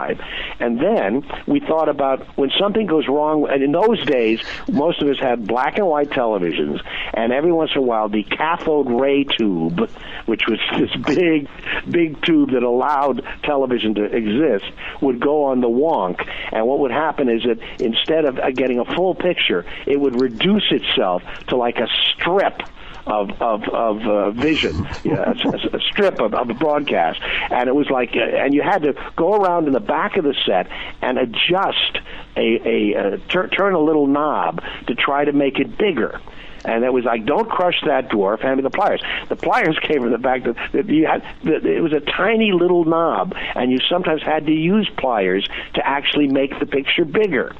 And 0.61 0.80
then 0.80 1.24
we 1.46 1.61
thought 1.61 1.88
about 1.88 2.26
when 2.37 2.50
something 2.59 2.87
goes 2.87 3.07
wrong. 3.09 3.48
And 3.50 3.62
in 3.62 3.72
those 3.72 4.04
days, 4.04 4.40
most 4.70 5.02
of 5.02 5.09
us 5.09 5.18
had 5.18 5.46
black 5.46 5.78
and 5.78 5.87
white 5.87 6.11
televisions, 6.11 6.80
and 7.12 7.33
every 7.33 7.52
once 7.52 7.70
in 7.74 7.78
a 7.78 7.85
while, 7.85 8.09
the 8.09 8.22
cathode 8.24 8.90
ray 9.00 9.24
tube, 9.24 9.90
which 10.26 10.42
was 10.48 10.59
this 10.78 11.16
big, 11.16 11.48
big 11.90 12.22
tube 12.22 12.50
that 12.52 12.62
allowed 12.62 13.22
television 13.42 13.94
to 13.94 14.04
exist, 14.04 14.66
would 15.00 15.20
go 15.20 15.44
on 15.44 15.61
the 15.61 15.68
wonk. 15.68 16.26
And 16.52 16.66
what 16.66 16.80
would 16.80 16.90
happen 16.90 17.28
is 17.28 17.42
that 17.44 17.59
instead 17.80 18.24
of 18.24 18.37
getting 18.54 18.78
a 18.78 18.85
full 18.85 19.14
picture, 19.14 19.64
it 19.87 19.98
would 19.98 20.20
reduce 20.20 20.70
itself 20.70 21.22
to 21.48 21.57
like 21.57 21.78
a 21.78 21.88
strip 22.12 22.62
of 23.07 23.31
of 23.40 23.62
of 23.69 24.01
uh, 24.03 24.31
vision, 24.31 24.87
yeah, 25.05 25.33
a, 25.33 25.77
a 25.77 25.81
strip 25.90 26.21
of, 26.21 26.35
of 26.35 26.51
a 26.51 26.55
broadcast, 26.55 27.21
and 27.51 27.69
it 27.69 27.75
was 27.75 27.90
like, 27.90 28.11
uh, 28.17 28.21
and 28.21 28.55
you 28.55 28.62
had 28.62 28.83
to 28.83 28.95
go 29.17 29.35
around 29.35 29.67
in 29.67 29.73
the 29.73 29.81
back 29.81 30.17
of 30.17 30.25
the 30.25 30.35
set 30.47 30.69
and 31.03 31.19
adjust 31.19 31.99
a 32.37 32.61
a 32.64 32.97
uh, 32.97 33.17
tur- 33.29 33.49
turn 33.49 33.75
a 33.75 33.81
little 33.81 34.07
knob 34.07 34.62
to 34.87 34.95
try 34.95 35.25
to 35.25 35.33
make 35.33 35.59
it 35.59 35.77
bigger. 35.77 36.21
And 36.64 36.83
it 36.83 36.93
was 36.93 37.05
like, 37.05 37.27
don't 37.27 37.49
crush 37.49 37.79
that 37.85 38.09
dwarf. 38.09 38.40
Hand 38.40 38.57
me 38.57 38.62
the 38.62 38.71
pliers. 38.71 39.03
The 39.29 39.37
pliers 39.37 39.79
came 39.83 40.01
from 40.01 40.12
the 40.12 40.19
fact 40.19 40.45
that, 40.45 40.57
that 40.73 40.88
you 40.88 41.07
had 41.07 41.23
that 41.45 41.67
it 41.67 41.83
was 41.83 41.93
a 41.93 42.01
tiny 42.01 42.53
little 42.53 42.85
knob, 42.85 43.35
and 43.55 43.71
you 43.71 43.79
sometimes 43.88 44.23
had 44.23 44.47
to 44.47 44.53
use 44.53 44.90
pliers 44.97 45.47
to 45.75 45.87
actually 45.87 46.29
make 46.29 46.59
the 46.59 46.67
picture 46.67 47.05
bigger. 47.05 47.55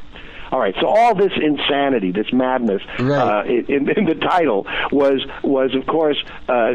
All 0.55 0.61
right, 0.61 0.75
so 0.81 0.87
all 0.87 1.17
this 1.17 1.33
insanity, 1.37 2.13
this 2.13 2.33
madness 2.33 2.81
Right. 3.01 3.19
uh, 3.19 3.45
in, 3.45 3.91
in 3.91 4.05
the 4.05 4.15
title 4.15 4.69
was 4.93 5.27
was 5.43 5.75
of 5.75 5.85
course 5.87 6.17
uh, 6.49 6.53
uh, 6.53 6.75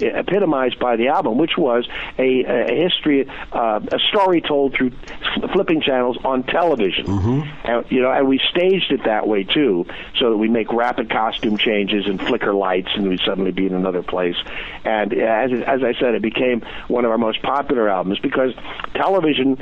epitomized 0.00 0.78
by 0.78 0.96
the 0.96 1.08
album, 1.08 1.38
which 1.38 1.56
was 1.56 1.88
a, 2.18 2.44
a 2.44 2.74
history, 2.84 3.26
uh, 3.50 3.80
a 3.90 3.98
story 4.10 4.42
told 4.42 4.74
through 4.74 4.90
flipping 5.54 5.80
channels 5.80 6.18
on 6.22 6.42
television. 6.42 7.06
And, 7.64 7.90
you 7.90 8.02
know, 8.02 8.12
and 8.12 8.28
we 8.28 8.38
staged 8.50 8.92
it 8.92 9.04
that 9.04 9.26
way 9.26 9.44
too, 9.44 9.86
so 10.18 10.28
that 10.28 10.36
we 10.36 10.48
make 10.48 10.70
rapid 10.70 11.08
costume 11.08 11.56
changes 11.56 12.04
and 12.06 12.20
flicker 12.20 12.52
lights, 12.52 12.90
and 12.94 13.08
we 13.08 13.16
suddenly 13.24 13.52
be 13.52 13.64
in 13.64 13.72
another 13.74 14.02
place. 14.02 14.36
And 14.84 15.14
as 15.14 15.50
as 15.66 15.82
I 15.82 15.94
said, 15.98 16.14
it 16.14 16.20
became 16.20 16.60
one 16.88 17.06
of 17.06 17.10
our 17.10 17.16
most 17.16 17.40
popular 17.40 17.88
albums 17.88 18.18
because 18.18 18.52
television 18.94 19.56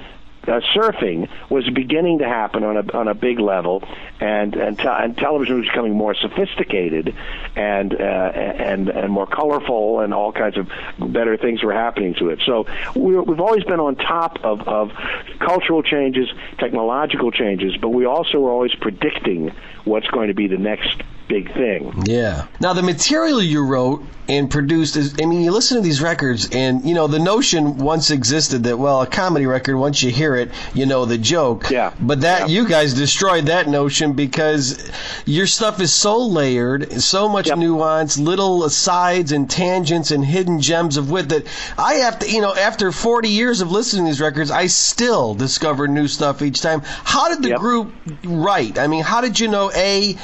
uh, 0.47 0.61
surfing 0.75 1.29
was 1.51 1.69
beginning 1.69 2.19
to 2.19 2.25
happen 2.25 2.65
on 2.65 2.77
a 2.77 2.93
on 2.97 3.09
a 3.09 3.15
big 3.15 3.39
level, 3.39 3.83
and 4.21 4.55
and, 4.55 4.79
te- 4.79 4.89
and 4.89 5.17
television 5.17 5.59
was 5.59 5.67
becoming 5.67 5.95
more 5.95 6.15
sophisticated, 6.15 7.15
and 7.57 7.95
uh, 7.95 7.97
and 7.99 8.89
and 8.89 9.13
more 9.13 9.27
colorful, 9.27 10.01
and 10.01 10.15
all 10.15 10.33
kinds 10.33 10.57
of 10.57 10.69
better 10.99 11.37
things 11.37 11.63
were 11.63 11.73
happening 11.73 12.15
to 12.15 12.31
it. 12.31 12.41
So 12.47 12.67
we 12.95 13.19
we've 13.19 13.41
always 13.41 13.65
been 13.65 13.81
on 13.81 13.97
top 13.97 14.39
of 14.43 14.67
of 14.67 14.93
cultural 15.39 15.83
changes, 15.83 16.29
technological 16.59 17.31
changes, 17.31 17.77
but 17.77 17.91
we 17.91 18.07
also 18.07 18.39
were 18.39 18.51
always 18.51 18.75
predicting 18.75 19.53
what's 19.85 20.09
going 20.09 20.29
to 20.29 20.35
be 20.35 20.47
the 20.47 20.59
next 20.59 21.03
big 21.31 21.53
thing. 21.55 22.03
Yeah. 22.07 22.47
Now 22.61 22.73
the 22.75 22.83
material 22.83 23.41
you 23.41 23.65
wrote 23.65 24.05
and 24.29 24.51
produced 24.51 24.97
is 24.97 25.15
I 25.21 25.27
mean 25.27 25.43
you 25.43 25.51
listen 25.51 25.77
to 25.77 25.83
these 25.83 26.01
records 26.03 26.49
and 26.53 26.85
you 26.85 26.95
know 26.95 27.07
the 27.07 27.19
notion 27.19 27.79
once 27.79 28.11
existed 28.11 28.65
that 28.65 28.77
well 28.79 29.01
a 29.03 29.07
comedy 29.07 29.47
record 29.47 29.77
once 29.77 30.03
you 30.03 30.11
hear 30.11 30.37
it 30.37 30.51
you 30.75 30.87
know 30.87 31.05
the 31.05 31.19
joke. 31.19 31.71
Yeah. 31.71 31.93
But 32.01 32.21
that 32.23 32.41
Yeah. 32.43 32.47
you 32.63 32.69
guys 32.69 32.95
destroyed 32.95 33.47
that 33.47 33.69
notion 33.69 34.13
because 34.13 34.91
your 35.25 35.47
stuff 35.47 35.81
is 35.81 35.93
so 35.93 36.19
layered, 36.19 37.01
so 37.01 37.29
much 37.29 37.49
Yep. 37.49 37.59
nuance, 37.59 38.19
little 38.19 38.65
asides 38.65 39.33
and 39.33 39.49
tangents 39.51 40.11
and 40.11 40.25
hidden 40.25 40.61
gems 40.61 40.97
of 40.97 41.11
wit 41.11 41.29
that 41.31 41.47
I 41.79 41.95
have 41.95 42.19
to 42.21 42.31
you 42.31 42.41
know 42.41 42.55
after 42.55 42.93
40 42.93 43.29
years 43.31 43.61
of 43.61 43.71
listening 43.73 44.05
to 44.05 44.11
these 44.11 44.21
records 44.21 44.51
I 44.51 44.67
still 44.67 45.35
discover 45.35 45.89
new 45.89 46.07
stuff 46.09 46.43
each 46.43 46.61
time. 46.61 46.83
How 46.85 47.29
did 47.31 47.43
the 47.43 47.51
Yep. 47.51 47.59
group 47.59 47.93
write? 48.25 48.79
I 48.79 48.87
mean, 48.87 49.03
how 49.03 49.21
did 49.21 49.41
you 49.41 49.49
know 49.49 49.71
a 49.75 50.17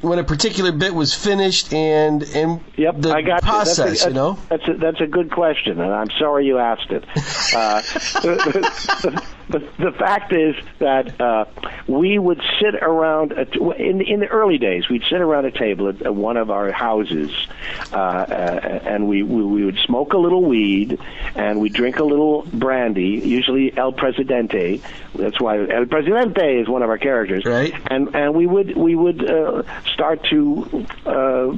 when 0.00 0.18
a 0.18 0.24
particular 0.24 0.72
bit 0.72 0.94
was 0.94 1.14
finished 1.14 1.72
and 1.72 2.22
and 2.22 2.60
Yep, 2.76 3.00
the 3.00 3.12
I 3.14 3.22
got 3.22 3.42
process, 3.42 3.78
you. 3.78 3.84
That's 3.84 4.04
a, 4.04 4.08
you 4.08 4.14
know? 4.14 4.38
That's 4.48 4.68
a, 4.68 4.74
that's 4.74 5.00
a 5.00 5.06
good 5.06 5.30
question, 5.30 5.80
and 5.80 5.92
I'm 5.92 6.10
sorry 6.18 6.46
you 6.46 6.58
asked 6.58 6.90
it. 6.90 7.04
Uh, 7.54 9.20
the, 9.48 9.58
the, 9.78 9.92
fact 9.92 10.32
is 10.32 10.56
that 10.78 11.20
uh, 11.20 11.44
we 11.86 12.18
would 12.18 12.40
sit 12.60 12.74
around 12.74 13.32
a, 13.32 13.48
in 13.72 14.00
in 14.00 14.20
the 14.20 14.26
early 14.26 14.58
days. 14.58 14.88
We'd 14.88 15.04
sit 15.04 15.20
around 15.20 15.44
a 15.44 15.50
table 15.50 15.88
at, 15.88 16.02
at 16.02 16.14
one 16.14 16.36
of 16.36 16.50
our 16.50 16.72
houses, 16.72 17.30
uh, 17.92 17.96
uh, 17.96 18.80
and 18.84 19.08
we, 19.08 19.22
we 19.22 19.44
we 19.44 19.64
would 19.64 19.78
smoke 19.78 20.12
a 20.14 20.18
little 20.18 20.44
weed, 20.44 20.98
and 21.34 21.60
we 21.60 21.68
drink 21.68 21.98
a 21.98 22.04
little 22.04 22.42
brandy, 22.52 23.20
usually 23.24 23.76
El 23.76 23.92
Presidente. 23.92 24.82
That's 25.14 25.40
why 25.40 25.58
El 25.58 25.86
Presidente 25.86 26.60
is 26.60 26.68
one 26.68 26.82
of 26.82 26.90
our 26.90 26.98
characters, 26.98 27.44
Right. 27.44 27.72
and 27.90 28.14
and 28.14 28.34
we 28.34 28.46
would 28.46 28.76
we 28.76 28.96
would 28.96 29.28
uh, 29.28 29.62
start 29.92 30.24
to 30.30 30.86
uh, 31.06 31.52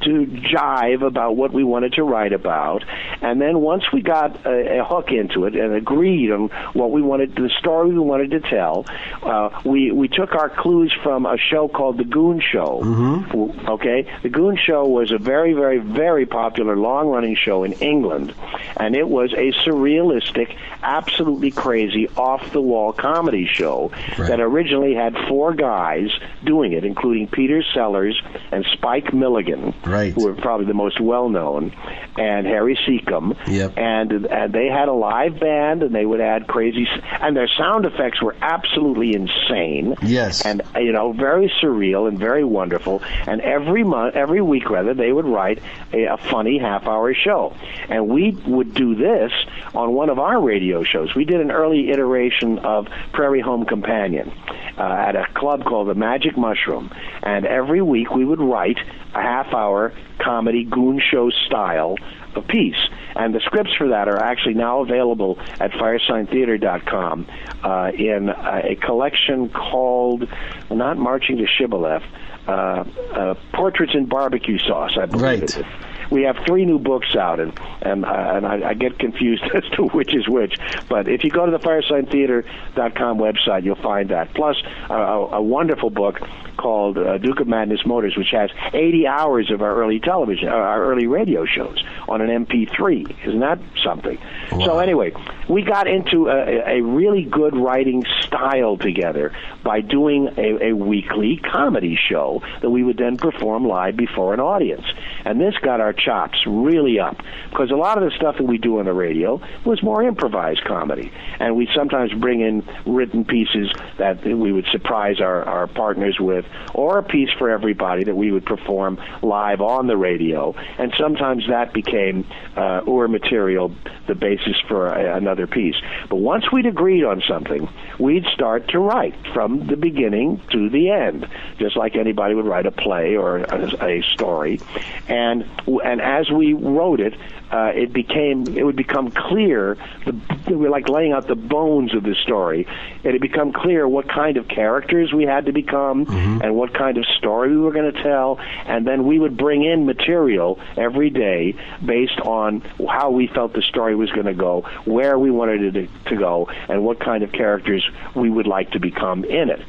to 0.00 0.26
jive 0.50 1.06
about 1.06 1.36
what 1.36 1.52
we 1.52 1.62
wanted 1.62 1.92
to 1.94 2.04
write 2.04 2.32
about, 2.32 2.84
and 3.20 3.40
then 3.40 3.60
once 3.60 3.84
we 3.92 4.00
got 4.00 4.46
a, 4.46 4.80
a 4.80 4.84
hook 4.84 5.10
into 5.10 5.44
it 5.44 5.54
and 5.54 5.74
agreed 5.74 6.30
on 6.30 6.48
what 6.72 6.90
we 6.90 7.02
wanted, 7.02 7.33
the 7.36 7.50
story 7.58 7.90
we 7.90 7.98
wanted 7.98 8.30
to 8.32 8.40
tell, 8.40 8.86
uh, 9.22 9.50
we 9.64 9.90
we 9.92 10.08
took 10.08 10.34
our 10.34 10.48
clues 10.48 10.92
from 11.02 11.26
a 11.26 11.36
show 11.36 11.68
called 11.68 11.98
The 11.98 12.04
Goon 12.04 12.40
Show. 12.40 12.80
Mm-hmm. 12.82 13.68
Okay, 13.68 14.06
The 14.22 14.28
Goon 14.28 14.56
Show 14.56 14.86
was 14.86 15.12
a 15.12 15.18
very 15.18 15.52
very 15.52 15.78
very 15.78 16.26
popular 16.26 16.76
long 16.76 17.08
running 17.08 17.36
show 17.36 17.64
in 17.64 17.72
England, 17.74 18.34
and 18.76 18.94
it 18.94 19.08
was 19.08 19.32
a 19.32 19.52
surrealistic, 19.64 20.56
absolutely 20.82 21.50
crazy, 21.50 22.08
off 22.16 22.52
the 22.52 22.60
wall 22.60 22.92
comedy 22.92 23.46
show 23.46 23.90
Right. 24.18 24.28
that 24.28 24.40
originally 24.40 24.94
had 24.94 25.16
four 25.28 25.54
guys 25.54 26.08
doing 26.44 26.72
it, 26.72 26.84
including 26.84 27.26
Peter 27.28 27.62
Sellers 27.74 28.20
and 28.52 28.64
Spike 28.72 29.12
Milligan, 29.12 29.74
Right. 29.84 30.12
who 30.12 30.24
were 30.26 30.34
probably 30.34 30.66
the 30.66 30.74
most 30.74 31.00
well 31.00 31.28
known, 31.28 31.72
and 32.16 32.46
Harry 32.46 32.78
Secombe. 32.86 33.36
Yep. 33.48 33.76
And, 33.76 34.12
and 34.26 34.52
they 34.52 34.66
had 34.68 34.88
a 34.88 34.92
live 34.92 35.40
band, 35.40 35.82
and 35.82 35.94
they 35.94 36.04
would 36.06 36.20
add 36.20 36.46
crazy, 36.46 36.86
and 37.24 37.34
their 37.34 37.48
sound 37.48 37.86
effects 37.86 38.20
were 38.20 38.36
absolutely 38.42 39.14
insane. 39.14 39.96
Yes. 40.02 40.44
And 40.44 40.60
you 40.76 40.92
know, 40.92 41.12
very 41.12 41.50
surreal 41.62 42.06
and 42.06 42.18
very 42.18 42.44
wonderful. 42.44 43.02
And 43.26 43.40
every 43.40 43.82
month, 43.82 44.14
every 44.14 44.42
week 44.42 44.68
rather, 44.68 44.92
they 44.92 45.10
would 45.10 45.24
write 45.24 45.62
a, 45.92 46.04
a 46.04 46.16
funny 46.18 46.58
half-hour 46.58 47.14
show, 47.14 47.56
and 47.88 48.08
we 48.08 48.32
would 48.46 48.74
do 48.74 48.94
this 48.94 49.32
on 49.74 49.92
one 49.92 50.10
of 50.10 50.18
our 50.18 50.40
radio 50.40 50.84
shows. 50.84 51.14
We 51.14 51.24
did 51.24 51.40
an 51.40 51.50
early 51.50 51.90
iteration 51.90 52.58
of 52.58 52.88
Prairie 53.12 53.40
Home 53.40 53.64
Companion 53.64 54.30
uh, 54.76 54.82
at 54.82 55.16
a 55.16 55.26
club 55.34 55.64
called 55.64 55.88
the 55.88 55.94
Magic 55.94 56.36
Mushroom, 56.36 56.90
and 57.22 57.46
every 57.46 57.80
week 57.80 58.14
we 58.14 58.24
would 58.24 58.40
write 58.40 58.78
a 59.14 59.22
half-hour 59.22 59.92
comedy 60.18 60.64
goon 60.64 61.00
show 61.10 61.30
style 61.46 61.96
of 62.34 62.46
piece. 62.46 62.76
And 63.16 63.34
the 63.34 63.40
scripts 63.40 63.74
for 63.76 63.88
that 63.88 64.08
are 64.08 64.18
actually 64.18 64.54
now 64.54 64.80
available 64.80 65.38
at 65.60 65.70
firesigntheater.com 65.72 67.26
uh, 67.62 67.92
in 67.94 68.28
uh, 68.30 68.60
a 68.64 68.74
collection 68.76 69.48
called, 69.48 70.28
not 70.70 70.98
Marching 70.98 71.36
to 71.38 71.46
Shibboleth, 71.46 72.02
uh, 72.46 72.50
uh, 72.50 73.34
Portraits 73.52 73.94
in 73.94 74.06
Barbecue 74.06 74.58
Sauce, 74.58 74.98
I 75.00 75.06
believe 75.06 75.22
Right. 75.22 75.42
it 75.42 75.56
is. 75.56 75.64
We 76.10 76.22
have 76.22 76.36
three 76.46 76.64
new 76.64 76.78
books 76.78 77.14
out, 77.16 77.40
and 77.40 77.58
and, 77.82 78.04
uh, 78.04 78.08
and 78.08 78.46
I, 78.46 78.70
I 78.70 78.74
get 78.74 78.98
confused 78.98 79.44
as 79.54 79.64
to 79.76 79.84
which 79.88 80.14
is 80.14 80.28
which. 80.28 80.56
But 80.88 81.08
if 81.08 81.24
you 81.24 81.30
go 81.30 81.46
to 81.46 81.52
the 81.52 81.58
FiresignTheater.com 81.58 83.18
website, 83.18 83.64
you'll 83.64 83.76
find 83.76 84.10
that. 84.10 84.34
Plus, 84.34 84.56
uh, 84.90 84.94
a, 84.94 85.36
a 85.36 85.42
wonderful 85.42 85.90
book 85.90 86.20
called 86.56 86.98
uh, 86.98 87.18
Duke 87.18 87.40
of 87.40 87.48
Madness 87.48 87.84
Motors, 87.84 88.16
which 88.16 88.30
has 88.30 88.50
80 88.72 89.06
hours 89.06 89.50
of 89.50 89.62
our 89.62 89.74
early 89.76 90.00
television, 90.00 90.48
uh, 90.48 90.52
our 90.52 90.84
early 90.84 91.06
radio 91.06 91.44
shows 91.44 91.82
on 92.08 92.20
an 92.20 92.46
MP3. 92.46 93.26
Isn't 93.26 93.40
that 93.40 93.58
something? 93.82 94.18
So 94.50 94.78
anyway, 94.78 95.12
we 95.48 95.62
got 95.62 95.86
into 95.86 96.28
a, 96.28 96.78
a 96.78 96.80
really 96.82 97.24
good 97.24 97.56
writing 97.56 98.04
style 98.22 98.76
together 98.76 99.32
by 99.62 99.80
doing 99.80 100.28
a, 100.36 100.70
a 100.70 100.72
weekly 100.72 101.36
comedy 101.36 101.98
show 102.08 102.42
that 102.60 102.70
we 102.70 102.82
would 102.82 102.96
then 102.96 103.16
perform 103.16 103.66
live 103.66 103.96
before 103.96 104.34
an 104.34 104.40
audience. 104.40 104.84
And 105.24 105.40
this 105.40 105.54
got 105.62 105.80
our 105.80 105.92
chops 105.92 106.38
really 106.46 107.00
up 107.00 107.16
because 107.50 107.70
a 107.70 107.76
lot 107.76 107.98
of 107.98 108.04
the 108.04 108.16
stuff 108.16 108.36
that 108.36 108.44
we 108.44 108.58
do 108.58 108.78
on 108.78 108.84
the 108.84 108.92
radio 108.92 109.40
was 109.64 109.82
more 109.82 110.02
improvised 110.02 110.64
comedy. 110.64 111.10
And 111.38 111.56
we 111.56 111.68
sometimes 111.74 112.12
bring 112.12 112.40
in 112.40 112.66
written 112.86 113.24
pieces 113.24 113.70
that 113.98 114.24
we 114.24 114.52
would 114.52 114.66
surprise 114.70 115.20
our, 115.20 115.42
our 115.44 115.66
partners 115.66 116.18
with, 116.20 116.44
or 116.74 116.98
a 116.98 117.02
piece 117.02 117.30
for 117.38 117.50
everybody 117.50 118.04
that 118.04 118.16
we 118.16 118.30
would 118.30 118.44
perform 118.44 118.98
live 119.22 119.60
on 119.60 119.86
the 119.86 119.96
radio. 119.96 120.54
And 120.78 120.92
sometimes 120.98 121.44
that 121.48 121.72
became 121.72 122.26
uh, 122.56 122.80
or 122.86 123.08
material, 123.08 123.74
the 124.06 124.14
basis 124.14 124.56
for 124.68 124.88
a, 124.88 125.16
another 125.16 125.33
piece. 125.46 125.76
But 126.08 126.16
once 126.16 126.50
we'd 126.52 126.66
agreed 126.66 127.04
on 127.04 127.22
something, 127.28 127.68
we'd 127.98 128.24
start 128.32 128.68
to 128.68 128.78
write 128.78 129.14
from 129.32 129.66
the 129.66 129.76
beginning 129.76 130.40
to 130.52 130.68
the 130.70 130.90
end, 130.90 131.28
just 131.58 131.76
like 131.76 131.96
anybody 131.96 132.34
would 132.34 132.46
write 132.46 132.66
a 132.66 132.70
play 132.70 133.16
or 133.16 133.38
a, 133.38 133.84
a 133.84 134.02
story. 134.14 134.60
And 135.08 135.44
and 135.66 136.00
as 136.00 136.30
we 136.30 136.52
wrote 136.52 137.00
it, 137.00 137.14
uh, 137.50 137.72
it 137.74 137.92
became 137.92 138.46
it 138.56 138.64
would 138.64 138.76
become 138.76 139.10
clear. 139.10 139.76
The, 140.04 140.12
we 140.48 140.56
were 140.56 140.70
like 140.70 140.88
laying 140.88 141.12
out 141.12 141.26
the 141.26 141.36
bones 141.36 141.94
of 141.94 142.02
the 142.02 142.14
story. 142.22 142.66
It 143.02 143.12
had 143.12 143.20
become 143.20 143.52
clear 143.52 143.86
what 143.86 144.08
kind 144.08 144.36
of 144.36 144.48
characters 144.48 145.12
we 145.12 145.24
had 145.24 145.46
to 145.46 145.52
become 145.52 146.06
and 146.42 146.54
what 146.56 146.74
kind 146.74 146.98
of 146.98 147.04
story 147.18 147.50
we 147.50 147.58
were 147.58 147.72
going 147.72 147.92
to 147.92 148.02
tell. 148.02 148.38
And 148.66 148.86
then 148.86 149.06
we 149.06 149.18
would 149.18 149.36
bring 149.36 149.64
in 149.64 149.86
material 149.86 150.58
every 150.76 151.10
day 151.10 151.56
based 151.84 152.18
on 152.20 152.60
how 152.88 153.10
we 153.10 153.26
felt 153.28 153.52
the 153.52 153.62
story 153.62 153.94
was 153.94 154.10
going 154.10 154.26
to 154.26 154.34
go, 154.34 154.62
where 154.84 155.18
we 155.24 155.30
wanted 155.30 155.74
it 155.74 155.88
to, 156.04 156.10
to 156.10 156.16
go, 156.16 156.48
and 156.68 156.84
what 156.84 157.00
kind 157.00 157.24
of 157.24 157.32
characters 157.32 157.82
we 158.14 158.28
would 158.30 158.46
like 158.46 158.70
to 158.72 158.78
become 158.78 159.24
in 159.24 159.48
it. 159.48 159.62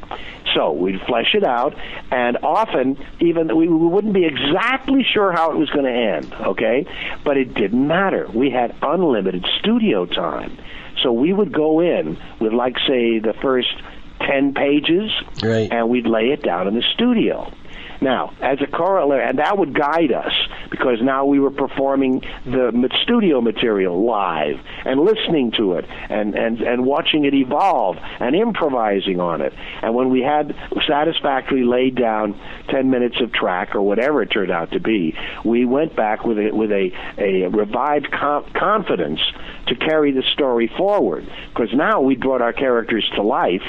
So 0.53 0.71
we'd 0.73 1.01
flesh 1.07 1.33
it 1.33 1.43
out, 1.45 1.75
and 2.11 2.37
often 2.43 2.97
even 3.21 3.55
we, 3.55 3.67
we 3.67 3.87
wouldn't 3.87 4.13
be 4.13 4.25
exactly 4.25 5.03
sure 5.13 5.31
how 5.31 5.51
it 5.51 5.57
was 5.57 5.69
going 5.69 5.85
to 5.85 5.91
end, 5.91 6.33
okay? 6.33 6.85
But 7.23 7.37
it 7.37 7.53
didn't 7.53 7.87
matter. 7.87 8.27
We 8.33 8.49
had 8.51 8.75
unlimited 8.81 9.45
studio 9.59 10.05
time. 10.05 10.57
So 11.01 11.11
we 11.11 11.31
would 11.33 11.51
go 11.53 11.79
in 11.81 12.17
with, 12.39 12.53
like, 12.53 12.77
say, 12.87 13.19
the 13.19 13.33
first 13.41 13.73
10 14.21 14.53
pages, 14.53 15.11
Right. 15.43 15.71
and 15.71 15.89
we'd 15.89 16.07
lay 16.07 16.31
it 16.31 16.41
down 16.41 16.67
in 16.67 16.73
the 16.75 16.83
studio. 16.93 17.51
Now, 18.01 18.33
as 18.41 18.59
a 18.61 18.67
corollary, 18.67 19.23
and 19.27 19.39
that 19.39 19.57
would 19.57 19.73
guide 19.73 20.11
us 20.11 20.33
because 20.69 21.01
now 21.01 21.25
we 21.25 21.39
were 21.39 21.51
performing 21.51 22.21
the 22.45 22.89
studio 23.03 23.41
material 23.41 24.05
live 24.05 24.55
and 24.85 24.99
listening 24.99 25.51
to 25.57 25.73
it 25.73 25.85
and, 26.09 26.35
and, 26.35 26.61
and 26.61 26.85
watching 26.85 27.25
it 27.25 27.33
evolve 27.33 27.97
and 28.19 28.35
improvising 28.35 29.19
on 29.19 29.41
it. 29.41 29.53
And 29.81 29.95
when 29.95 30.09
we 30.09 30.21
had 30.21 30.55
satisfactorily 30.87 31.65
laid 31.65 31.95
down 31.95 32.39
10 32.69 32.89
minutes 32.89 33.19
of 33.21 33.31
track 33.31 33.75
or 33.75 33.81
whatever 33.81 34.21
it 34.21 34.27
turned 34.27 34.51
out 34.51 34.71
to 34.71 34.79
be, 34.79 35.15
we 35.43 35.65
went 35.65 35.95
back 35.95 36.25
with 36.25 36.37
a, 36.37 36.51
with 36.51 36.71
a, 36.71 36.91
a 37.17 37.47
revived 37.47 38.11
com- 38.11 38.45
confidence 38.53 39.19
to 39.67 39.75
carry 39.75 40.11
the 40.11 40.23
story 40.23 40.67
forward 40.77 41.25
because 41.49 41.73
now 41.73 42.01
we 42.01 42.15
brought 42.15 42.41
our 42.41 42.53
characters 42.53 43.09
to 43.15 43.21
life 43.21 43.63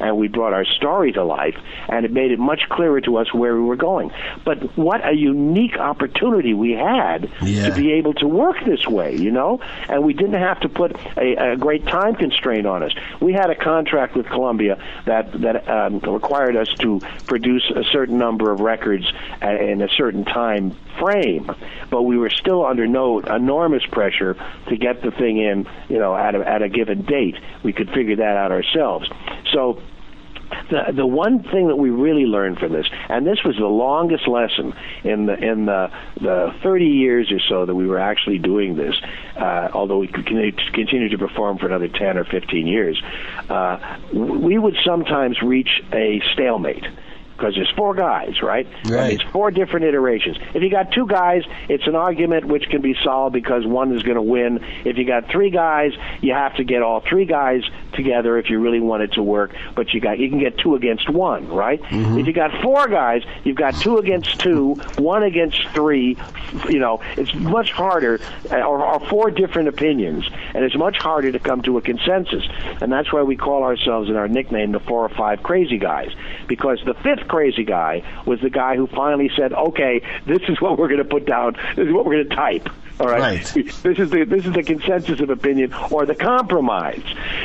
and 0.00 0.16
we 0.16 0.28
brought 0.28 0.52
our 0.52 0.64
story 0.64 1.12
to 1.12 1.24
life 1.24 1.56
and 1.88 2.04
it 2.04 2.12
made 2.12 2.30
it 2.32 2.38
much 2.38 2.62
clearer 2.70 3.00
to 3.00 3.16
us 3.16 3.32
where 3.34 3.54
we 3.54 3.62
were 3.62 3.76
going 3.76 4.10
but 4.44 4.76
what 4.76 5.06
a 5.06 5.12
unique 5.12 5.76
opportunity 5.76 6.54
we 6.54 6.72
had 6.72 7.30
Yeah. 7.42 7.68
to 7.68 7.74
be 7.74 7.92
able 7.92 8.14
to 8.14 8.26
work 8.26 8.56
this 8.64 8.86
way, 8.86 9.14
you 9.16 9.30
know, 9.30 9.60
and 9.88 10.02
we 10.04 10.14
didn't 10.14 10.40
have 10.40 10.60
to 10.60 10.68
put 10.68 10.96
a, 11.16 11.52
a 11.52 11.56
great 11.56 11.86
time 11.86 12.14
constraint 12.14 12.66
on 12.66 12.82
us. 12.82 12.92
We 13.20 13.32
had 13.32 13.50
a 13.50 13.54
contract 13.54 14.16
with 14.16 14.26
Columbia 14.26 14.78
that 15.04 15.32
that 15.42 15.68
um, 15.68 15.98
required 16.00 16.56
us 16.56 16.68
to 16.80 17.00
produce 17.26 17.70
a 17.74 17.84
certain 17.84 18.18
number 18.18 18.50
of 18.50 18.60
records 18.60 19.10
in 19.42 19.82
a 19.82 19.88
certain 19.88 20.24
time 20.24 20.76
frame, 20.98 21.50
but 21.90 22.02
we 22.02 22.16
were 22.16 22.30
still 22.30 22.64
under 22.64 22.86
no 22.86 23.20
enormous 23.20 23.84
pressure 23.90 24.36
to 24.68 24.76
get 24.76 25.02
the 25.02 25.10
thing 25.10 25.38
in, 25.38 25.66
you 25.88 25.98
know, 25.98 26.14
at 26.14 26.34
a, 26.34 26.48
at 26.48 26.62
a 26.62 26.68
given 26.68 27.02
date. 27.02 27.36
We 27.62 27.72
could 27.72 27.90
figure 27.90 28.16
that 28.16 28.36
out 28.36 28.52
ourselves. 28.52 29.08
So 29.52 29.80
the 30.70 30.92
the 30.94 31.06
one 31.06 31.42
thing 31.42 31.68
that 31.68 31.76
we 31.76 31.90
really 31.90 32.24
learned 32.24 32.58
from 32.58 32.72
this, 32.72 32.86
and 33.08 33.26
this 33.26 33.38
was 33.44 33.56
the 33.56 33.66
longest 33.66 34.28
lesson 34.28 34.74
in 35.04 35.26
the 35.26 35.34
in 35.34 35.66
the 35.66 35.90
the 36.20 36.54
30 36.62 36.84
years 36.84 37.32
or 37.32 37.40
so 37.48 37.66
that 37.66 37.74
we 37.74 37.86
were 37.86 37.98
actually 37.98 38.38
doing 38.38 38.76
this, 38.76 38.94
uh, 39.36 39.68
although 39.72 39.98
we 39.98 40.08
could 40.08 40.26
continue 40.26 41.08
to, 41.08 41.18
perform 41.18 41.58
for 41.58 41.66
another 41.66 41.88
10 41.88 42.18
or 42.18 42.24
15 42.24 42.66
years, 42.66 43.00
uh, 43.48 43.78
we 44.12 44.58
would 44.58 44.76
sometimes 44.84 45.40
reach 45.40 45.82
a 45.92 46.20
stalemate. 46.32 46.84
Because 47.36 47.54
there's 47.54 47.70
four 47.76 47.94
guys, 47.94 48.40
right? 48.42 48.66
Right. 48.84 49.12
And 49.12 49.12
it's 49.20 49.30
four 49.30 49.50
different 49.50 49.86
iterations. 49.86 50.36
If 50.54 50.62
you 50.62 50.70
got 50.70 50.92
two 50.92 51.06
guys, 51.06 51.42
it's 51.68 51.86
an 51.86 51.96
argument 51.96 52.44
which 52.44 52.68
can 52.68 52.82
be 52.82 52.94
solved 53.02 53.32
because 53.32 53.66
one 53.66 53.94
is 53.96 54.02
going 54.02 54.16
to 54.16 54.22
win. 54.22 54.62
If 54.84 54.96
you 54.98 55.04
got 55.04 55.28
three 55.30 55.50
guys, 55.50 55.92
you 56.20 56.34
have 56.34 56.54
to 56.56 56.64
get 56.64 56.82
all 56.82 57.00
three 57.00 57.24
guys 57.24 57.62
together 57.94 58.38
if 58.38 58.48
you 58.48 58.60
really 58.60 58.80
want 58.80 59.02
it 59.02 59.12
to 59.14 59.22
work. 59.22 59.54
But 59.74 59.92
you 59.92 60.00
got 60.00 60.18
you 60.18 60.28
can 60.28 60.38
get 60.38 60.58
two 60.58 60.74
against 60.74 61.08
one, 61.08 61.48
right? 61.48 61.80
If 62.20 62.26
you 62.26 62.32
got 62.32 62.62
four 62.62 62.86
guys, 62.88 63.22
you've 63.44 63.56
got 63.56 63.74
two 63.74 63.98
against 63.98 64.38
two, 64.38 64.74
one 64.98 65.22
against 65.22 65.66
three. 65.70 66.16
You 66.68 66.78
know, 66.78 67.00
it's 67.16 67.34
much 67.34 67.72
harder, 67.72 68.20
uh, 68.50 68.56
or, 68.56 68.84
or 68.84 69.00
four 69.08 69.30
different 69.30 69.68
opinions, 69.68 70.28
and 70.54 70.64
it's 70.64 70.76
much 70.76 70.96
harder 70.98 71.32
to 71.32 71.38
come 71.38 71.62
to 71.62 71.78
a 71.78 71.82
consensus. 71.82 72.44
And 72.80 72.92
that's 72.92 73.12
why 73.12 73.22
we 73.22 73.36
call 73.36 73.62
ourselves 73.62 74.08
in 74.10 74.16
our 74.16 74.28
nickname 74.28 74.72
the 74.72 74.80
four 74.80 75.04
or 75.04 75.08
five 75.08 75.42
crazy 75.42 75.78
guys, 75.78 76.10
because 76.46 76.80
the 76.84 76.94
fifth 76.94 77.21
crazy 77.28 77.64
guy 77.64 78.02
was 78.26 78.40
the 78.40 78.50
guy 78.50 78.76
who 78.76 78.86
finally 78.86 79.30
said, 79.36 79.52
"Okay, 79.52 80.02
this 80.26 80.42
is 80.48 80.60
what 80.60 80.78
we're 80.78 80.88
going 80.88 80.98
to 80.98 81.04
put 81.04 81.26
down. 81.26 81.56
This 81.76 81.86
is 81.86 81.92
what 81.92 82.04
we're 82.04 82.14
going 82.14 82.28
to 82.28 82.36
type." 82.36 82.68
All 83.00 83.08
right. 83.08 83.20
Right. 83.20 83.72
This 83.82 83.98
is 83.98 84.10
the 84.10 84.24
this 84.24 84.46
is 84.46 84.52
the 84.52 84.62
consensus 84.62 85.20
of 85.20 85.30
opinion 85.30 85.74
or 85.90 86.06
the 86.06 86.14
compromise. 86.14 87.02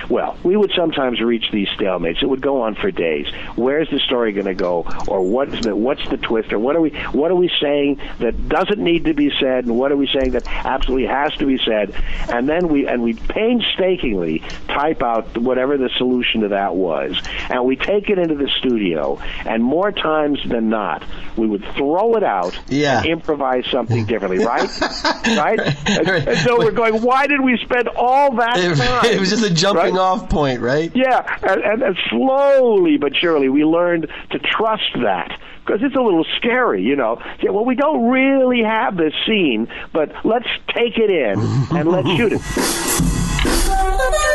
Well, 0.08 0.38
we 0.44 0.56
would 0.56 0.72
sometimes 0.76 1.20
reach 1.20 1.50
these 1.52 1.68
stalemates. 1.70 2.22
It 2.22 2.28
would 2.28 2.42
go 2.42 2.62
on 2.62 2.76
for 2.76 2.92
days. 2.92 3.28
Where's 3.56 3.90
the 3.90 4.00
story 4.00 4.34
going 4.34 4.46
to 4.46 4.54
go, 4.54 4.86
or 5.08 5.22
what's 5.22 5.66
the 5.66 5.76
what's 5.76 6.08
the 6.10 6.18
twist, 6.18 6.54
or 6.54 6.60
what 6.60 6.76
are 6.76 6.82
we 6.82 6.92
what 7.12 7.32
are 7.32 7.36
we 7.36 7.50
saying 7.60 8.00
that 8.20 8.48
doesn't 8.48 8.78
need 8.78 9.06
to 9.06 9.14
be 9.14 9.32
said, 9.40 9.66
and 9.66 9.78
what 9.78 9.92
are 9.92 9.98
we 9.98 10.08
saying 10.08 10.32
that 10.32 10.48
absolutely 10.48 11.08
has 11.08 11.34
to 11.38 11.46
be 11.46 11.58
said? 11.66 11.96
And 12.30 12.48
then 12.48 12.68
we 12.68 12.88
and 12.88 13.02
we 13.02 13.14
painstakingly 13.14 14.44
type 14.68 15.02
out 15.02 15.38
whatever 15.38 15.78
the 15.78 15.90
solution 15.98 16.42
to 16.42 16.50
that 16.50 16.76
was, 16.76 17.20
and 17.50 17.66
we 17.66 17.76
take 17.76 18.10
it 18.10 18.20
into 18.20 18.36
the 18.36 18.50
studio. 18.60 19.20
And 19.46 19.64
more 19.68 19.92
times 19.92 20.40
than 20.48 20.70
not, 20.70 21.04
we 21.38 21.46
would 21.48 21.64
throw 21.76 22.16
it 22.16 22.24
out 22.24 22.58
Yeah. 22.68 23.00
and 23.00 23.06
improvise 23.08 23.66
something 23.68 24.06
differently. 24.06 24.44
Right? 24.44 24.70
right? 25.28 25.60
And, 25.88 26.08
and 26.10 26.38
so 26.40 26.58
we're 26.58 26.72
going, 26.72 27.02
why 27.02 27.28
did 27.28 27.42
we 27.42 27.58
spend 27.64 27.88
all 27.90 28.34
that 28.38 28.56
time? 28.56 29.06
It, 29.06 29.12
it 29.16 29.20
was 29.20 29.30
just 29.30 29.44
a 29.44 29.54
jumping 29.54 29.94
Right? 29.96 30.00
off 30.00 30.30
point, 30.30 30.62
right? 30.62 30.92
Yeah, 30.96 31.22
and, 31.44 31.62
and, 31.62 31.84
and 31.84 31.98
slowly 32.10 32.98
but 32.98 33.16
surely 33.16 33.50
we 33.50 33.64
learned 33.64 34.08
to 34.32 34.40
trust 34.40 34.84
that 35.04 35.40
because 35.66 35.82
it's 35.84 35.96
a 35.96 36.02
little 36.02 36.26
scary, 36.38 36.82
you 36.82 36.96
know. 36.96 37.22
Yeah, 37.42 37.50
well, 37.52 37.66
we 37.66 37.76
don't 37.76 38.10
really 38.10 38.64
have 38.64 38.96
this 38.96 39.14
scene, 39.26 39.68
but 39.94 40.12
let's 40.24 40.48
take 40.74 40.98
it 40.98 41.10
in 41.10 41.40
and 41.78 41.90
let's 41.90 42.08
shoot 42.16 42.34
it. 42.34 42.42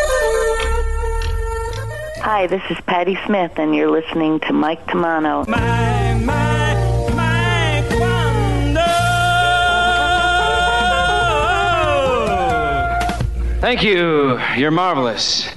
Hi, 2.23 2.47
this 2.47 2.63
is 2.71 2.81
Patty 2.83 3.19
Smith, 3.27 3.59
and 3.59 3.75
you're 3.75 3.91
listening 3.91 4.39
to 4.47 4.53
Mike 4.53 4.87
Tomano. 4.87 5.45
My, 5.49 6.15
my, 6.25 7.13
my, 7.17 7.85
cuando. 7.89 8.81
Thank 13.61 13.83
you. 13.83 14.39
You're 14.57 14.71
marvelous. 14.71 15.53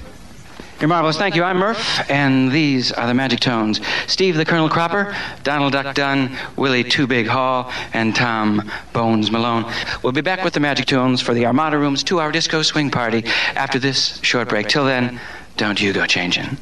You're 0.80 0.88
marvelous. 0.88 1.16
Thank 1.16 1.36
you. 1.36 1.44
I'm 1.44 1.58
Murph, 1.58 2.10
and 2.10 2.50
these 2.50 2.90
are 2.90 3.06
the 3.06 3.14
Magic 3.14 3.38
Tones. 3.38 3.80
Steve 4.08 4.36
the 4.36 4.44
Colonel 4.44 4.68
Cropper, 4.68 5.14
Donald 5.44 5.72
Duck 5.72 5.94
Dunn, 5.94 6.36
Willie 6.56 6.82
Two 6.82 7.06
Big 7.06 7.28
Hall, 7.28 7.70
and 7.92 8.12
Tom 8.12 8.68
Bones 8.92 9.30
Malone. 9.30 9.72
We'll 10.02 10.10
be 10.10 10.20
back 10.20 10.42
with 10.42 10.54
the 10.54 10.60
Magic 10.60 10.86
Tones 10.86 11.20
for 11.22 11.32
the 11.32 11.46
Armada 11.46 11.78
Room's 11.78 12.02
two-hour 12.02 12.32
disco 12.32 12.62
swing 12.62 12.90
party 12.90 13.24
after 13.54 13.78
this 13.78 14.18
short 14.24 14.48
break. 14.48 14.66
Till 14.66 14.84
then, 14.84 15.20
don't 15.56 15.80
you 15.80 15.92
go 15.92 16.06
changing. 16.06 16.58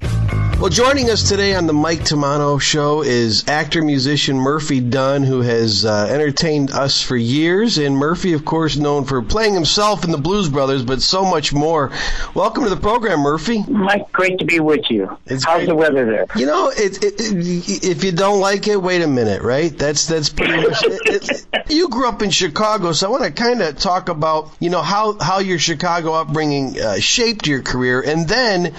Well, 0.65 0.71
joining 0.71 1.11
us 1.11 1.29
today 1.29 1.55
on 1.55 1.67
the 1.67 1.75
Mike 1.75 2.05
Tomano 2.05 2.59
Show 2.59 3.03
is 3.03 3.47
actor 3.49 3.83
musician 3.83 4.39
Murphy 4.39 4.81
Dunne, 4.81 5.23
who 5.23 5.43
has 5.43 5.85
uh, 5.85 6.07
entertained 6.11 6.71
us 6.71 7.03
for 7.03 7.19
years. 7.19 7.77
And 7.77 7.95
Murphy, 7.95 8.33
of 8.33 8.47
course, 8.47 8.79
known 8.79 9.05
for 9.05 9.21
playing 9.21 9.53
himself 9.53 10.05
in 10.05 10.11
the 10.11 10.17
Blues 10.17 10.49
Brothers, 10.49 10.83
but 10.83 11.03
so 11.03 11.23
much 11.23 11.53
more. 11.53 11.93
Welcome 12.33 12.65
to 12.65 12.71
the 12.71 12.79
program, 12.79 13.21
Murphy. 13.21 13.63
Mike, 13.69 14.11
great 14.13 14.39
to 14.39 14.47
be 14.47 14.59
with 14.59 14.89
you. 14.89 15.19
It's 15.27 15.45
How's 15.45 15.57
great. 15.57 15.67
the 15.67 15.75
weather 15.75 16.07
there? 16.07 16.27
You 16.35 16.47
know, 16.47 16.71
it, 16.71 17.05
it, 17.05 17.21
it, 17.21 17.85
if 17.85 18.03
you 18.03 18.13
don't 18.13 18.41
like 18.41 18.67
it, 18.67 18.81
wait 18.81 19.03
a 19.03 19.07
minute, 19.07 19.43
right? 19.43 19.77
That's 19.77 20.07
that's 20.07 20.31
pretty 20.31 20.67
much. 20.67 20.83
It, 20.83 21.47
you 21.69 21.91
grew 21.91 22.09
up 22.09 22.23
in 22.23 22.31
Chicago, 22.31 22.93
so 22.93 23.09
I 23.09 23.11
want 23.11 23.25
to 23.25 23.33
kind 23.33 23.61
of 23.61 23.79
talk 23.79 24.09
about 24.09 24.51
you 24.61 24.71
know 24.71 24.81
how 24.81 25.19
how 25.21 25.41
your 25.41 25.59
Chicago 25.59 26.15
upbringing 26.15 26.81
uh, 26.81 26.97
shaped 27.01 27.47
your 27.47 27.61
career, 27.61 28.01
and 28.01 28.27
then 28.27 28.75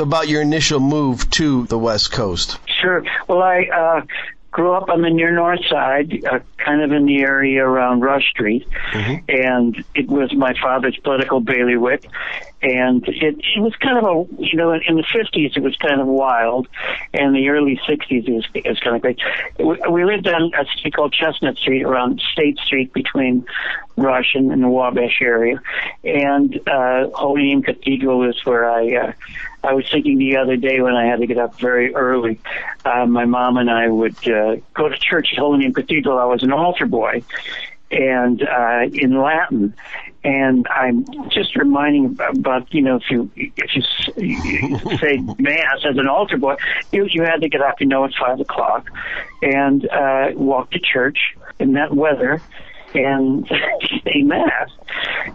about 0.00 0.26
your 0.26 0.42
initial 0.42 0.80
move 0.80 1.11
to 1.16 1.66
the 1.66 1.78
West 1.78 2.12
Coast. 2.12 2.58
Sure. 2.80 3.04
Well, 3.28 3.42
I 3.42 3.64
uh, 3.64 4.02
grew 4.50 4.72
up 4.72 4.88
on 4.88 5.02
the 5.02 5.10
near 5.10 5.32
north 5.32 5.64
side, 5.68 6.24
uh, 6.24 6.40
kind 6.58 6.82
of 6.82 6.92
in 6.92 7.06
the 7.06 7.22
area 7.22 7.64
around 7.64 8.00
Rush 8.00 8.28
Street, 8.30 8.66
and 9.28 9.84
it 9.94 10.08
was 10.08 10.32
my 10.34 10.54
father's 10.60 10.96
political 10.98 11.40
bailiwick. 11.40 12.06
And 12.62 13.06
it, 13.08 13.40
it 13.56 13.60
was 13.60 13.74
kind 13.76 13.98
of 13.98 14.04
a, 14.04 14.42
you 14.42 14.56
know, 14.56 14.72
in 14.72 14.96
the 14.96 15.02
50s 15.02 15.56
it 15.56 15.62
was 15.62 15.76
kind 15.76 16.00
of 16.00 16.06
wild, 16.06 16.68
and 17.12 17.34
the 17.34 17.48
early 17.48 17.80
60s 17.88 18.28
it 18.28 18.32
was, 18.32 18.46
it 18.54 18.68
was 18.68 18.78
kind 18.78 18.94
of 18.94 19.02
great. 19.02 19.18
We, 19.58 19.80
we 19.90 20.04
lived 20.04 20.28
on 20.28 20.52
a 20.54 20.64
street 20.66 20.94
called 20.94 21.12
Chestnut 21.12 21.56
Street, 21.56 21.82
around 21.82 22.20
State 22.32 22.58
Street 22.58 22.92
between 22.92 23.46
Rush 23.96 24.34
and, 24.34 24.52
and 24.52 24.62
the 24.62 24.68
Wabash 24.68 25.20
area. 25.20 25.60
And 26.04 26.56
uh, 26.68 27.08
Holy 27.14 27.42
Name 27.42 27.62
Cathedral 27.62 28.28
is 28.28 28.44
where 28.44 28.70
I, 28.70 28.94
uh, 28.94 29.12
I 29.64 29.74
was 29.74 29.88
thinking 29.90 30.18
the 30.18 30.36
other 30.36 30.56
day 30.56 30.80
when 30.80 30.94
I 30.94 31.06
had 31.06 31.20
to 31.20 31.26
get 31.26 31.38
up 31.38 31.58
very 31.58 31.94
early, 31.94 32.40
uh, 32.84 33.06
my 33.06 33.24
mom 33.24 33.56
and 33.56 33.70
I 33.70 33.88
would 33.88 34.16
uh, 34.28 34.56
go 34.74 34.88
to 34.88 34.98
church 34.98 35.28
at 35.32 35.38
Holy 35.38 35.58
Name 35.58 35.72
Cathedral. 35.72 36.18
I 36.18 36.24
was 36.24 36.42
an 36.42 36.52
altar 36.52 36.86
boy, 36.86 37.22
and 37.90 38.42
uh, 38.42 38.82
in 38.92 39.20
Latin. 39.20 39.74
And 40.24 40.66
I'm 40.68 41.04
just 41.30 41.56
reminding 41.56 42.16
about 42.20 42.72
you 42.72 42.82
know 42.82 42.96
if 42.96 43.10
you 43.10 43.30
if 43.36 43.74
you, 43.74 44.96
say 44.98 45.16
mass 45.38 45.78
as 45.84 45.98
an 45.98 46.06
altar 46.06 46.38
boy, 46.38 46.54
you 46.92 47.06
you 47.10 47.22
had 47.22 47.40
to 47.40 47.48
get 47.48 47.60
up 47.60 47.80
you 47.80 47.86
know 47.86 48.04
at 48.04 48.12
five 48.20 48.38
o'clock, 48.38 48.88
and 49.42 49.88
uh, 49.88 50.28
walk 50.34 50.70
to 50.70 50.78
church 50.78 51.18
in 51.58 51.72
that 51.72 51.94
weather, 51.94 52.40
and 52.94 53.46
say 54.04 54.22
mass. 54.22 54.70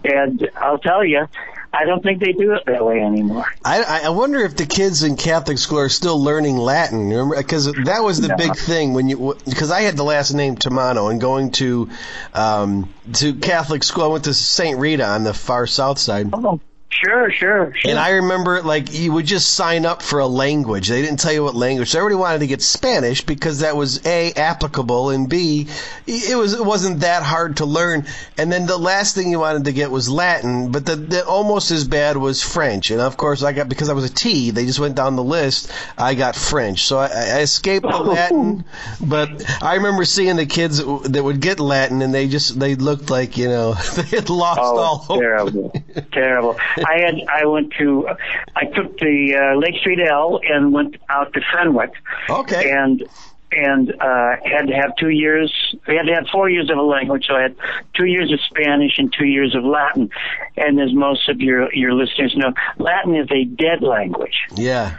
And 0.04 0.50
I'll 0.56 0.78
tell 0.78 1.04
you, 1.04 1.26
I 1.72 1.84
don't 1.84 2.02
think 2.02 2.20
they 2.20 2.32
do 2.32 2.54
it 2.54 2.62
that 2.66 2.84
way 2.84 3.00
anymore. 3.00 3.44
I, 3.64 4.02
I 4.04 4.08
wonder 4.08 4.38
if 4.40 4.56
the 4.56 4.64
kids 4.66 5.02
in 5.02 5.16
Catholic 5.16 5.58
school 5.58 5.78
are 5.80 5.88
still 5.90 6.22
learning 6.22 6.56
Latin. 6.56 7.10
Remember, 7.10 7.36
because 7.36 7.72
that 7.72 8.02
was 8.02 8.20
the 8.20 8.28
No. 8.28 8.36
big 8.36 8.56
thing 8.56 8.94
when 8.94 9.08
you 9.08 9.36
because 9.44 9.70
I 9.70 9.82
had 9.82 9.96
the 9.96 10.02
last 10.04 10.32
name 10.32 10.56
Tomano 10.56 11.10
and 11.10 11.20
going 11.20 11.50
to 11.52 11.90
um, 12.32 12.92
to 13.14 13.34
Catholic 13.34 13.84
school. 13.84 14.04
I 14.04 14.06
went 14.08 14.24
to 14.24 14.34
Saint 14.34 14.78
Rita 14.78 15.04
on 15.04 15.24
the 15.24 15.34
far 15.34 15.66
south 15.66 15.98
side. 15.98 16.30
Oh, 16.32 16.60
sure, 16.90 17.30
sure, 17.30 17.72
sure. 17.74 17.90
And 17.90 17.98
I 17.98 18.10
remember, 18.10 18.62
like, 18.62 18.92
you 18.92 19.12
would 19.12 19.26
just 19.26 19.54
sign 19.54 19.86
up 19.86 20.02
for 20.02 20.18
a 20.20 20.26
language. 20.26 20.88
They 20.88 21.02
didn't 21.02 21.18
tell 21.20 21.32
you 21.32 21.44
what 21.44 21.54
language. 21.54 21.90
So 21.90 21.98
everybody 21.98 22.18
wanted 22.20 22.38
to 22.40 22.46
get 22.46 22.62
Spanish 22.62 23.22
because 23.24 23.60
that 23.60 23.76
was 23.76 24.04
a 24.06 24.32
applicable, 24.32 25.10
and 25.10 25.28
b 25.28 25.66
it 26.06 26.36
was 26.36 26.54
it 26.54 26.64
wasn't 26.64 27.00
that 27.00 27.22
hard 27.22 27.58
to 27.58 27.66
learn. 27.66 28.06
And 28.36 28.50
then 28.50 28.66
the 28.66 28.78
last 28.78 29.14
thing 29.14 29.30
you 29.30 29.38
wanted 29.40 29.64
to 29.64 29.72
get 29.72 29.90
was 29.90 30.08
Latin, 30.08 30.72
but 30.72 30.86
the, 30.86 30.96
the 30.96 31.26
almost 31.26 31.70
as 31.70 31.86
bad 31.86 32.16
was 32.16 32.42
French. 32.42 32.90
And 32.90 33.00
of 33.00 33.16
course, 33.16 33.42
I 33.42 33.52
got 33.52 33.68
because 33.68 33.88
I 33.90 33.92
was 33.92 34.04
a 34.04 34.14
T. 34.14 34.50
They 34.50 34.64
just 34.66 34.80
went 34.80 34.94
down 34.96 35.16
the 35.16 35.22
list. 35.24 35.70
I 35.96 36.14
got 36.14 36.34
French, 36.36 36.84
so 36.84 36.98
I, 36.98 37.06
I 37.06 37.40
escaped 37.40 37.86
the 37.90 37.96
oh. 37.96 38.02
Latin. 38.02 38.64
But 39.00 39.44
I 39.62 39.74
remember 39.76 40.04
seeing 40.04 40.36
the 40.36 40.46
kids 40.46 40.78
that 40.78 41.22
would 41.22 41.40
get 41.40 41.60
Latin, 41.60 42.02
and 42.02 42.12
they 42.14 42.28
just 42.28 42.58
they 42.58 42.74
looked 42.74 43.10
like 43.10 43.36
you 43.36 43.48
know 43.48 43.74
they 43.96 44.16
had 44.16 44.30
lost 44.30 44.60
oh, 44.62 44.78
all 44.78 45.04
Oh, 45.10 45.14
hope. 45.14 45.20
terrible, 45.20 45.72
terrible. 46.12 46.56
I 46.86 47.00
had 47.00 47.14
I 47.28 47.46
went 47.46 47.72
to 47.78 48.08
I 48.56 48.64
took 48.66 48.98
the 48.98 49.34
uh, 49.54 49.58
Lake 49.58 49.76
Street 49.80 50.00
L 50.00 50.40
and 50.48 50.72
went 50.72 50.96
out 51.08 51.32
to 51.34 51.40
Fenwick. 51.52 51.92
Okay. 52.28 52.70
And 52.70 53.04
and 53.50 53.90
uh, 53.90 54.36
had 54.44 54.66
to 54.66 54.74
have 54.74 54.94
two 54.96 55.08
years. 55.08 55.52
We 55.86 55.96
had 55.96 56.06
to 56.06 56.14
have 56.14 56.26
four 56.30 56.50
years 56.50 56.70
of 56.70 56.76
a 56.76 56.82
language, 56.82 57.26
so 57.26 57.34
I 57.34 57.42
had 57.42 57.56
two 57.94 58.04
years 58.04 58.30
of 58.32 58.40
Spanish 58.42 58.98
and 58.98 59.12
two 59.12 59.24
years 59.24 59.54
of 59.54 59.64
Latin. 59.64 60.10
And 60.56 60.78
as 60.80 60.92
most 60.92 61.28
of 61.28 61.40
your 61.40 61.72
your 61.74 61.94
listeners 61.94 62.34
know, 62.36 62.52
Latin 62.78 63.16
is 63.16 63.28
a 63.30 63.44
dead 63.44 63.82
language. 63.82 64.36
Yeah. 64.54 64.96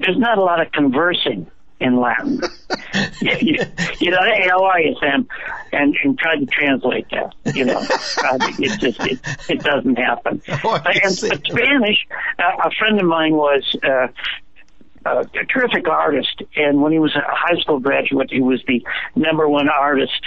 There's 0.00 0.18
not 0.18 0.38
a 0.38 0.42
lot 0.42 0.60
of 0.60 0.72
conversing 0.72 1.50
in 1.80 2.00
Latin. 2.00 2.40
you, 3.20 3.58
you 4.00 4.10
know, 4.10 4.22
hey, 4.22 4.48
how 4.48 4.64
are 4.64 4.80
you, 4.80 4.96
Sam? 5.00 5.28
And 5.72 5.96
and 6.02 6.18
try 6.18 6.36
to 6.36 6.46
translate 6.46 7.06
that. 7.10 7.34
You 7.54 7.66
know, 7.66 7.78
uh, 7.78 8.38
it 8.58 8.80
just 8.80 9.00
it, 9.00 9.20
it 9.48 9.60
doesn't 9.60 9.96
happen. 9.96 10.42
Oh, 10.64 10.70
I 10.70 10.98
and 11.04 11.16
but 11.20 11.40
Spanish, 11.46 12.06
uh, 12.38 12.42
a 12.64 12.70
friend 12.78 13.00
of 13.00 13.06
mine 13.06 13.34
was. 13.34 13.76
Uh, 13.82 14.08
uh, 15.06 15.24
a 15.40 15.44
terrific 15.46 15.88
artist, 15.88 16.42
and 16.56 16.82
when 16.82 16.92
he 16.92 16.98
was 16.98 17.14
a 17.14 17.22
high 17.24 17.58
school 17.60 17.78
graduate, 17.78 18.30
he 18.30 18.40
was 18.40 18.60
the 18.66 18.84
number 19.14 19.48
one 19.48 19.68
artist 19.68 20.20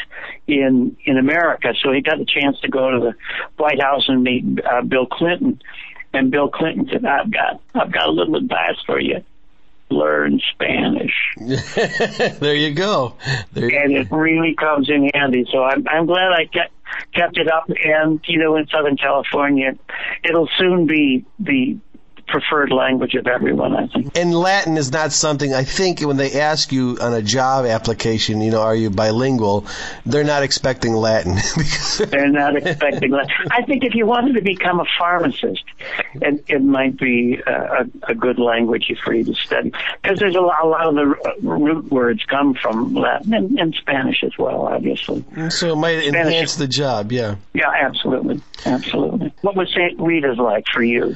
in 0.48 0.96
in 1.06 1.18
America. 1.18 1.74
So 1.84 1.92
he 1.92 2.02
got 2.02 2.18
the 2.18 2.26
chance 2.26 2.60
to 2.62 2.70
go 2.70 2.90
to 2.90 3.00
the 3.00 3.14
White 3.62 3.82
House 3.82 4.06
and 4.08 4.24
meet 4.24 4.44
uh, 4.66 4.82
Bill 4.82 5.06
Clinton. 5.06 5.62
And 6.14 6.32
Bill 6.32 6.50
Clinton 6.50 6.88
said, 6.92 7.06
"I've 7.06 7.32
got 7.32 7.62
I've 7.76 7.92
got 7.92 8.08
a 8.08 8.12
little 8.12 8.36
advice 8.36 8.78
for 8.86 9.00
you. 9.00 9.24
Learn 9.92 10.42
Spanish." 10.54 11.14
there 12.40 12.56
you 12.56 12.74
go. 12.74 13.16
There 13.54 13.70
you 13.70 13.80
and 13.80 13.92
it 13.94 14.08
really 14.12 14.56
comes 14.56 14.90
in 14.90 15.10
handy. 15.14 15.46
So 15.52 15.64
I'm 15.64 15.88
I'm 15.88 16.06
glad 16.06 16.32
I 16.32 16.46
kept 16.46 16.74
kept 17.14 17.38
it 17.38 17.52
up. 17.52 17.70
And 17.84 18.20
you 18.26 18.40
know, 18.40 18.56
in 18.56 18.68
Southern 18.68 18.98
California, 18.98 19.78
it'll 20.24 20.50
soon 20.58 20.88
be 20.88 21.26
the 21.40 21.78
preferred 22.32 22.72
language 22.72 23.14
of 23.16 23.28
everyone. 23.28 23.76
I 23.76 23.88
think. 23.88 24.18
And 24.18 24.34
Latin 24.34 24.78
is 24.78 24.92
not 24.92 25.12
something 25.12 25.54
I 25.54 25.64
think 25.64 26.00
when 26.02 26.18
they 26.18 26.40
ask 26.40 26.72
you 26.72 26.98
on 27.00 27.14
a 27.14 27.22
job 27.22 27.66
application, 27.66 28.42
you 28.42 28.52
know, 28.52 28.62
are 28.62 28.76
you 28.76 28.90
bilingual? 28.90 29.66
They're 30.06 30.24
not 30.24 30.44
expecting 30.44 30.94
Latin 30.94 31.36
because 31.58 31.98
They're 31.98 32.30
not 32.30 32.56
expecting 32.56 33.12
Latin. 33.12 33.32
I 33.52 33.64
think 33.64 33.84
if 33.84 33.94
you 33.94 34.06
wanted 34.06 34.36
to 34.36 34.42
become 34.42 34.80
a 34.80 34.86
pharmacist, 34.98 35.64
it, 36.16 36.44
it 36.48 36.64
might 36.64 36.98
be 36.98 37.42
a, 37.46 37.86
a, 38.08 38.16
good 38.16 38.40
language 38.40 38.92
for 39.04 39.14
you 39.14 39.26
to 39.26 39.34
study 39.34 39.74
because 40.02 40.20
there's 40.20 40.36
a 40.36 40.42
lot, 40.42 40.64
a 40.64 40.68
lot 40.68 40.88
of 40.88 40.96
the 40.96 41.40
root 41.42 41.92
words 41.92 42.24
come 42.26 42.54
from 42.54 42.94
Latin 42.94 43.34
and, 43.34 43.60
and 43.60 43.76
Spanish 43.76 44.24
as 44.24 44.38
well, 44.38 44.68
obviously. 44.68 45.26
so 45.50 45.74
it 45.74 45.76
might 45.76 46.04
enhance 46.04 46.56
the 46.56 46.68
job. 46.68 47.12
Yeah. 47.12 47.36
Yeah, 47.54 47.70
absolutely, 47.70 48.42
absolutely. 48.66 49.34
What 49.42 49.56
was 49.56 49.70
St. 49.70 50.00
Rita's 50.00 50.38
like 50.38 50.66
for 50.72 50.84
you? 50.84 51.16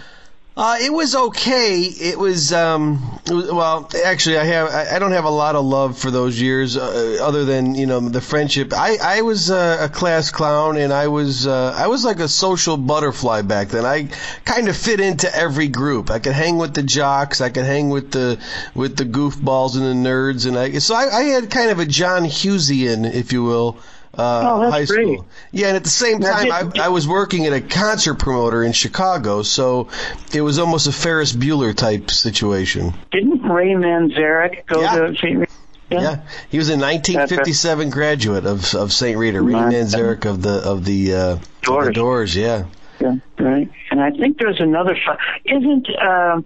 Uh, 0.57 0.77
it 0.79 0.93
was 0.93 1.13
okay. 1.13 1.81
It 1.81 2.17
was, 2.17 2.53
um, 2.53 3.19
well, 3.29 3.89
actually, 4.05 4.37
I 4.37 4.45
have, 4.45 4.69
I, 4.69 4.99
don't 4.99 5.11
have 5.11 5.25
a 5.25 5.29
lot 5.29 5.55
of 5.55 5.65
love 5.65 5.97
for 5.97 6.09
those 6.11 6.39
years, 6.39 6.77
uh, 6.77 7.17
other 7.21 7.43
than 7.43 7.75
you 7.75 7.85
know 7.85 7.99
the 7.99 8.21
friendship. 8.21 8.71
I, 8.73 8.95
I 9.03 9.21
was 9.21 9.51
uh, 9.51 9.79
a 9.81 9.89
class 9.89 10.31
clown, 10.31 10.77
and 10.77 10.93
I 10.93 11.09
was, 11.09 11.45
uh, 11.45 11.73
I 11.75 11.87
was 11.87 12.05
like 12.05 12.21
a 12.21 12.29
social 12.29 12.77
butterfly 12.77 13.41
back 13.41 13.67
then. 13.67 13.85
I 13.85 14.07
kind 14.45 14.69
of 14.69 14.77
fit 14.77 15.01
into 15.01 15.33
every 15.35 15.67
group. 15.67 16.09
I 16.09 16.19
could 16.19 16.31
hang 16.31 16.57
with 16.57 16.73
the 16.73 16.83
jocks, 16.83 17.41
I 17.41 17.49
could 17.49 17.65
hang 17.65 17.89
with 17.89 18.11
the, 18.11 18.39
with 18.73 18.95
the 18.95 19.05
goofballs 19.05 19.75
and 19.75 19.83
the 19.83 20.09
nerds, 20.09 20.47
and 20.47 20.57
I, 20.57 20.77
so 20.79 20.95
I, 20.95 21.17
I 21.17 21.23
had 21.23 21.51
kind 21.51 21.69
of 21.69 21.79
a 21.79 21.85
John 21.85 22.23
Hughesian, 22.23 23.13
if 23.13 23.33
you 23.33 23.43
will. 23.43 23.77
Uh, 24.17 24.41
Oh, 24.45 24.59
that's 24.61 24.73
high 24.73 24.85
great. 24.85 25.05
school. 25.05 25.25
Yeah, 25.51 25.67
and 25.67 25.77
at 25.77 25.83
the 25.83 25.89
same 25.89 26.19
time, 26.19 26.51
I, 26.51 26.85
I 26.85 26.87
was 26.89 27.07
working 27.07 27.45
at 27.45 27.53
a 27.53 27.61
concert 27.61 28.15
promoter 28.15 28.63
in 28.63 28.71
Chicago, 28.73 29.41
so 29.43 29.89
it 30.33 30.41
was 30.41 30.59
almost 30.59 30.87
a 30.87 30.91
Ferris 30.91 31.33
Bueller 31.33 31.75
type 31.75 32.09
situation. 32.11 32.93
Didn't 33.11 33.41
Ray 33.43 33.73
Manzarek 33.73 34.65
go 34.67 34.81
Yeah. 34.81 34.95
to 34.95 35.15
St. 35.15 35.37
Rita? 35.39 35.51
Yeah, 35.91 36.21
he 36.49 36.57
was 36.57 36.69
a 36.69 36.77
1957 36.77 37.91
graduate 37.91 38.45
of 38.47 38.73
of 38.73 38.91
St. 38.91 39.17
Rita, 39.17 39.39
Ray. 39.41 39.53
Manzarek 39.53 40.25
of 40.25 40.41
the 40.41 40.55
of 40.63 40.83
the 40.83 41.13
uh, 41.13 41.19
of 41.35 41.39
the 41.41 41.47
Doors. 41.61 41.95
Doors. 41.95 42.35
Yeah, 42.35 42.65
Yeah, 42.99 43.15
right. 43.39 43.69
And 43.91 44.01
I 44.01 44.09
think 44.11 44.39
there's 44.39 44.59
another. 44.59 44.97
Isn't 45.45 45.87
um, 46.01 46.45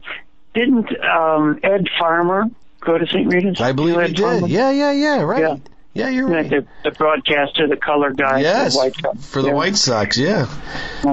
didn't 0.54 0.90
um, 1.06 1.58
Ed 1.64 1.88
Farmer 1.98 2.48
go 2.82 2.98
to 2.98 3.08
St. 3.08 3.32
Rita's? 3.32 3.62
I 3.62 3.72
believe 3.72 3.96
he 4.02 4.08
did. 4.14 4.20
Farmer? 4.20 4.48
Yeah, 4.48 4.72
yeah, 4.72 4.92
yeah. 4.92 5.22
Right. 5.22 5.42
Yeah. 5.42 5.58
Yeah, 5.94 6.10
you're 6.10 6.30
Yeah, 6.30 6.36
right. 6.36 6.50
the, 6.50 6.68
the 6.84 6.92
broadcaster, 6.92 7.68
the 7.68 7.76
color 7.76 8.12
guy 8.12 8.40
Yes, 8.42 8.76
for 8.76 8.82
the 8.82 8.86
White 8.86 8.96
Sox. 9.02 9.26
for 9.32 9.42
the 9.42 9.48
Yeah. 9.48 9.54
White 9.54 9.76
Sox. 9.76 10.18
Yeah, 10.18 10.46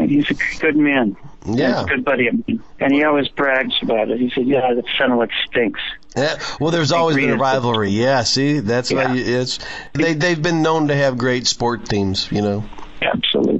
He's 0.06 0.30
a 0.30 0.34
good 0.60 0.76
man. 0.76 1.16
Yeah. 1.46 1.76
He's 1.76 1.84
a 1.84 1.88
good 1.88 2.04
buddy 2.04 2.26
of 2.28 2.34
mine. 2.46 2.60
And 2.78 2.92
he 2.92 3.02
always 3.04 3.28
brags 3.28 3.74
about 3.80 4.10
it. 4.10 4.18
He 4.20 4.30
said, 4.30 4.46
yeah, 4.46 4.74
the 4.74 4.82
Fenwick 4.98 5.30
stinks. 5.48 5.80
Yeah, 6.16 6.38
well, 6.60 6.70
there's 6.72 6.92
always 6.92 7.16
been 7.16 7.30
a 7.30 7.36
rivalry. 7.36 7.90
Yeah, 7.90 8.22
see, 8.24 8.58
that's 8.60 8.92
why 8.92 9.14
you, 9.14 9.40
it's 9.40 9.58
they 9.94 10.12
they've 10.14 10.40
been 10.40 10.60
known 10.62 10.88
to 10.88 10.94
have 10.96 11.16
great 11.18 11.46
sport 11.46 11.88
teams. 11.88 12.30
You 12.30 12.42
know. 12.42 12.64
Absolutely. 13.02 13.55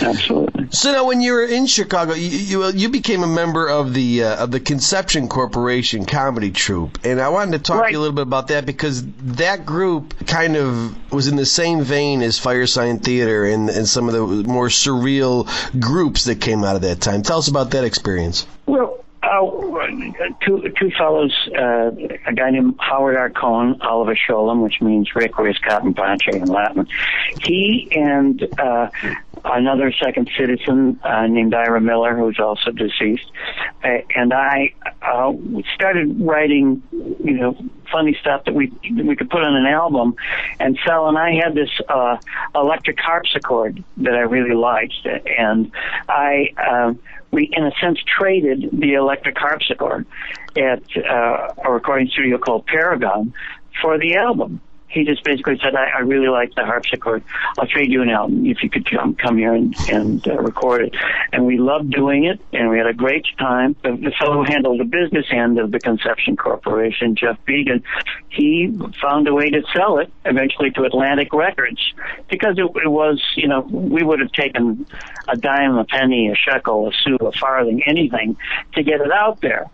Absolutely. 0.00 0.68
So 0.70 0.92
now, 0.92 1.06
when 1.06 1.20
you 1.20 1.32
were 1.32 1.44
in 1.44 1.66
Chicago, 1.66 2.14
you 2.14 2.62
you, 2.62 2.72
you 2.72 2.88
became 2.88 3.22
a 3.22 3.26
member 3.26 3.68
of 3.68 3.94
the 3.94 4.24
uh, 4.24 4.44
of 4.44 4.50
the 4.50 4.60
Conception 4.60 5.28
Corporation 5.28 6.04
comedy 6.04 6.50
troupe, 6.50 6.98
and 7.04 7.20
I 7.20 7.28
wanted 7.28 7.52
to 7.52 7.58
talk 7.58 7.86
to 7.86 7.92
you 7.92 7.98
a 7.98 8.00
little 8.00 8.14
bit 8.14 8.22
about 8.22 8.48
that 8.48 8.66
because 8.66 9.04
that 9.04 9.64
group 9.64 10.26
kind 10.26 10.56
of 10.56 11.12
was 11.12 11.28
in 11.28 11.36
the 11.36 11.46
same 11.46 11.82
vein 11.82 12.22
as 12.22 12.38
Firesign 12.38 13.02
Theater 13.02 13.44
and 13.44 13.70
and 13.70 13.88
some 13.88 14.08
of 14.08 14.14
the 14.14 14.48
more 14.48 14.68
surreal 14.68 15.48
groups 15.80 16.24
that 16.24 16.40
came 16.40 16.64
out 16.64 16.76
of 16.76 16.82
that 16.82 17.00
time. 17.00 17.22
Tell 17.22 17.38
us 17.38 17.48
about 17.48 17.70
that 17.70 17.84
experience. 17.84 18.46
Well, 18.66 19.04
uh, 19.22 19.86
two 20.44 20.72
two 20.78 20.90
fellows, 20.96 21.34
uh, 21.56 21.90
a 22.26 22.32
guy 22.32 22.50
named 22.50 22.76
Howard 22.78 23.16
Arcone, 23.16 23.80
Oliver 23.80 24.16
Sholem, 24.16 24.62
which 24.62 24.80
means 24.80 25.10
Requiescat 25.14 25.84
in 25.84 25.94
pace 25.94 26.34
in 26.34 26.46
Latin. 26.46 26.86
He 27.42 27.88
and 27.92 28.46
uh, 28.58 28.90
another 29.52 29.92
second 29.92 30.30
citizen 30.36 30.98
uh, 31.02 31.26
named 31.26 31.54
Ira 31.54 31.80
Miller, 31.80 32.16
who's 32.16 32.38
also 32.38 32.70
deceased, 32.70 33.30
uh, 33.84 33.98
and 34.14 34.32
I 34.32 34.74
uh, 35.02 35.32
started 35.74 36.20
writing, 36.20 36.82
you 36.92 37.34
know, 37.34 37.56
funny 37.90 38.16
stuff 38.20 38.44
that 38.44 38.54
we 38.54 38.68
that 38.96 39.04
we 39.04 39.16
could 39.16 39.30
put 39.30 39.42
on 39.42 39.54
an 39.54 39.66
album 39.66 40.16
and 40.58 40.78
sell. 40.86 41.08
And 41.08 41.16
I 41.16 41.34
had 41.34 41.54
this 41.54 41.70
uh, 41.88 42.16
electric 42.54 42.98
harpsichord 42.98 43.82
that 43.98 44.14
I 44.14 44.20
really 44.20 44.54
liked, 44.54 45.06
and 45.38 45.70
I. 46.08 46.52
Um, 46.68 46.98
we, 47.32 47.50
in 47.52 47.66
a 47.66 47.72
sense, 47.80 47.98
traded 48.06 48.70
the 48.72 48.94
electric 48.94 49.36
harpsichord 49.36 50.06
at 50.56 50.82
uh, 50.96 51.52
a 51.64 51.70
recording 51.70 52.08
studio 52.08 52.38
called 52.38 52.64
Paragon 52.66 53.34
for 53.82 53.98
the 53.98 54.14
album. 54.16 54.60
He 54.96 55.04
just 55.04 55.22
basically 55.24 55.58
said, 55.62 55.74
I, 55.74 55.98
I 55.98 55.98
really 55.98 56.28
like 56.28 56.54
the 56.54 56.64
harpsichord. 56.64 57.22
I'll 57.58 57.66
trade 57.66 57.92
you 57.92 58.00
an 58.00 58.08
album 58.08 58.46
if 58.46 58.62
you 58.62 58.70
could 58.70 58.90
come, 58.90 59.14
come 59.14 59.36
here 59.36 59.52
and, 59.52 59.76
and 59.90 60.26
uh, 60.26 60.38
record 60.38 60.86
it. 60.86 60.94
And 61.34 61.44
we 61.44 61.58
loved 61.58 61.90
doing 61.90 62.24
it, 62.24 62.40
and 62.54 62.70
we 62.70 62.78
had 62.78 62.86
a 62.86 62.94
great 62.94 63.26
time. 63.38 63.76
The, 63.82 63.90
the 63.90 64.10
fellow 64.18 64.42
who 64.42 64.44
handled 64.44 64.80
the 64.80 64.84
business 64.84 65.26
end 65.30 65.58
of 65.58 65.70
the 65.70 65.80
Conception 65.80 66.34
Corporation, 66.38 67.14
Jeff 67.14 67.36
Began, 67.44 67.84
he 68.30 68.74
found 69.02 69.28
a 69.28 69.34
way 69.34 69.50
to 69.50 69.62
sell 69.74 69.98
it 69.98 70.10
eventually 70.24 70.70
to 70.70 70.84
Atlantic 70.84 71.34
Records 71.34 71.92
because 72.30 72.56
it, 72.56 72.64
it 72.82 72.88
was, 72.88 73.22
you 73.36 73.48
know, 73.48 73.60
we 73.60 74.02
would 74.02 74.20
have 74.20 74.32
taken 74.32 74.86
a 75.28 75.36
dime, 75.36 75.76
a 75.76 75.84
penny, 75.84 76.30
a 76.30 76.34
shekel, 76.34 76.88
a 76.88 76.92
sou, 77.04 77.16
a 77.16 77.32
farthing, 77.32 77.82
anything 77.84 78.38
to 78.72 78.82
get 78.82 79.02
it 79.02 79.12
out 79.12 79.42
there. 79.42 79.68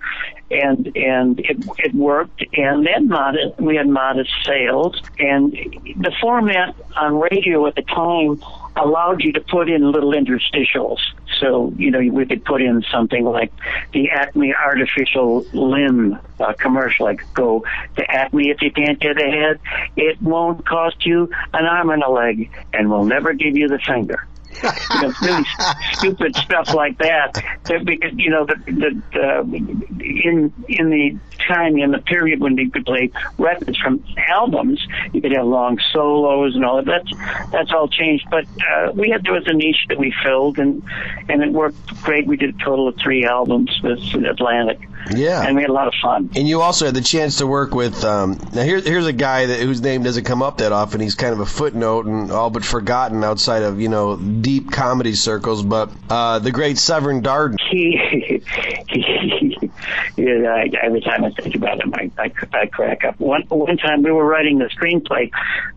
And 0.52 0.94
and 0.94 1.40
it 1.40 1.56
it 1.78 1.94
worked, 1.94 2.44
and 2.52 2.86
then 2.86 3.08
modest, 3.08 3.58
we 3.58 3.76
had 3.76 3.88
modest 3.88 4.30
sales, 4.44 5.00
and 5.18 5.52
the 5.96 6.12
format 6.20 6.74
on 6.94 7.18
radio 7.18 7.66
at 7.66 7.74
the 7.74 7.82
time 7.82 8.42
allowed 8.76 9.22
you 9.22 9.32
to 9.32 9.40
put 9.40 9.70
in 9.70 9.90
little 9.90 10.12
interstitials. 10.12 10.98
So 11.40 11.72
you 11.78 11.90
know 11.90 12.00
we 12.00 12.26
could 12.26 12.44
put 12.44 12.60
in 12.60 12.82
something 12.92 13.24
like 13.24 13.50
the 13.92 14.10
Acme 14.10 14.54
artificial 14.54 15.46
limb 15.54 16.18
uh, 16.38 16.52
commercial, 16.52 17.06
like 17.06 17.24
go 17.32 17.64
to 17.96 18.10
Acme 18.10 18.50
if 18.50 18.60
you 18.60 18.70
can't 18.70 19.00
get 19.00 19.18
ahead. 19.18 19.58
It 19.96 20.20
won't 20.20 20.66
cost 20.66 21.06
you 21.06 21.30
an 21.54 21.64
arm 21.64 21.88
and 21.88 22.02
a 22.02 22.10
leg, 22.10 22.50
and 22.74 22.90
we'll 22.90 23.06
never 23.06 23.32
give 23.32 23.56
you 23.56 23.68
the 23.68 23.78
finger 23.78 24.26
you 24.62 25.02
know, 25.02 25.12
really 25.22 25.44
stupid 25.92 26.36
stuff 26.36 26.74
like 26.74 26.98
that. 26.98 27.34
That 27.64 27.84
because 27.84 28.12
you 28.14 28.30
know, 28.30 28.46
the, 28.46 28.54
the, 28.66 29.20
uh, 29.20 29.42
in 29.42 30.52
in 30.68 30.90
the 30.90 31.18
time 31.46 31.76
in 31.76 31.90
the 31.90 31.98
period 31.98 32.40
when 32.40 32.56
you 32.56 32.70
could 32.70 32.84
play 32.84 33.10
records 33.38 33.78
from 33.78 34.04
albums, 34.28 34.86
you 35.12 35.20
could 35.20 35.32
have 35.32 35.46
long 35.46 35.78
solos 35.92 36.54
and 36.54 36.64
all 36.64 36.82
that. 36.82 36.86
That's 36.86 37.50
that's 37.50 37.72
all 37.72 37.88
changed. 37.88 38.26
But 38.30 38.46
uh, 38.70 38.92
we 38.94 39.10
had 39.10 39.24
there 39.24 39.32
was 39.32 39.46
a 39.46 39.52
niche 39.52 39.86
that 39.88 39.98
we 39.98 40.14
filled, 40.22 40.58
and 40.58 40.82
and 41.28 41.42
it 41.42 41.52
worked 41.52 41.86
great. 42.02 42.26
We 42.26 42.36
did 42.36 42.54
a 42.54 42.64
total 42.64 42.88
of 42.88 42.96
three 42.96 43.24
albums 43.24 43.70
with 43.82 43.98
Atlantic, 44.24 44.80
Yeah. 45.10 45.42
and 45.46 45.56
we 45.56 45.62
had 45.62 45.70
a 45.70 45.72
lot 45.72 45.88
of 45.88 45.94
fun. 46.02 46.30
And 46.36 46.48
you 46.48 46.60
also 46.60 46.86
had 46.86 46.94
the 46.94 47.00
chance 47.00 47.38
to 47.38 47.46
work 47.46 47.74
with. 47.74 48.05
Um, 48.05 48.38
now 48.53 48.62
here's 48.62 48.86
here's 48.86 49.07
a 49.07 49.12
guy 49.12 49.46
that 49.46 49.61
whose 49.61 49.80
name 49.80 50.03
doesn't 50.03 50.24
come 50.24 50.42
up 50.42 50.59
that 50.59 50.72
often. 50.72 51.00
He's 51.00 51.14
kind 51.14 51.32
of 51.32 51.40
a 51.40 51.46
footnote 51.46 52.07
and 52.07 52.30
all 52.30 52.50
but 52.50 52.64
forgotten 52.64 53.24
outside 53.24 53.62
of 53.62 53.80
you 53.80 53.88
know 53.88 54.16
deep 54.16 54.70
comedy 54.70 55.14
circles. 55.14 55.62
But 55.62 55.90
uh, 56.09 56.38
the 56.38 56.53
great 56.53 56.78
Severn 56.78 57.22
Darden. 57.22 57.57
he, 57.70 58.42
he 58.88 59.70
Yeah, 60.16 60.55
I, 60.55 60.70
every 60.82 61.00
time 61.00 61.24
I 61.24 61.30
think 61.30 61.55
about 61.55 61.82
him, 61.82 61.94
I, 61.94 62.11
I, 62.18 62.32
I 62.53 62.66
crack 62.66 63.05
up. 63.05 63.18
One 63.18 63.42
one 63.48 63.76
time 63.76 64.03
we 64.03 64.11
were 64.11 64.26
writing 64.26 64.59
the 64.59 64.66
screenplay 64.66 65.30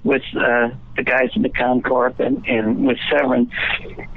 with 0.03 0.23
uh, 0.36 0.69
the 0.96 1.04
guys 1.04 1.30
in 1.36 1.41
the 1.41 1.50
Concorp 1.50 2.20
and, 2.20 2.46
and 2.48 2.86
with 2.86 2.98
Severn, 3.12 3.52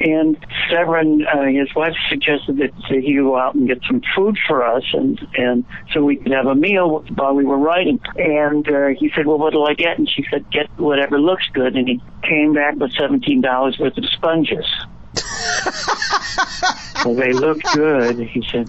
and 0.00 0.36
Severn, 0.70 1.26
uh, 1.26 1.44
his 1.46 1.74
wife 1.74 1.94
suggested 2.08 2.58
that, 2.58 2.72
that 2.88 3.00
he 3.02 3.14
go 3.14 3.36
out 3.36 3.54
and 3.54 3.66
get 3.66 3.80
some 3.86 4.00
food 4.14 4.38
for 4.46 4.64
us, 4.64 4.84
and 4.92 5.18
and 5.36 5.64
so 5.92 6.04
we 6.04 6.16
could 6.16 6.32
have 6.32 6.46
a 6.46 6.54
meal 6.54 7.04
while 7.14 7.34
we 7.34 7.44
were 7.44 7.58
writing. 7.58 8.00
And 8.16 8.68
uh, 8.68 8.88
he 8.98 9.10
said, 9.14 9.26
"Well, 9.26 9.38
what'll 9.38 9.66
I 9.66 9.74
get?" 9.74 9.98
And 9.98 10.08
she 10.08 10.24
said, 10.30 10.50
"Get 10.50 10.68
whatever 10.78 11.20
looks 11.20 11.44
good." 11.52 11.76
And 11.76 11.88
he 11.88 12.00
came 12.22 12.54
back 12.54 12.76
with 12.76 12.92
seventeen 12.92 13.40
dollars 13.40 13.78
worth 13.78 13.98
of 13.98 14.04
sponges. 14.06 14.66
well, 17.04 17.14
they 17.14 17.32
looked 17.32 17.64
good. 17.74 18.18
He 18.20 18.44
said 18.50 18.68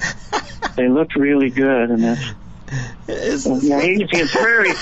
they 0.76 0.88
looked 0.88 1.16
really 1.16 1.50
good, 1.50 1.92
and 1.92 2.04
that's. 2.04 2.34
Yeah, 3.08 3.82
he's, 3.82 4.10
he's 4.10 4.32
very. 4.32 4.72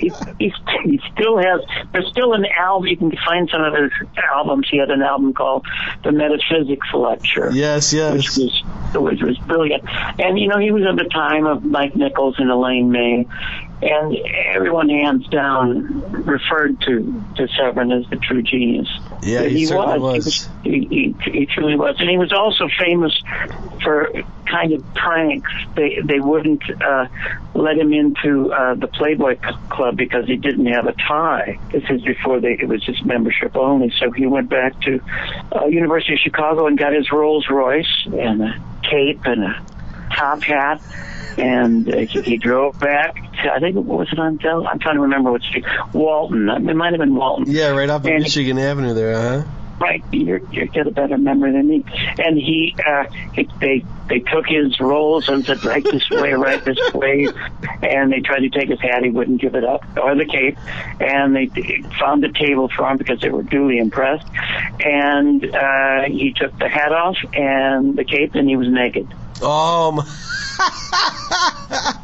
He, 0.00 0.10
he, 0.38 0.52
he 0.84 1.00
still 1.12 1.36
has. 1.36 1.60
There's 1.92 2.08
still 2.08 2.32
an 2.32 2.46
album. 2.56 2.86
You 2.88 2.96
can 2.96 3.12
find 3.24 3.48
some 3.50 3.62
of 3.62 3.74
his 3.74 3.90
albums. 4.32 4.66
He 4.70 4.78
had 4.78 4.90
an 4.90 5.02
album 5.02 5.34
called 5.34 5.66
The 6.02 6.12
Metaphysics 6.12 6.86
Lecture. 6.94 7.50
Yes, 7.52 7.92
yes 7.92 8.14
Which 8.14 8.36
was 8.36 8.64
which 8.94 9.22
was 9.22 9.38
brilliant, 9.46 9.84
and 10.18 10.38
you 10.38 10.48
know 10.48 10.58
he 10.58 10.70
was 10.70 10.84
at 10.84 10.96
the 10.96 11.08
time 11.08 11.46
of 11.46 11.64
Mike 11.64 11.94
Nichols 11.96 12.36
and 12.38 12.50
Elaine 12.50 12.90
May, 12.90 13.26
and 13.82 14.16
everyone 14.54 14.88
hands 14.88 15.26
down 15.28 16.00
referred 16.24 16.80
to 16.82 17.24
to 17.36 17.48
Severn 17.56 17.90
as 17.92 18.08
the 18.10 18.16
true 18.16 18.42
genius. 18.42 18.88
Yeah, 19.22 19.44
he 19.44 19.66
certainly 19.66 19.98
was. 20.00 20.48
He, 20.62 20.86
he, 20.90 21.30
he 21.30 21.46
truly 21.46 21.76
was, 21.76 21.96
and 21.98 22.08
he 22.08 22.18
was 22.18 22.32
also 22.32 22.68
famous 22.78 23.18
for 23.82 24.10
kind 24.46 24.72
of 24.72 24.94
pranks. 24.94 25.50
They 25.74 25.98
they 26.04 26.20
wouldn't 26.20 26.62
uh, 26.82 27.06
let 27.54 27.78
him 27.78 27.92
into 27.92 28.52
uh, 28.52 28.74
the 28.74 28.86
Playboy 28.86 29.36
C- 29.36 29.56
Club 29.70 29.96
because 29.96 30.26
he 30.26 30.36
didn't 30.36 30.66
have 30.66 30.86
a 30.86 30.92
tie. 30.92 31.58
This 31.72 31.84
is 31.88 32.02
before 32.02 32.40
they 32.40 32.52
it 32.52 32.68
was 32.68 32.84
just 32.84 33.04
membership 33.04 33.56
only. 33.56 33.92
So 33.98 34.10
he 34.10 34.26
went 34.26 34.50
back 34.50 34.78
to 34.82 35.00
uh, 35.54 35.66
University 35.66 36.14
of 36.14 36.18
Chicago 36.20 36.66
and 36.66 36.78
got 36.78 36.92
his 36.92 37.10
Rolls 37.10 37.48
Royce 37.48 38.06
and 38.06 38.42
a 38.42 38.62
cape 38.82 39.24
and 39.24 39.44
a 39.44 39.66
top 40.14 40.42
hat. 40.42 40.82
And 41.38 41.92
uh, 41.92 41.98
he, 41.98 42.22
he 42.22 42.36
drove 42.36 42.78
back. 42.78 43.14
To, 43.14 43.52
I 43.52 43.60
think 43.60 43.76
what 43.76 43.98
was 43.98 44.08
it 44.12 44.18
on 44.18 44.36
Del? 44.36 44.66
I'm 44.66 44.78
trying 44.78 44.96
to 44.96 45.02
remember 45.02 45.32
what 45.32 45.42
street. 45.42 45.64
Walton. 45.92 46.48
It 46.48 46.74
might 46.76 46.92
have 46.92 47.00
been 47.00 47.14
Walton. 47.14 47.44
Yeah, 47.48 47.70
right 47.70 47.88
off 47.88 48.02
of 48.02 48.06
And- 48.10 48.22
Michigan 48.22 48.58
Avenue 48.58 48.94
there, 48.94 49.14
huh? 49.14 49.44
Right, 49.80 50.04
you're 50.12 50.42
you 50.52 50.66
got 50.66 50.86
a 50.86 50.90
better 50.90 51.16
memory 51.16 51.52
than 51.52 51.66
me. 51.66 51.84
And 52.18 52.36
he, 52.36 52.76
uh, 52.86 53.04
they 53.60 53.82
they 54.08 54.18
took 54.18 54.46
his 54.46 54.78
rolls 54.78 55.28
and 55.30 55.44
said 55.46 55.64
right 55.64 55.82
this 55.82 56.10
way, 56.10 56.34
right 56.34 56.62
this 56.62 56.78
way, 56.92 57.28
and 57.82 58.12
they 58.12 58.20
tried 58.20 58.40
to 58.40 58.50
take 58.50 58.68
his 58.68 58.80
hat. 58.80 59.02
He 59.02 59.08
wouldn't 59.08 59.40
give 59.40 59.54
it 59.54 59.64
up 59.64 59.82
or 59.96 60.14
the 60.14 60.26
cape, 60.26 60.58
and 61.00 61.34
they 61.34 61.46
they 61.46 61.82
found 61.98 62.22
a 62.24 62.32
table 62.32 62.68
for 62.68 62.90
him 62.90 62.98
because 62.98 63.20
they 63.20 63.30
were 63.30 63.42
duly 63.42 63.78
impressed. 63.78 64.28
And 64.80 65.44
uh, 65.54 66.02
he 66.08 66.34
took 66.34 66.58
the 66.58 66.68
hat 66.68 66.92
off 66.92 67.16
and 67.32 67.96
the 67.96 68.04
cape, 68.04 68.34
and 68.34 68.48
he 68.48 68.56
was 68.56 68.68
naked. 68.68 69.08
Um. 69.42 70.00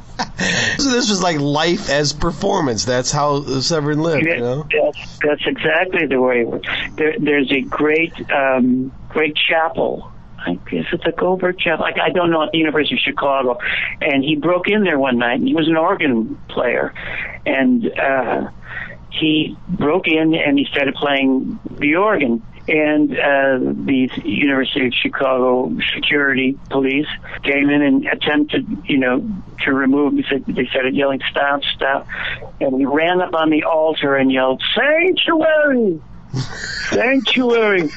so 0.79 0.91
this 0.91 1.11
was 1.11 1.23
like 1.23 1.39
life 1.39 1.91
as 1.91 2.13
performance. 2.13 2.85
That's 2.85 3.11
how 3.11 3.43
Severn 3.61 4.01
lived, 4.01 4.25
you 4.25 4.39
know. 4.39 4.67
That's, 4.71 5.19
that's 5.19 5.47
exactly 5.47 6.07
the 6.07 6.21
way. 6.21 6.47
There, 6.97 7.15
there's 7.19 7.51
a 7.53 7.61
great, 7.61 8.13
um, 8.31 8.93
great 9.09 9.37
chapel. 9.37 10.13
I 10.39 10.55
guess 10.71 10.85
it's 10.93 11.05
the 11.05 11.13
Goldberg 11.13 11.59
Chapel. 11.59 11.85
Like, 11.85 11.99
I 11.99 12.11
don't 12.11 12.31
know 12.31 12.43
at 12.45 12.53
the 12.53 12.59
University 12.59 12.95
of 12.95 13.01
Chicago, 13.01 13.59
and 14.01 14.23
he 14.23 14.37
broke 14.37 14.69
in 14.69 14.85
there 14.85 14.99
one 14.99 15.19
night. 15.19 15.41
and 15.41 15.49
He 15.49 15.55
was 15.55 15.67
an 15.69 15.77
organ 15.77 16.37
player, 16.49 16.95
and 17.45 17.91
uh, 17.99 18.51
he 19.11 19.57
broke 19.69 20.09
in 20.09 20.35
and 20.35 20.59
he 20.59 20.67
started 20.67 20.95
playing 20.95 21.59
the 21.71 21.97
organ. 21.97 22.43
And 22.69 23.13
uh, 23.13 23.59
the 23.61 24.11
University 24.25 24.87
of 24.87 24.93
Chicago 24.95 25.73
security 25.95 26.59
police 26.69 27.07
came 27.43 27.71
in 27.71 27.83
and 27.83 28.07
attempted, 28.07 28.67
you 28.87 28.99
know, 28.99 29.25
to 29.65 29.73
remove. 29.73 30.15
They 30.17 30.39
they 30.53 30.67
started 30.67 30.97
yelling, 30.97 31.21
"Stop! 31.31 31.63
Stop!" 31.77 32.09
And 32.61 32.73
we 32.73 32.85
ran 32.85 33.21
up 33.21 33.35
on 33.35 33.51
the 33.51 33.63
altar 33.65 34.17
and 34.17 34.33
yelled, 34.33 34.63
"Sanctuary! 34.75 36.01
Sanctuary!" 36.91 37.89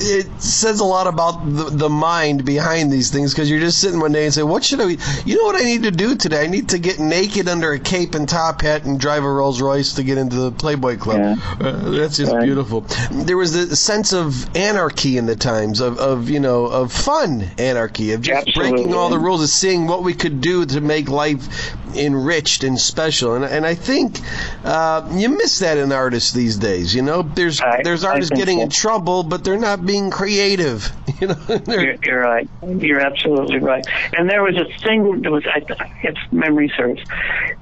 It 0.00 0.40
says 0.40 0.78
a 0.78 0.84
lot 0.84 1.08
about 1.08 1.44
the, 1.44 1.64
the 1.64 1.88
mind 1.88 2.44
behind 2.44 2.92
these 2.92 3.10
things 3.10 3.32
because 3.32 3.50
you're 3.50 3.58
just 3.58 3.80
sitting 3.80 3.98
one 3.98 4.12
day 4.12 4.24
and 4.26 4.32
say, 4.32 4.44
"What 4.44 4.62
should 4.62 4.80
I? 4.80 4.96
You 5.24 5.36
know 5.36 5.44
what 5.44 5.56
I 5.56 5.64
need 5.64 5.82
to 5.82 5.90
do 5.90 6.14
today? 6.14 6.44
I 6.44 6.46
need 6.46 6.68
to 6.68 6.78
get 6.78 7.00
naked 7.00 7.48
under 7.48 7.72
a 7.72 7.80
cape 7.80 8.14
and 8.14 8.28
top 8.28 8.62
hat 8.62 8.84
and 8.84 9.00
drive 9.00 9.24
a 9.24 9.28
Rolls 9.30 9.60
Royce 9.60 9.94
to 9.94 10.04
get 10.04 10.16
into 10.16 10.36
the 10.36 10.52
Playboy 10.52 10.98
Club." 10.98 11.18
Yeah. 11.18 11.36
Uh, 11.60 11.90
that's 11.90 12.16
just 12.16 12.32
Right. 12.32 12.44
beautiful. 12.44 12.82
There 13.10 13.36
was 13.36 13.56
a 13.56 13.74
sense 13.74 14.12
of 14.12 14.54
anarchy 14.56 15.16
in 15.18 15.26
the 15.26 15.34
times 15.36 15.80
of, 15.80 15.98
of 15.98 16.30
you 16.30 16.38
know 16.38 16.66
of 16.66 16.92
fun 16.92 17.44
anarchy 17.58 18.12
of 18.12 18.20
just 18.22 18.46
Absolutely. 18.48 18.70
breaking 18.70 18.94
all 18.94 19.08
the 19.08 19.18
rules 19.18 19.42
of 19.42 19.48
seeing 19.48 19.88
what 19.88 20.04
we 20.04 20.14
could 20.14 20.40
do 20.40 20.64
to 20.64 20.80
make 20.80 21.08
life 21.08 21.74
enriched 21.96 22.64
and 22.64 22.78
special. 22.78 23.34
And, 23.34 23.44
and 23.44 23.66
I 23.66 23.74
think 23.74 24.20
uh, 24.64 25.08
you 25.14 25.30
miss 25.30 25.60
that 25.60 25.78
in 25.78 25.90
artists 25.90 26.32
these 26.32 26.56
days. 26.56 26.94
You 26.94 27.02
know, 27.02 27.22
there's 27.22 27.60
I- 27.60 27.82
there's 27.82 28.04
artists 28.04 28.30
getting 28.30 28.58
so. 28.58 28.64
in 28.64 28.70
trouble, 28.70 29.22
but 29.24 29.42
they're 29.42 29.58
not 29.58 29.84
being 29.88 30.10
creative. 30.10 30.92
You 31.18 31.26
know, 31.26 31.36
You're, 31.66 31.96
you're 32.04 32.20
right. 32.20 32.48
You're 32.62 33.00
absolutely 33.00 33.58
right. 33.58 33.84
And 34.16 34.30
there 34.30 34.40
was 34.40 34.54
a 34.56 34.66
thing. 34.84 35.20
There 35.20 35.32
was, 35.32 35.44
I, 35.46 35.60
if 36.04 36.14
memory 36.30 36.72
serves, 36.76 37.02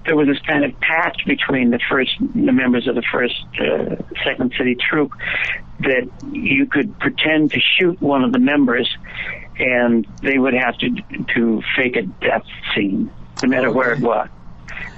there 0.04 0.14
was 0.14 0.28
this 0.28 0.38
kind 0.40 0.62
of 0.62 0.78
pact 0.80 1.24
between 1.24 1.70
the 1.70 1.80
first, 1.88 2.10
the 2.34 2.52
members 2.52 2.86
of 2.86 2.96
the 2.96 3.04
first 3.10 3.42
uh, 3.58 3.96
Second 4.22 4.52
City 4.58 4.74
Troop, 4.74 5.10
that 5.80 6.06
you 6.30 6.66
could 6.66 6.98
pretend 6.98 7.52
to 7.52 7.60
shoot 7.60 7.98
one 8.02 8.24
of 8.24 8.32
the 8.32 8.38
members, 8.38 8.94
and 9.58 10.06
they 10.20 10.36
would 10.36 10.52
have 10.52 10.76
to 10.76 10.90
to 11.34 11.62
fake 11.74 11.96
a 11.96 12.02
death 12.02 12.44
scene, 12.74 13.10
no 13.42 13.48
matter 13.48 13.72
where 13.72 13.94
it 13.94 14.00
was. 14.00 14.28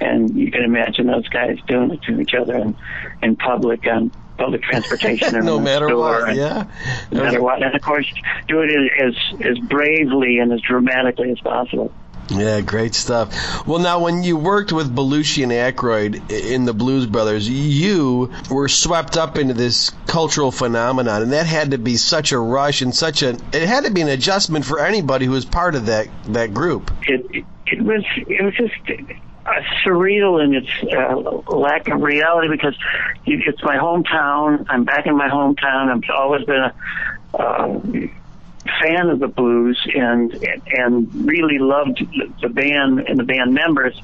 And 0.01 0.35
you 0.35 0.51
can 0.51 0.63
imagine 0.63 1.07
those 1.07 1.29
guys 1.29 1.59
doing 1.65 1.91
it 1.91 2.01
to 2.03 2.19
each 2.19 2.33
other 2.33 2.57
in, 2.57 2.75
in 3.21 3.37
public 3.37 3.87
on 3.87 4.11
public 4.39 4.63
transportation. 4.63 5.35
or 5.35 5.41
no 5.41 5.59
matter 5.59 5.95
what, 5.95 6.29
and- 6.29 6.37
yeah. 6.37 6.65
no 7.11 7.23
matter 7.23 7.41
what. 7.41 7.61
And 7.61 7.75
of 7.75 7.81
course, 7.81 8.11
do 8.47 8.61
it 8.61 8.91
as 8.99 9.15
as 9.45 9.59
bravely 9.59 10.39
and 10.39 10.51
as 10.51 10.61
dramatically 10.61 11.31
as 11.31 11.39
possible. 11.39 11.93
Yeah, 12.31 12.61
great 12.61 12.93
stuff. 12.93 13.65
Well, 13.65 13.79
now 13.79 14.03
when 14.03 14.21
you 14.23 14.37
worked 14.37 14.71
with 14.71 14.95
Belushi 14.95 15.41
and 15.41 15.51
Aykroyd 15.51 16.31
in 16.31 16.65
the 16.65 16.75
Blues 16.75 17.07
Brothers, 17.07 17.49
you 17.49 18.31
were 18.51 18.67
swept 18.67 19.17
up 19.17 19.37
into 19.37 19.55
this 19.55 19.89
cultural 20.05 20.51
phenomenon, 20.51 21.23
and 21.23 21.33
that 21.33 21.47
had 21.47 21.71
to 21.71 21.79
be 21.79 21.97
such 21.97 22.31
a 22.31 22.39
rush 22.39 22.81
and 22.81 22.93
such 22.93 23.23
a 23.23 23.29
it 23.29 23.67
had 23.67 23.85
to 23.85 23.91
be 23.91 24.01
an 24.01 24.09
adjustment 24.09 24.65
for 24.65 24.79
anybody 24.79 25.25
who 25.25 25.31
was 25.31 25.45
part 25.45 25.73
of 25.75 25.87
that 25.87 26.07
that 26.25 26.53
group. 26.53 26.91
It 27.07 27.45
it 27.65 27.81
was 27.81 28.03
it 28.15 28.43
was 28.43 28.53
just 28.55 28.73
surreal 29.85 30.43
in 30.43 30.53
its 30.55 30.69
uh, 30.93 31.15
lack 31.55 31.87
of 31.89 32.01
reality 32.01 32.47
because 32.49 32.75
it- 33.25 33.43
it's 33.47 33.63
my 33.63 33.77
hometown. 33.77 34.65
I'm 34.69 34.83
back 34.83 35.05
in 35.05 35.15
my 35.17 35.29
hometown. 35.29 35.89
I've 35.91 36.09
always 36.15 36.45
been 36.45 36.61
a. 36.61 36.73
Uh, 37.33 37.79
fan 38.81 39.09
of 39.09 39.19
the 39.19 39.27
blues 39.27 39.79
and 39.95 40.31
and 40.67 41.25
really 41.27 41.57
loved 41.57 42.05
the 42.41 42.49
band 42.49 42.99
and 42.99 43.17
the 43.17 43.23
band 43.23 43.53
members. 43.53 43.99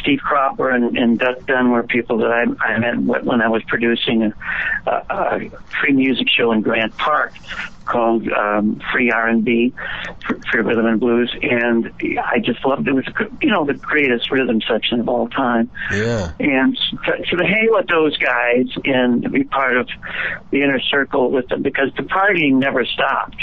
Steve 0.00 0.20
Cropper 0.20 0.70
and, 0.70 0.96
and 0.96 1.18
Duck 1.18 1.44
Dunn 1.46 1.70
were 1.72 1.82
people 1.82 2.18
that 2.18 2.30
I, 2.30 2.44
I 2.64 2.78
met 2.78 3.24
when 3.24 3.40
I 3.40 3.48
was 3.48 3.62
producing 3.64 4.22
a, 4.22 4.32
a, 4.86 4.94
a 5.10 5.50
free 5.80 5.92
music 5.94 6.28
show 6.28 6.52
in 6.52 6.60
Grant 6.60 6.96
Park 6.96 7.32
called 7.88 8.28
um, 8.32 8.80
Free 8.92 9.10
R&B, 9.10 9.72
Free 10.50 10.60
Rhythm 10.60 10.86
and 10.86 11.00
Blues, 11.00 11.34
and 11.42 11.92
I 12.22 12.38
just 12.38 12.64
loved 12.64 12.86
it. 12.86 12.90
It 12.90 12.94
was 12.94 13.30
you 13.42 13.50
know 13.50 13.64
the 13.64 13.74
greatest 13.74 14.30
rhythm 14.30 14.60
section 14.68 15.00
of 15.00 15.08
all 15.08 15.28
time. 15.28 15.70
Yeah. 15.92 16.32
And 16.38 16.76
to, 17.04 17.24
so 17.28 17.36
to 17.36 17.44
hang 17.44 17.68
with 17.70 17.86
those 17.88 18.16
guys 18.18 18.66
and 18.84 19.22
to 19.22 19.28
be 19.28 19.44
part 19.44 19.76
of 19.76 19.88
the 20.50 20.62
inner 20.62 20.80
circle 20.80 21.30
with 21.30 21.48
them 21.48 21.62
because 21.62 21.90
the 21.96 22.02
partying 22.02 22.54
never 22.54 22.84
stopped. 22.84 23.40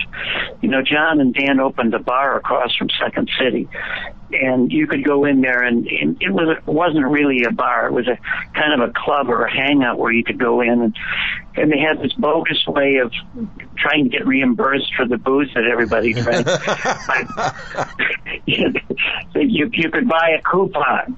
You 0.61 0.69
know, 0.69 0.81
John 0.81 1.19
and 1.19 1.33
Dan 1.33 1.59
opened 1.59 1.93
a 1.93 1.99
bar 1.99 2.37
across 2.37 2.75
from 2.75 2.89
Second 2.99 3.29
City, 3.39 3.67
and 4.41 4.71
you 4.71 4.87
could 4.87 5.03
go 5.03 5.25
in 5.25 5.41
there 5.41 5.63
and, 5.63 5.87
and 5.87 6.21
it 6.21 6.31
was 6.31 6.57
it 6.57 6.65
wasn't 6.65 7.05
really 7.05 7.43
a 7.43 7.51
bar. 7.51 7.87
It 7.87 7.93
was 7.93 8.07
a 8.07 8.17
kind 8.53 8.81
of 8.81 8.89
a 8.89 8.93
club 8.93 9.29
or 9.29 9.45
a 9.45 9.51
hangout 9.51 9.97
where 9.97 10.11
you 10.11 10.23
could 10.23 10.39
go 10.39 10.61
in 10.61 10.81
and 10.81 10.95
and 11.55 11.71
they 11.71 11.79
had 11.79 12.01
this 12.01 12.13
bogus 12.13 12.65
way 12.67 12.97
of 12.97 13.11
trying 13.77 14.05
to 14.05 14.09
get 14.09 14.27
reimbursed 14.27 14.93
for 14.95 15.07
the 15.07 15.17
booze 15.17 15.51
that 15.55 15.65
everybody 15.65 16.13
drank. 16.13 16.45
you, 18.45 19.69
you 19.73 19.89
could 19.89 20.07
buy 20.07 20.35
a 20.37 20.41
coupon 20.41 21.17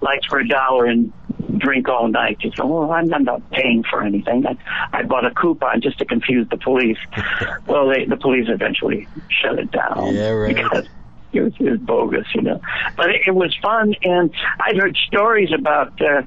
like 0.00 0.20
for 0.28 0.38
a 0.38 0.48
dollar 0.48 0.86
and 0.86 1.12
drink 1.58 1.88
all 1.88 2.08
night. 2.08 2.38
You 2.40 2.50
say, 2.50 2.62
well, 2.62 2.90
I'm, 2.90 3.12
I'm 3.12 3.24
not 3.24 3.48
paying 3.50 3.84
for 3.88 4.02
anything. 4.02 4.46
I, 4.46 4.56
I 4.92 5.02
bought 5.02 5.24
a 5.24 5.30
coupon 5.30 5.80
just 5.80 5.98
to 5.98 6.04
confuse 6.04 6.48
the 6.48 6.56
police. 6.56 6.98
well, 7.66 7.88
they, 7.88 8.04
the 8.04 8.16
police 8.16 8.46
eventually 8.48 9.06
shut 9.28 9.58
it 9.58 9.70
down. 9.70 10.14
Yeah, 10.14 10.30
right. 10.30 10.54
Because 10.54 10.86
it 11.32 11.40
was, 11.42 11.52
it 11.58 11.70
was 11.70 11.80
bogus, 11.80 12.26
you 12.34 12.42
know. 12.42 12.60
But 12.96 13.10
it, 13.10 13.22
it 13.28 13.34
was 13.34 13.56
fun, 13.62 13.94
and 14.02 14.30
I'd 14.60 14.76
heard 14.76 14.96
stories 15.06 15.50
about 15.52 16.00
uh, 16.00 16.22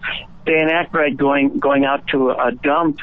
Dan 0.45 0.69
Aykroyd 0.69 1.17
going 1.17 1.59
going 1.59 1.85
out 1.85 2.07
to 2.07 2.31
a 2.31 2.51
dump 2.51 2.99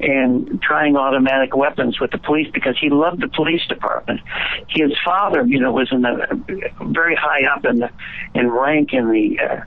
and 0.00 0.62
trying 0.62 0.96
automatic 0.96 1.54
weapons 1.54 2.00
with 2.00 2.10
the 2.10 2.18
police 2.18 2.48
because 2.52 2.76
he 2.80 2.88
loved 2.88 3.20
the 3.20 3.28
police 3.28 3.64
department. 3.68 4.20
His 4.68 4.92
father, 5.04 5.44
you 5.46 5.60
know, 5.60 5.72
was 5.72 5.88
in 5.92 6.02
the 6.02 6.40
very 6.80 7.14
high 7.14 7.44
up 7.54 7.64
in 7.66 7.80
the 7.80 7.90
in 8.34 8.50
rank 8.50 8.94
in 8.94 9.10
the 9.10 9.38
uh, 9.40 9.60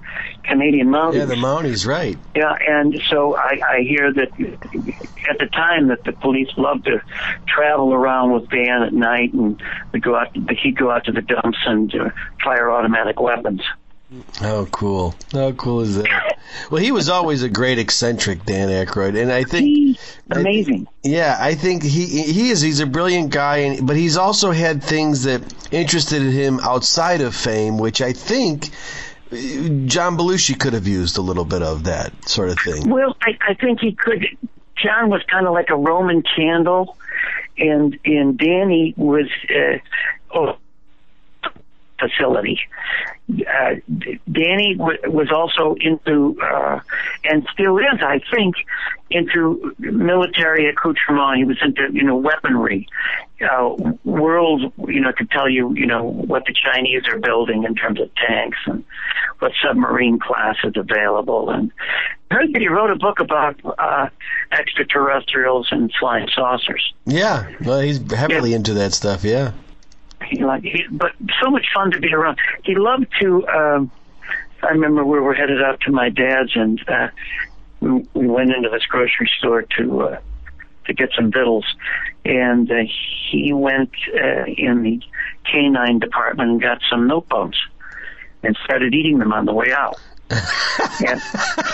Canadian 0.43 0.87
Mounties. 0.87 1.15
Yeah, 1.15 1.25
the 1.25 1.35
Mounties, 1.35 1.85
right. 1.85 2.17
Yeah, 2.35 2.55
and 2.67 2.99
so 3.09 3.35
I, 3.35 3.59
I 3.63 3.81
hear 3.81 4.11
that 4.11 4.29
at 5.29 5.37
the 5.39 5.47
time 5.51 5.89
that 5.89 6.03
the 6.03 6.13
police 6.13 6.49
loved 6.57 6.85
to 6.85 7.01
travel 7.47 7.93
around 7.93 8.33
with 8.33 8.49
Dan 8.49 8.81
at 8.83 8.93
night, 8.93 9.33
and 9.33 9.61
go 10.01 10.15
out. 10.15 10.35
He'd 10.35 10.77
go 10.77 10.89
out 10.89 11.05
to 11.05 11.11
the 11.11 11.21
dumps 11.21 11.59
and 11.65 11.93
uh, 11.93 12.09
fire 12.43 12.71
automatic 12.71 13.19
weapons. 13.19 13.61
Oh, 14.41 14.67
cool. 14.71 15.15
How 15.31 15.51
cool 15.53 15.81
is 15.81 15.97
that? 15.97 16.37
Well, 16.69 16.81
he 16.81 16.91
was 16.91 17.09
always 17.09 17.43
a 17.43 17.49
great 17.49 17.79
eccentric, 17.79 18.45
Dan 18.45 18.69
Aykroyd, 18.69 19.19
and 19.19 19.31
I 19.31 19.43
think 19.43 19.65
He's 19.65 20.17
amazing. 20.29 20.87
Yeah, 21.03 21.35
I 21.39 21.55
think 21.55 21.83
he 21.83 22.05
he 22.05 22.49
is. 22.49 22.61
He's 22.61 22.79
a 22.79 22.85
brilliant 22.85 23.31
guy, 23.31 23.57
and 23.57 23.87
but 23.87 23.95
he's 23.95 24.17
also 24.17 24.51
had 24.51 24.83
things 24.83 25.23
that 25.23 25.41
interested 25.71 26.21
him 26.21 26.59
outside 26.59 27.21
of 27.21 27.35
fame, 27.35 27.77
which 27.77 28.01
I 28.01 28.13
think 28.13 28.69
uh, 29.31 29.35
John 29.85 30.17
Belushi 30.17 30.59
could 30.59 30.73
have 30.73 30.87
used 30.87 31.17
a 31.17 31.21
little 31.21 31.45
bit 31.45 31.63
of 31.63 31.85
that 31.85 32.29
sort 32.29 32.49
of 32.49 32.59
thing. 32.59 32.89
Well, 32.89 33.17
I, 33.21 33.37
I 33.41 33.53
think 33.55 33.79
he 33.79 33.93
could. 33.93 34.25
John 34.75 35.09
was 35.09 35.23
kind 35.23 35.47
of 35.47 35.53
like 35.53 35.69
a 35.69 35.75
Roman 35.75 36.23
candle, 36.23 36.97
and 37.57 37.97
and 38.05 38.37
Danny 38.37 38.93
was 38.95 39.27
uh, 39.49 39.77
oh, 40.35 40.57
facility. 41.99 42.59
Uh, 43.29 43.75
Danny 44.31 44.75
w- 44.75 44.99
was 45.05 45.31
also 45.31 45.75
into, 45.79 46.37
uh, 46.41 46.79
and 47.23 47.47
still 47.53 47.77
is, 47.77 48.01
I 48.01 48.19
think, 48.33 48.55
into 49.09 49.73
military 49.79 50.69
accoutrement. 50.69 51.37
He 51.37 51.43
was 51.45 51.57
into, 51.61 51.87
you 51.91 52.03
know, 52.03 52.17
weaponry. 52.17 52.87
Uh, 53.41 53.75
world, 54.05 54.71
you 54.87 55.01
know, 55.01 55.11
could 55.11 55.29
tell 55.31 55.49
you, 55.49 55.73
you 55.75 55.85
know, 55.85 56.03
what 56.03 56.45
the 56.45 56.53
Chinese 56.53 57.03
are 57.09 57.19
building 57.19 57.63
in 57.63 57.75
terms 57.75 57.99
of 57.99 58.09
tanks 58.15 58.57
and 58.65 58.83
what 59.39 59.51
submarine 59.65 60.19
class 60.19 60.55
is 60.63 60.73
available. 60.75 61.49
And 61.49 61.71
I 62.31 62.35
heard 62.35 62.53
that 62.53 62.61
he 62.61 62.67
wrote 62.67 62.89
a 62.89 62.95
book 62.95 63.19
about 63.19 63.59
uh, 63.77 64.07
extraterrestrials 64.51 65.67
and 65.71 65.91
flying 65.99 66.27
saucers. 66.33 66.93
Yeah, 67.05 67.49
well, 67.61 67.81
he's 67.81 67.99
heavily 68.11 68.53
into 68.53 68.73
that 68.75 68.93
stuff. 68.93 69.23
Yeah. 69.23 69.51
He 70.29 70.43
like, 70.43 70.63
he, 70.63 70.85
but 70.91 71.11
so 71.41 71.49
much 71.49 71.65
fun 71.73 71.91
to 71.91 71.99
be 71.99 72.13
around. 72.13 72.37
He 72.63 72.75
loved 72.75 73.07
to. 73.21 73.47
Um, 73.47 73.91
I 74.61 74.67
remember 74.69 75.03
we 75.03 75.19
were 75.19 75.33
headed 75.33 75.61
out 75.61 75.81
to 75.81 75.91
my 75.91 76.09
dad's, 76.09 76.55
and 76.55 76.81
uh, 76.87 77.09
we, 77.81 78.07
we 78.13 78.27
went 78.27 78.51
into 78.51 78.69
this 78.69 78.85
grocery 78.85 79.29
store 79.39 79.63
to 79.77 80.01
uh, 80.01 80.19
to 80.85 80.93
get 80.93 81.09
some 81.15 81.31
victuals, 81.31 81.65
and 82.25 82.71
uh, 82.71 82.75
he 83.31 83.53
went 83.53 83.91
uh, 84.13 84.45
in 84.45 84.83
the 84.83 85.01
canine 85.49 85.99
department 85.99 86.49
and 86.49 86.61
got 86.61 86.79
some 86.89 87.07
milk 87.07 87.27
bones, 87.29 87.57
and 88.43 88.57
started 88.63 88.93
eating 88.93 89.19
them 89.19 89.33
on 89.33 89.45
the 89.45 89.53
way 89.53 89.71
out. 89.71 89.99
and, 91.07 91.21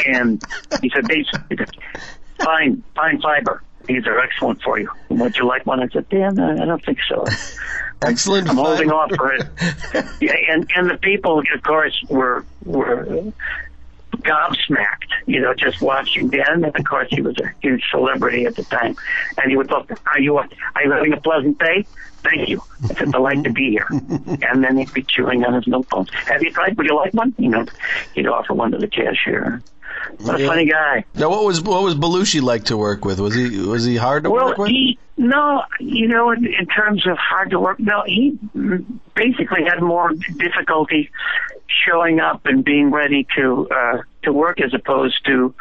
and 0.06 0.44
he 0.82 0.90
said, 0.94 1.08
basically, 1.08 1.58
fine, 2.44 2.84
fine 2.96 3.22
fiber. 3.22 3.64
These 3.86 4.06
are 4.06 4.20
excellent 4.20 4.62
for 4.62 4.80
you. 4.80 4.90
Would 5.10 5.38
you 5.38 5.48
like 5.48 5.66
one? 5.66 5.82
I 5.82 5.88
said, 5.88 6.10
Dan, 6.10 6.40
I 6.40 6.66
don't 6.66 6.84
think 6.84 7.00
so. 7.08 7.26
Excellent. 8.02 8.50
I'm 8.50 8.56
holding 8.56 8.92
off 8.92 9.14
for 9.16 9.34
it. 9.34 9.46
Yeah, 10.22 10.34
and 10.50 10.70
and 10.76 10.90
the 10.90 10.98
people, 10.98 11.40
of 11.40 11.64
course, 11.64 12.02
were 12.10 12.46
were 12.66 13.32
gobsmacked, 14.18 15.12
you 15.26 15.40
know, 15.42 15.54
just 15.54 15.82
watching 15.82 16.30
Dan. 16.30 16.64
And 16.64 16.76
of 16.76 16.86
course, 16.86 17.08
he 17.10 17.22
was 17.22 17.38
a 17.40 17.52
huge 17.62 17.84
celebrity 17.90 18.46
at 18.46 18.56
the 18.56 18.64
time. 18.64 18.96
And 19.38 19.50
he 19.50 19.58
would 19.58 19.70
look, 19.70 19.92
"Are 20.08 20.20
you 20.20 20.38
are 20.38 20.48
you 20.84 20.92
having 20.92 21.14
a 21.14 21.22
pleasant 21.22 21.60
day?" 21.60 21.86
Thank 22.22 22.50
you. 22.50 22.62
It's 22.84 23.00
a 23.00 23.06
delight 23.06 23.44
to 23.46 23.52
be 23.52 23.72
here. 23.72 23.88
And 24.50 24.64
then 24.64 24.78
he'd 24.78 24.94
be 24.94 25.04
chewing 25.04 25.46
on 25.46 25.54
his 25.54 25.68
milk 25.68 25.90
bones. 25.90 26.10
Have 26.28 26.44
you 26.44 26.52
tried? 26.52 26.78
Would 26.78 26.86
you 26.86 26.96
like 26.96 27.14
one? 27.14 27.34
You 27.38 27.50
know, 27.50 27.66
he'd 28.14 28.28
offer 28.28 28.54
one 28.54 28.72
to 28.72 28.78
the 28.78 28.88
cashier. 28.88 29.62
What 30.20 30.42
a 30.42 30.48
funny 30.48 30.66
guy. 30.66 31.06
Now, 31.16 31.30
what 31.30 31.46
was 31.46 31.62
what 31.62 31.84
was 31.84 31.96
Belushi 31.96 32.42
like 32.42 32.66
to 32.66 32.78
work 32.78 33.06
with? 33.06 33.20
Was 33.20 33.36
he 33.36 33.60
was 33.60 33.86
he 33.86 33.96
hard 33.96 34.24
to 34.24 34.30
Well, 34.30 34.48
work 34.48 34.58
with? 34.58 34.70
he 34.70 34.98
no, 35.18 35.64
you 35.80 36.08
know, 36.08 36.32
in, 36.32 36.46
in 36.46 36.66
terms 36.66 37.06
of 37.06 37.18
hard 37.18 37.50
to 37.52 37.60
work, 37.60 37.80
no, 37.80 38.04
he 38.06 38.40
basically 39.16 39.64
had 39.66 39.82
more 39.82 40.12
difficulty 40.14 41.10
showing 41.86 42.20
up 42.20 42.46
and 42.46 42.64
being 42.64 42.90
ready 42.92 43.28
to 43.36 43.68
uh, 43.70 43.98
to 44.24 44.34
work 44.34 44.62
as 44.62 44.74
opposed 44.74 45.26
to 45.26 45.54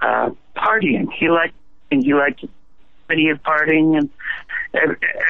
uh, 0.00 0.30
partying. 0.56 1.10
He 1.12 1.28
liked 1.28 1.54
and 1.90 2.04
he 2.04 2.14
liked 2.14 2.44
video 3.08 3.36
partying 3.36 3.96
and 3.96 4.10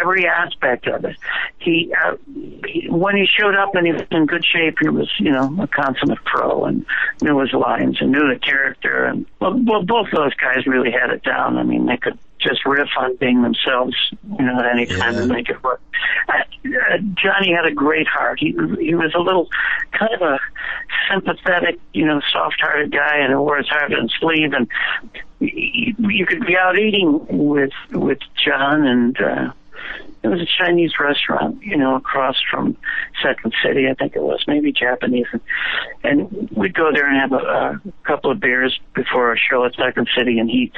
every 0.01 0.27
aspect 0.27 0.87
of 0.87 1.05
it. 1.05 1.17
He, 1.59 1.93
uh, 2.05 2.17
he 2.67 2.89
when 2.89 3.17
he 3.17 3.27
showed 3.27 3.55
up 3.55 3.75
and 3.75 3.87
he 3.87 3.93
was 3.93 4.03
in 4.11 4.27
good 4.27 4.45
shape, 4.45 4.79
he 4.81 4.89
was 4.89 5.11
you 5.19 5.31
know 5.31 5.57
a 5.61 5.67
consummate 5.67 6.25
pro 6.25 6.65
and 6.65 6.87
knew 7.23 7.39
his 7.41 7.53
lines 7.53 7.99
and 8.01 8.13
knew 8.13 8.33
the 8.33 8.39
character. 8.39 9.05
And 9.05 9.27
well, 9.41 9.61
well 9.65 9.83
both 9.83 10.09
those 10.13 10.35
guys 10.35 10.67
really 10.67 10.91
had 10.91 11.11
it 11.11 11.23
down. 11.23 11.57
I 11.59 11.63
mean, 11.63 11.87
they 11.87 11.97
could 11.97 12.19
just 12.39 12.65
riff 12.65 12.89
on 12.99 13.17
being 13.17 13.43
themselves, 13.43 13.95
you 14.39 14.45
know, 14.45 14.59
at 14.61 14.67
any 14.67 14.87
time 14.87 15.15
Yeah. 15.15 15.21
and 15.21 15.29
make 15.29 15.49
it 15.49 15.63
work. 15.63 15.81
Uh, 16.29 16.33
uh, 16.67 16.99
Johnny 17.15 17.53
had 17.53 17.67
a 17.67 17.73
great 17.75 18.07
heart. 18.07 18.39
He 18.39 18.53
he 18.81 18.95
was 18.95 19.13
a 19.15 19.21
little 19.21 19.49
kind 19.93 20.13
of 20.15 20.23
a 20.23 20.39
sympathetic, 21.11 21.79
you 21.93 22.07
know, 22.07 22.21
soft-hearted 22.33 22.93
guy, 22.93 23.17
and 23.19 23.39
wore 23.41 23.57
his 23.57 23.69
heart 23.69 23.93
on 23.93 24.03
his 24.03 24.13
sleeve. 24.21 24.53
And 24.53 24.69
you, 25.41 25.95
you 25.99 26.27
could 26.27 26.47
be 26.47 26.57
out 26.57 26.79
eating 26.79 27.27
with 27.29 27.73
with 27.93 28.19
John, 28.45 28.87
and 28.87 29.21
uh, 29.21 29.53
it 30.23 30.29
was 30.29 30.41
a 30.41 30.47
Chinese 30.47 30.93
restaurant, 30.99 31.63
you 31.63 31.77
know, 31.77 31.95
across 31.97 32.37
from 32.51 32.77
Second 33.23 33.55
City, 33.65 33.89
I 33.89 33.95
think 33.95 34.17
it 34.17 34.23
was, 34.23 34.45
maybe 34.49 34.73
Japanese, 34.73 35.27
and, 35.33 35.41
and 36.03 36.51
we'd 36.51 36.75
go 36.75 36.91
there 36.93 37.09
and 37.09 37.17
have 37.19 37.33
a, 37.33 37.37
a 37.45 37.81
couple 38.03 38.31
of 38.33 38.41
beers 38.41 38.79
before 38.95 39.33
a 39.33 39.39
show 39.39 39.65
at 39.65 39.75
Second 39.77 40.09
City, 40.17 40.39
and 40.41 40.51
he 40.51 40.73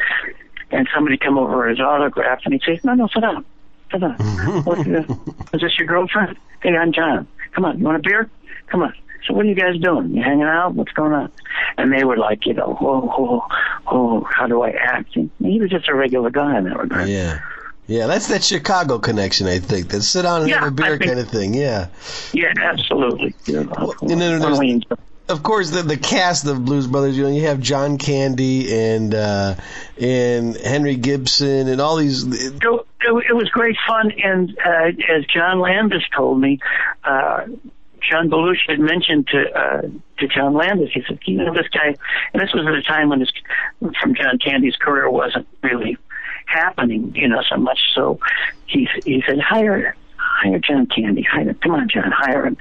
and 0.70 0.88
somebody 0.94 1.16
come 1.16 1.38
over 1.38 1.68
his 1.68 1.80
autograph, 1.80 2.40
and 2.44 2.54
he'd 2.54 2.62
say, 2.62 2.80
"No, 2.84 2.94
no, 2.94 3.06
sit 3.08 3.20
down, 3.20 3.44
sit 3.90 4.00
down. 4.00 4.14
what, 4.64 4.78
uh, 4.80 5.04
is 5.52 5.60
this 5.60 5.78
your 5.78 5.86
girlfriend? 5.86 6.36
Hey, 6.62 6.76
I'm 6.76 6.92
John. 6.92 7.26
Come 7.52 7.64
on, 7.64 7.78
you 7.78 7.84
want 7.84 7.96
a 7.98 8.00
beer? 8.08 8.28
Come 8.68 8.82
on." 8.82 8.94
So 9.26 9.34
what 9.34 9.44
are 9.44 9.48
you 9.48 9.54
guys 9.54 9.78
doing? 9.78 10.12
You 10.16 10.22
hanging 10.22 10.44
out? 10.44 10.74
What's 10.74 10.92
going 10.92 11.12
on? 11.12 11.30
And 11.76 11.92
they 11.92 12.04
were 12.04 12.16
like, 12.16 12.46
you 12.46 12.54
know, 12.54 12.76
oh, 12.80 13.12
oh, 13.18 13.82
oh, 13.86 14.20
how 14.24 14.46
do 14.46 14.62
I 14.62 14.70
act? 14.70 15.14
And 15.14 15.30
he 15.40 15.60
was 15.60 15.68
just 15.70 15.88
a 15.88 15.94
regular 15.94 16.30
guy 16.30 16.56
in 16.56 16.64
that 16.64 16.78
regard. 16.78 17.06
Yeah. 17.06 17.40
Yeah, 17.86 18.06
that's 18.06 18.28
that 18.28 18.42
Chicago 18.42 18.98
connection, 18.98 19.46
I 19.46 19.58
think. 19.58 19.88
That 19.88 20.02
sit 20.02 20.22
down 20.22 20.40
and 20.42 20.48
Yeah, 20.50 20.60
have 20.60 20.68
a 20.68 20.70
beer 20.70 20.96
think- 20.96 21.04
kind 21.10 21.18
of 21.20 21.28
thing. 21.28 21.52
Yeah. 21.52 21.88
Yeah, 22.32 22.52
absolutely. 22.62 23.34
Yeah, 23.44 23.64
and 24.00 24.10
then 24.10 24.40
there's- 24.40 24.80
Of 25.30 25.44
course, 25.44 25.70
the 25.70 25.82
the 25.82 25.96
cast 25.96 26.44
of 26.46 26.64
Blues 26.64 26.88
Brothers. 26.88 27.16
You 27.16 27.22
know, 27.22 27.30
you 27.30 27.46
have 27.46 27.60
John 27.60 27.98
Candy 27.98 28.74
and 28.74 29.14
uh, 29.14 29.54
and 30.00 30.56
Henry 30.56 30.96
Gibson 30.96 31.68
and 31.68 31.80
all 31.80 31.96
these. 31.96 32.24
it, 32.24 32.62
it, 32.62 33.36
was 33.36 33.48
great 33.50 33.76
fun, 33.86 34.12
and 34.22 34.58
uh, 34.58 34.88
as 35.08 35.24
John 35.26 35.60
Landis 35.60 36.02
told 36.16 36.40
me, 36.40 36.58
uh, 37.04 37.46
John 38.00 38.28
Belushi 38.28 38.70
had 38.70 38.80
mentioned 38.80 39.28
to 39.28 39.56
uh, 39.56 39.82
to 40.18 40.28
John 40.28 40.54
Landis, 40.54 40.90
he 40.92 41.02
said, 41.06 41.20
"You 41.24 41.38
know, 41.38 41.54
this 41.54 41.68
guy," 41.68 41.94
and 42.32 42.42
this 42.42 42.52
was 42.52 42.66
at 42.66 42.74
a 42.74 42.82
time 42.82 43.08
when 43.08 43.20
his 43.20 43.30
from 44.00 44.14
John 44.16 44.38
Candy's 44.38 44.76
career 44.76 45.08
wasn't 45.08 45.46
really 45.62 45.96
happening, 46.46 47.12
you 47.14 47.28
know, 47.28 47.42
so 47.48 47.56
much. 47.56 47.78
So 47.94 48.18
he 48.66 48.88
he 49.04 49.22
said, 49.26 49.38
"Hire." 49.38 49.94
Hire 50.40 50.58
John 50.58 50.86
Candy. 50.86 51.22
Hire, 51.22 51.54
come 51.62 51.72
on, 51.72 51.88
John, 51.88 52.10
hire 52.14 52.46
him. 52.46 52.56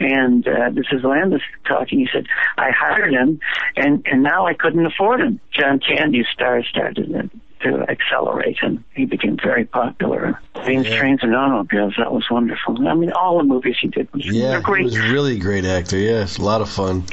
And 0.00 0.46
uh, 0.46 0.70
this 0.70 0.86
is 0.92 1.02
Landis 1.02 1.42
talking. 1.66 1.98
He 2.00 2.08
said, 2.12 2.26
"I 2.58 2.70
hired 2.70 3.12
him, 3.12 3.40
and 3.76 4.06
and 4.06 4.22
now 4.22 4.46
I 4.46 4.54
couldn't 4.54 4.84
afford 4.86 5.20
him." 5.20 5.40
John 5.52 5.78
Candy's 5.80 6.26
stars 6.32 6.66
started 6.68 7.08
to, 7.08 7.30
to 7.70 7.82
accelerate, 7.90 8.58
and 8.62 8.82
he 8.94 9.04
became 9.04 9.36
very 9.42 9.64
popular. 9.64 10.38
Planes, 10.54 10.86
Trains, 10.88 11.20
and 11.22 11.34
Automobiles. 11.34 11.94
That 11.98 12.12
was 12.12 12.24
wonderful. 12.30 12.86
I 12.88 12.94
mean, 12.94 13.12
all 13.12 13.38
the 13.38 13.44
movies 13.44 13.76
he 13.80 13.88
did 13.88 14.12
was 14.12 14.26
Yeah, 14.26 14.50
were 14.52 14.56
he 14.58 14.62
great. 14.62 14.84
was 14.84 14.98
really 14.98 15.38
great 15.38 15.64
actor. 15.64 15.98
Yes, 15.98 16.38
a 16.38 16.42
lot 16.42 16.60
of 16.60 16.68
fun. 16.70 17.04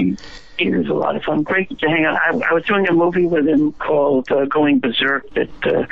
It 0.57 0.78
was 0.78 0.88
a 0.88 0.93
lot 0.93 1.15
of 1.15 1.24
fun. 1.24 1.41
Great 1.43 1.69
to 1.80 1.88
hang 1.88 2.05
out. 2.05 2.17
I, 2.22 2.49
I 2.49 2.53
was 2.53 2.63
doing 2.65 2.88
a 2.88 2.93
movie 2.93 3.26
with 3.26 3.47
him 3.47 3.72
called 3.74 4.32
uh, 4.32 4.45
Going 4.45 4.80
Berserk 4.80 5.28
that 5.34 5.49
uh, 5.65 5.86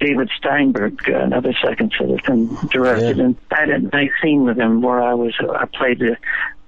David 0.00 0.30
Steinberg, 0.36 1.08
uh, 1.08 1.18
another 1.18 1.52
second 1.62 1.92
citizen, 1.98 2.56
directed. 2.70 3.16
Yeah. 3.16 3.24
And 3.24 3.36
I 3.50 3.60
had 3.60 3.70
a 3.70 3.78
nice 3.78 4.10
scene 4.22 4.44
with 4.44 4.58
him 4.58 4.80
where 4.80 5.02
I 5.02 5.14
was 5.14 5.34
I 5.40 5.64
played 5.66 5.98
the 5.98 6.16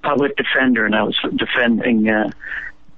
public 0.03 0.35
defender 0.35 0.85
and 0.85 0.95
I 0.95 1.03
was 1.03 1.17
defending. 1.35 2.09
Uh, 2.09 2.31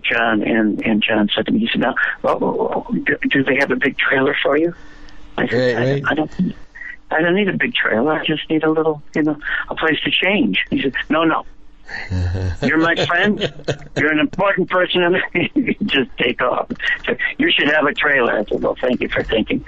John 0.01 0.43
and 0.43 0.85
and 0.85 1.01
John 1.01 1.29
said 1.33 1.45
to 1.45 1.51
me, 1.51 1.59
he 1.59 1.69
said, 1.71 1.79
"Now, 1.79 1.95
oh, 2.25 2.85
do, 2.91 3.17
do 3.29 3.43
they 3.43 3.55
have 3.55 3.71
a 3.71 3.77
big 3.77 3.97
trailer 3.97 4.35
for 4.43 4.57
you?" 4.57 4.73
I 5.37 5.47
said, 5.47 5.77
Right, 5.77 5.87
I, 5.87 5.91
right. 5.93 6.03
I 6.07 6.13
don't. 6.13 6.55
I 7.13 7.21
don't 7.21 7.35
need 7.35 7.47
a 7.47 7.57
big 7.57 7.73
trailer. 7.75 8.11
I 8.13 8.25
just 8.25 8.49
need 8.49 8.63
a 8.63 8.71
little, 8.71 9.01
you 9.15 9.21
know, 9.21 9.37
a 9.69 9.75
place 9.75 9.99
to 10.01 10.11
change. 10.11 10.65
He 10.71 10.81
said, 10.81 10.93
no, 11.09 11.23
no. 11.23 11.45
You're 12.61 12.77
my 12.77 12.95
friend. 13.05 13.39
You're 13.97 14.11
an 14.11 14.19
important 14.19 14.69
person. 14.69 15.01
the- 15.01 15.75
just 15.83 16.09
take 16.17 16.41
off. 16.41 16.69
So 17.05 17.15
you 17.37 17.51
should 17.51 17.69
have 17.69 17.85
a 17.85 17.93
trailer. 17.93 18.39
I 18.39 18.45
said, 18.45 18.61
well, 18.61 18.75
thank 18.79 19.01
you 19.01 19.09
for 19.09 19.23
thinking 19.23 19.65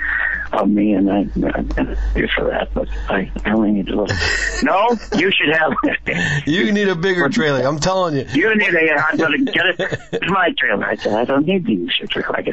of 0.53 0.69
me, 0.69 0.93
and 0.93 1.11
I, 1.11 1.17
I'm 1.53 1.67
thank 1.69 1.97
you 2.15 2.27
for 2.35 2.45
that. 2.45 2.73
But 2.73 2.87
I, 3.09 3.29
I 3.43 3.51
only 3.51 3.71
need 3.71 3.89
a 3.89 3.95
little. 4.01 4.15
No, 4.63 4.89
you 5.17 5.31
should 5.31 5.53
have. 5.55 5.73
You 6.47 6.71
need 6.71 6.87
a 6.87 6.95
bigger 6.95 7.27
trailer. 7.29 7.61
I'm 7.65 7.79
telling 7.79 8.15
you. 8.15 8.25
You 8.33 8.55
need 8.55 8.73
a. 8.73 8.93
I'm 8.93 9.17
going 9.17 9.45
to 9.45 9.51
get 9.51 9.65
it. 9.65 9.99
It's 10.13 10.29
my 10.31 10.51
trailer. 10.57 10.85
I 10.85 10.95
said 10.95 11.13
I 11.13 11.25
don't 11.25 11.45
need 11.45 11.65
to 11.65 11.71
use 11.71 11.95
your 11.99 12.07
trailer. 12.07 12.43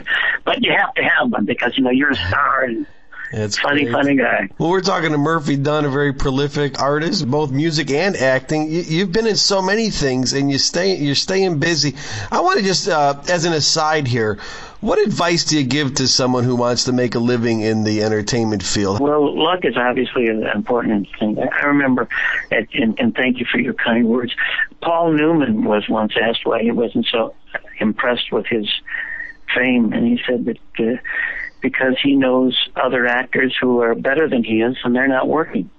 But 0.45 0.63
you 0.63 0.73
have 0.73 0.95
to 0.95 1.03
have 1.03 1.31
one 1.31 1.45
because 1.45 1.77
you 1.77 1.85
know 1.85 1.91
you're 1.91 2.11
a 2.11 2.17
star 2.17 2.65
and 2.65 2.87
It's 3.33 3.59
funny, 3.59 3.85
great. 3.85 3.93
funny 3.93 4.17
guy. 4.17 4.49
Well, 4.59 4.69
we're 4.69 4.83
talking 4.83 5.13
to 5.13 5.19
Murphy 5.19 5.57
Dunne, 5.57 5.87
a 5.87 5.91
very 5.91 6.13
prolific 6.13 6.81
artist, 6.81 7.27
both 7.27 7.51
music 7.51 7.91
and 7.91 8.15
acting. 8.15 8.71
You, 8.71 8.83
you've 8.83 9.13
been 9.13 9.27
in 9.27 9.37
so 9.37 9.63
many 9.63 9.89
things, 9.89 10.35
and 10.35 10.51
you 10.51 10.59
stay 10.59 10.97
you're 10.97 11.15
staying 11.15 11.59
busy. 11.59 11.97
I 12.31 12.41
want 12.41 12.59
to 12.59 12.65
just, 12.65 12.89
uh, 12.89 13.23
as 13.29 13.47
an 13.47 13.55
aside 13.55 14.07
here, 14.07 14.39
what 14.83 14.99
advice 14.99 15.45
do 15.45 15.59
you 15.59 15.65
give 15.65 15.95
to 15.95 16.09
someone 16.09 16.45
who 16.45 16.57
wants 16.57 16.85
to 16.85 16.93
make 16.93 17.15
a 17.15 17.19
living 17.19 17.61
in 17.61 17.85
the 17.85 18.03
entertainment 18.03 18.63
field? 18.63 19.01
Well, 19.01 19.35
luck 19.39 19.65
is 19.65 19.77
obviously 19.77 20.27
an 20.27 20.47
important 20.49 21.09
thing. 21.19 21.39
I 21.39 21.65
remember, 21.67 22.09
and, 22.51 22.69
and, 22.75 23.01
and 23.01 23.15
thank 23.15 23.39
you 23.39 23.47
for 23.51 23.59
your 23.59 23.75
kind 23.75 24.07
words. 24.09 24.35
Paul 24.83 25.13
Newman 25.13 25.65
was 25.65 25.89
once 25.89 26.13
asked 26.21 26.45
why 26.45 26.63
he 26.63 26.71
wasn't 26.71 27.07
so 27.07 27.35
impressed 27.79 28.31
with 28.31 28.47
his 28.47 28.69
fame, 29.55 29.93
and 29.93 30.07
he 30.07 30.21
said 30.27 30.45
that 30.45 30.59
uh, 30.79 31.01
because 31.63 31.95
he 32.03 32.17
knows 32.17 32.69
other 32.77 33.07
actors 33.07 33.57
who 33.59 33.81
are 33.81 33.95
better 33.95 34.29
than 34.29 34.45
he 34.45 34.61
is, 34.61 34.77
and 34.85 34.95
they're 34.95 35.09
not 35.09 35.29
working. 35.29 35.71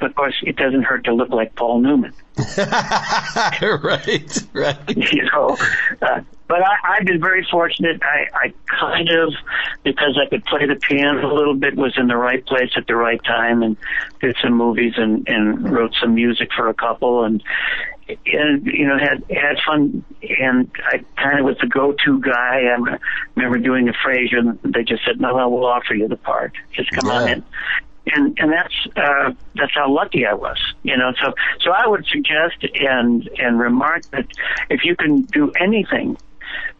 Of 0.00 0.14
course, 0.14 0.36
it 0.42 0.56
doesn't 0.56 0.84
hurt 0.84 1.04
to 1.04 1.14
look 1.14 1.30
like 1.30 1.56
Paul 1.56 1.80
Newman. 1.80 2.12
right, 2.56 4.38
right. 4.52 4.96
you 5.12 5.28
know. 5.32 5.56
Uh, 6.00 6.20
but 6.46 6.62
I, 6.62 6.76
I've 6.84 7.04
been 7.04 7.20
very 7.20 7.44
fortunate. 7.50 8.00
I, 8.02 8.26
I 8.32 8.52
kind 8.66 9.08
of, 9.10 9.34
because 9.82 10.16
I 10.16 10.28
could 10.28 10.44
play 10.44 10.66
the 10.66 10.76
piano 10.76 11.32
a 11.32 11.34
little 11.34 11.54
bit, 11.54 11.74
was 11.74 11.94
in 11.96 12.06
the 12.06 12.16
right 12.16 12.44
place 12.46 12.70
at 12.76 12.86
the 12.86 12.94
right 12.94 13.22
time, 13.24 13.62
and 13.62 13.76
did 14.20 14.36
some 14.40 14.52
movies 14.52 14.94
and 14.96 15.28
and 15.28 15.68
wrote 15.70 15.94
some 16.00 16.14
music 16.14 16.50
for 16.56 16.68
a 16.68 16.74
couple, 16.74 17.24
and 17.24 17.42
and 18.08 18.66
you 18.66 18.86
know 18.86 18.98
had 18.98 19.24
had 19.30 19.56
fun. 19.66 20.04
And 20.40 20.70
I 20.84 21.04
kind 21.16 21.38
of 21.38 21.46
was 21.46 21.56
the 21.60 21.66
go-to 21.66 22.20
guy. 22.20 22.64
I 22.66 22.98
remember 23.34 23.58
doing 23.58 23.88
a 23.88 23.92
Frasier, 23.92 24.38
and 24.38 24.74
they 24.74 24.82
just 24.82 25.04
said, 25.04 25.20
"No, 25.20 25.36
no, 25.36 25.48
we'll 25.48 25.66
offer 25.66 25.94
you 25.94 26.08
the 26.08 26.16
part. 26.16 26.52
Just 26.72 26.90
come 26.90 27.10
on 27.10 27.28
in." 27.28 27.44
and 28.14 28.38
and 28.38 28.52
that's 28.52 28.74
uh, 28.96 29.32
that's 29.54 29.72
how 29.74 29.92
lucky 29.92 30.26
I 30.26 30.34
was, 30.34 30.58
you 30.82 30.96
know. 30.96 31.12
So 31.22 31.34
so 31.60 31.70
I 31.70 31.86
would 31.86 32.06
suggest 32.06 32.64
and 32.74 33.28
and 33.38 33.58
remark 33.58 34.04
that 34.10 34.26
if 34.70 34.84
you 34.84 34.96
can 34.96 35.22
do 35.22 35.52
anything, 35.58 36.16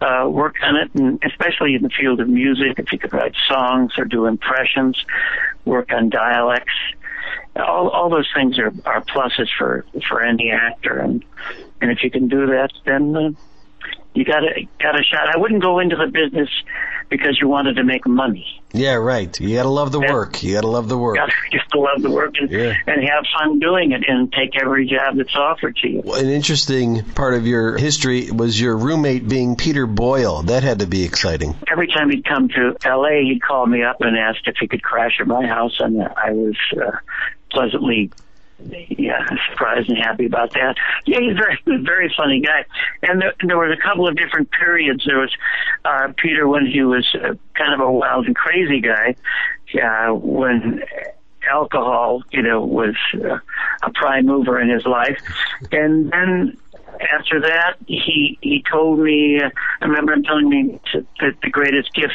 uh, 0.00 0.28
work 0.28 0.56
on 0.62 0.76
it, 0.76 0.94
and 0.94 1.22
especially 1.24 1.74
in 1.74 1.82
the 1.82 1.90
field 1.90 2.20
of 2.20 2.28
music, 2.28 2.78
if 2.78 2.92
you 2.92 2.98
could 2.98 3.12
write 3.12 3.34
songs 3.48 3.92
or 3.98 4.04
do 4.04 4.26
impressions, 4.26 5.04
work 5.64 5.92
on 5.92 6.08
dialects. 6.08 6.72
All, 7.56 7.88
all 7.88 8.10
those 8.10 8.28
things 8.34 8.58
are, 8.58 8.72
are 8.84 9.02
pluses 9.04 9.48
for, 9.56 9.84
for 10.08 10.22
any 10.22 10.50
actor, 10.50 10.98
and 10.98 11.24
and 11.80 11.90
if 11.90 12.02
you 12.02 12.10
can 12.10 12.28
do 12.28 12.46
that, 12.46 12.70
then 12.84 13.16
uh, 13.16 13.30
you 14.14 14.24
got 14.24 14.42
a 14.42 14.68
got 14.80 14.98
a 14.98 15.02
shot. 15.02 15.28
I 15.34 15.38
wouldn't 15.38 15.62
go 15.62 15.78
into 15.78 15.96
the 15.96 16.06
business 16.06 16.48
because 17.08 17.38
you 17.40 17.48
wanted 17.48 17.76
to 17.76 17.84
make 17.84 18.06
money. 18.06 18.60
Yeah, 18.72 18.94
right. 18.94 19.38
You 19.40 19.56
got 19.56 19.62
to 19.62 19.68
love 19.70 19.92
the 19.92 20.00
work. 20.00 20.42
You 20.42 20.54
got 20.54 20.60
to 20.60 20.68
love 20.68 20.88
the 20.90 20.98
work. 20.98 21.16
You 21.16 21.22
got 21.22 21.30
just 21.50 21.70
to 21.70 21.80
love 21.80 22.02
the 22.02 22.10
work 22.10 22.34
and, 22.38 22.50
Yeah. 22.50 22.74
and 22.86 23.02
have 23.02 23.24
fun 23.38 23.58
doing 23.58 23.92
it 23.92 24.04
and 24.06 24.30
take 24.32 24.60
every 24.60 24.86
job 24.86 25.16
that's 25.16 25.34
offered 25.34 25.76
to 25.76 25.88
you. 25.88 26.02
Well, 26.04 26.20
An 26.20 26.28
interesting 26.28 27.02
part 27.14 27.34
of 27.34 27.46
your 27.46 27.78
history 27.78 28.30
was 28.30 28.60
your 28.60 28.76
roommate 28.76 29.26
being 29.28 29.56
Peter 29.56 29.86
Boyle. 29.86 30.42
That 30.42 30.62
had 30.62 30.80
to 30.80 30.86
be 30.86 31.02
exciting. 31.04 31.54
Every 31.70 31.86
time 31.88 32.10
he'd 32.10 32.24
come 32.26 32.48
to 32.48 32.76
L.A., 32.84 33.22
he'd 33.24 33.40
call 33.42 33.66
me 33.66 33.82
up 33.82 34.00
and 34.00 34.16
asked 34.16 34.46
if 34.46 34.56
he 34.60 34.68
could 34.68 34.82
crash 34.82 35.18
at 35.20 35.26
my 35.26 35.46
house, 35.46 35.76
and 35.80 36.02
I 36.02 36.32
was 36.32 36.56
uh, 36.76 36.90
pleasantly 37.50 38.10
yeah, 38.60 39.24
surprised 39.50 39.88
and 39.88 39.98
happy 39.98 40.26
about 40.26 40.52
that. 40.54 40.76
Yeah, 41.06 41.20
he's 41.20 41.36
very, 41.36 41.58
very 41.84 42.12
funny 42.16 42.40
guy. 42.40 42.64
And 43.02 43.22
there, 43.22 43.34
there 43.44 43.58
was 43.58 43.76
a 43.76 43.80
couple 43.80 44.08
of 44.08 44.16
different 44.16 44.50
periods. 44.50 45.04
There 45.06 45.18
was 45.18 45.34
uh, 45.84 46.12
Peter 46.16 46.48
when 46.48 46.66
he 46.66 46.82
was 46.82 47.06
uh, 47.14 47.34
kind 47.54 47.74
of 47.74 47.80
a 47.80 47.90
wild 47.90 48.26
and 48.26 48.34
crazy 48.34 48.80
guy. 48.80 49.14
Uh, 49.74 50.14
when 50.14 50.82
alcohol, 51.50 52.22
you 52.30 52.42
know, 52.42 52.60
was 52.60 52.94
uh, 53.14 53.38
a 53.82 53.90
prime 53.94 54.26
mover 54.26 54.60
in 54.60 54.68
his 54.68 54.84
life, 54.84 55.20
and 55.72 56.10
then 56.10 56.56
after 57.00 57.40
that, 57.40 57.76
he 57.86 58.38
he 58.40 58.64
told 58.70 58.98
me. 58.98 59.40
Uh, 59.40 59.50
I 59.80 59.86
remember 59.86 60.12
him 60.12 60.22
telling 60.22 60.48
me 60.48 60.80
that 61.20 61.34
the 61.42 61.50
greatest 61.50 61.92
gift 61.94 62.14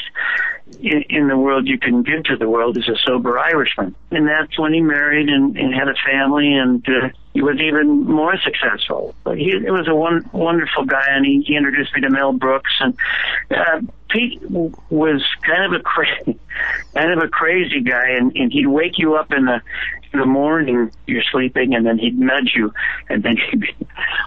in, 0.80 1.04
in 1.10 1.28
the 1.28 1.38
world 1.38 1.68
you 1.68 1.78
can 1.78 2.04
give 2.04 2.24
to 2.26 2.38
the 2.38 2.50
world 2.50 2.78
is 2.78 2.88
a 2.88 2.98
sober 3.06 3.40
Irishman, 3.40 3.96
and 4.12 4.28
that's 4.28 4.58
when 4.58 4.74
he 4.74 4.82
married 4.82 5.30
and, 5.30 5.58
and 5.58 5.74
had 5.74 5.88
a 5.88 5.96
family, 6.06 6.54
and 6.54 6.86
uh, 6.88 7.10
he 7.34 7.42
was 7.42 7.60
even 7.60 8.04
more 8.06 8.36
successful. 8.38 9.16
But 9.24 9.38
he 9.38 9.52
it 9.52 9.72
was 9.72 9.88
a 9.88 9.96
one, 9.96 10.30
wonderful 10.34 10.86
guy, 10.86 11.06
and 11.10 11.26
he, 11.26 11.42
he 11.46 11.56
introduced 11.56 11.94
me 11.96 12.02
to 12.02 12.10
Mel 12.10 12.34
Brooks, 12.34 12.72
and 12.80 12.96
uh, 13.52 13.82
Pete 14.10 14.42
w- 14.44 14.74
was 14.90 15.24
kind 15.46 15.66
of 15.74 15.80
a 15.80 15.84
cra- 15.84 16.06
kind 16.96 17.12
of 17.12 17.20
a 17.24 17.28
crazy 17.28 17.82
guy, 17.82 18.10
and, 18.12 18.36
and 18.36 18.52
he'd 18.52 18.68
wake 18.68 18.98
you 19.00 19.16
up 19.16 19.32
in 19.34 19.46
the 19.46 19.62
in 20.14 20.20
the 20.20 20.26
morning, 20.28 20.92
you're 21.08 21.24
sleeping, 21.32 21.74
and 21.74 21.88
then 21.88 21.98
he'd 21.98 22.20
nudge 22.20 22.54
you, 22.56 22.72
and 23.10 23.24
then 23.24 23.36
he'd 23.50 23.62
be 23.62 23.76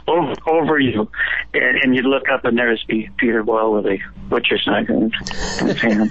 over, 0.09 0.35
over 0.49 0.81
you, 0.81 1.09
and, 1.55 1.77
and 1.81 1.95
you'd 1.95 2.05
look 2.07 2.29
up, 2.29 2.45
and 2.45 2.59
there's 2.59 2.83
P- 2.89 3.09
Peter 3.19 3.45
Boyle 3.45 3.73
with 3.75 3.87
a 3.87 3.99
butcher's 4.29 4.67
knife 4.67 4.91
in 4.91 5.13
his, 5.13 5.81
hand, 5.81 6.11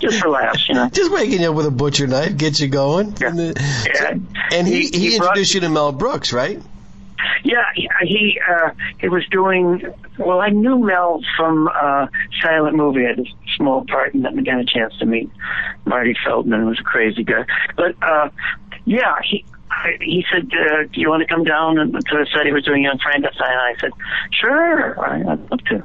just 0.00 0.20
for 0.20 0.28
laughs, 0.30 0.68
you 0.68 0.74
know. 0.74 0.88
Just 0.88 1.12
waking 1.12 1.40
you 1.40 1.50
up 1.50 1.54
with 1.54 1.66
a 1.66 1.70
butcher 1.70 2.08
knife 2.08 2.36
gets 2.36 2.58
you 2.58 2.66
going. 2.66 3.14
Yeah. 3.20 3.28
And, 3.28 3.38
the- 3.38 3.90
Yeah. 3.94 4.56
and 4.58 4.66
he, 4.66 4.88
He- 4.88 4.98
he, 4.98 5.10
he 5.10 5.18
brought- 5.18 5.28
introduced 5.28 5.54
you 5.54 5.60
to 5.60 5.68
Mel 5.68 5.92
Brooks, 5.92 6.15
right? 6.32 6.60
Yeah, 7.44 7.64
he 7.74 7.88
he, 8.02 8.40
uh, 8.48 8.70
he 8.98 9.08
was 9.08 9.24
doing. 9.30 9.82
Well, 10.18 10.40
I 10.40 10.50
knew 10.50 10.78
Mel 10.78 11.22
from 11.36 11.68
uh, 11.68 12.06
Silent 12.42 12.76
Movie. 12.76 13.04
I 13.04 13.10
had 13.10 13.20
a 13.20 13.24
small 13.56 13.84
part 13.86 14.14
and 14.14 14.22
got 14.22 14.60
a 14.60 14.64
chance 14.64 14.96
to 14.98 15.06
meet 15.06 15.30
Marty 15.84 16.14
Feldman, 16.24 16.60
who 16.60 16.66
was 16.66 16.80
a 16.80 16.84
crazy 16.84 17.24
guy. 17.24 17.44
But 17.76 17.94
uh, 18.02 18.30
yeah, 18.84 19.16
he. 19.28 19.44
He 20.00 20.24
said, 20.32 20.48
uh, 20.52 20.84
"Do 20.84 21.00
you 21.00 21.10
want 21.10 21.22
to 21.22 21.26
come 21.26 21.44
down 21.44 21.78
and 21.78 21.92
to 21.92 22.00
the 22.00 22.26
set 22.32 22.46
he 22.46 22.52
was 22.52 22.64
doing 22.64 22.84
Young 22.84 22.98
Frankenstein?" 22.98 23.50
And 23.50 23.76
I 23.76 23.80
said, 23.80 23.90
"Sure, 24.32 25.04
I'd 25.04 25.50
love 25.50 25.64
to." 25.66 25.82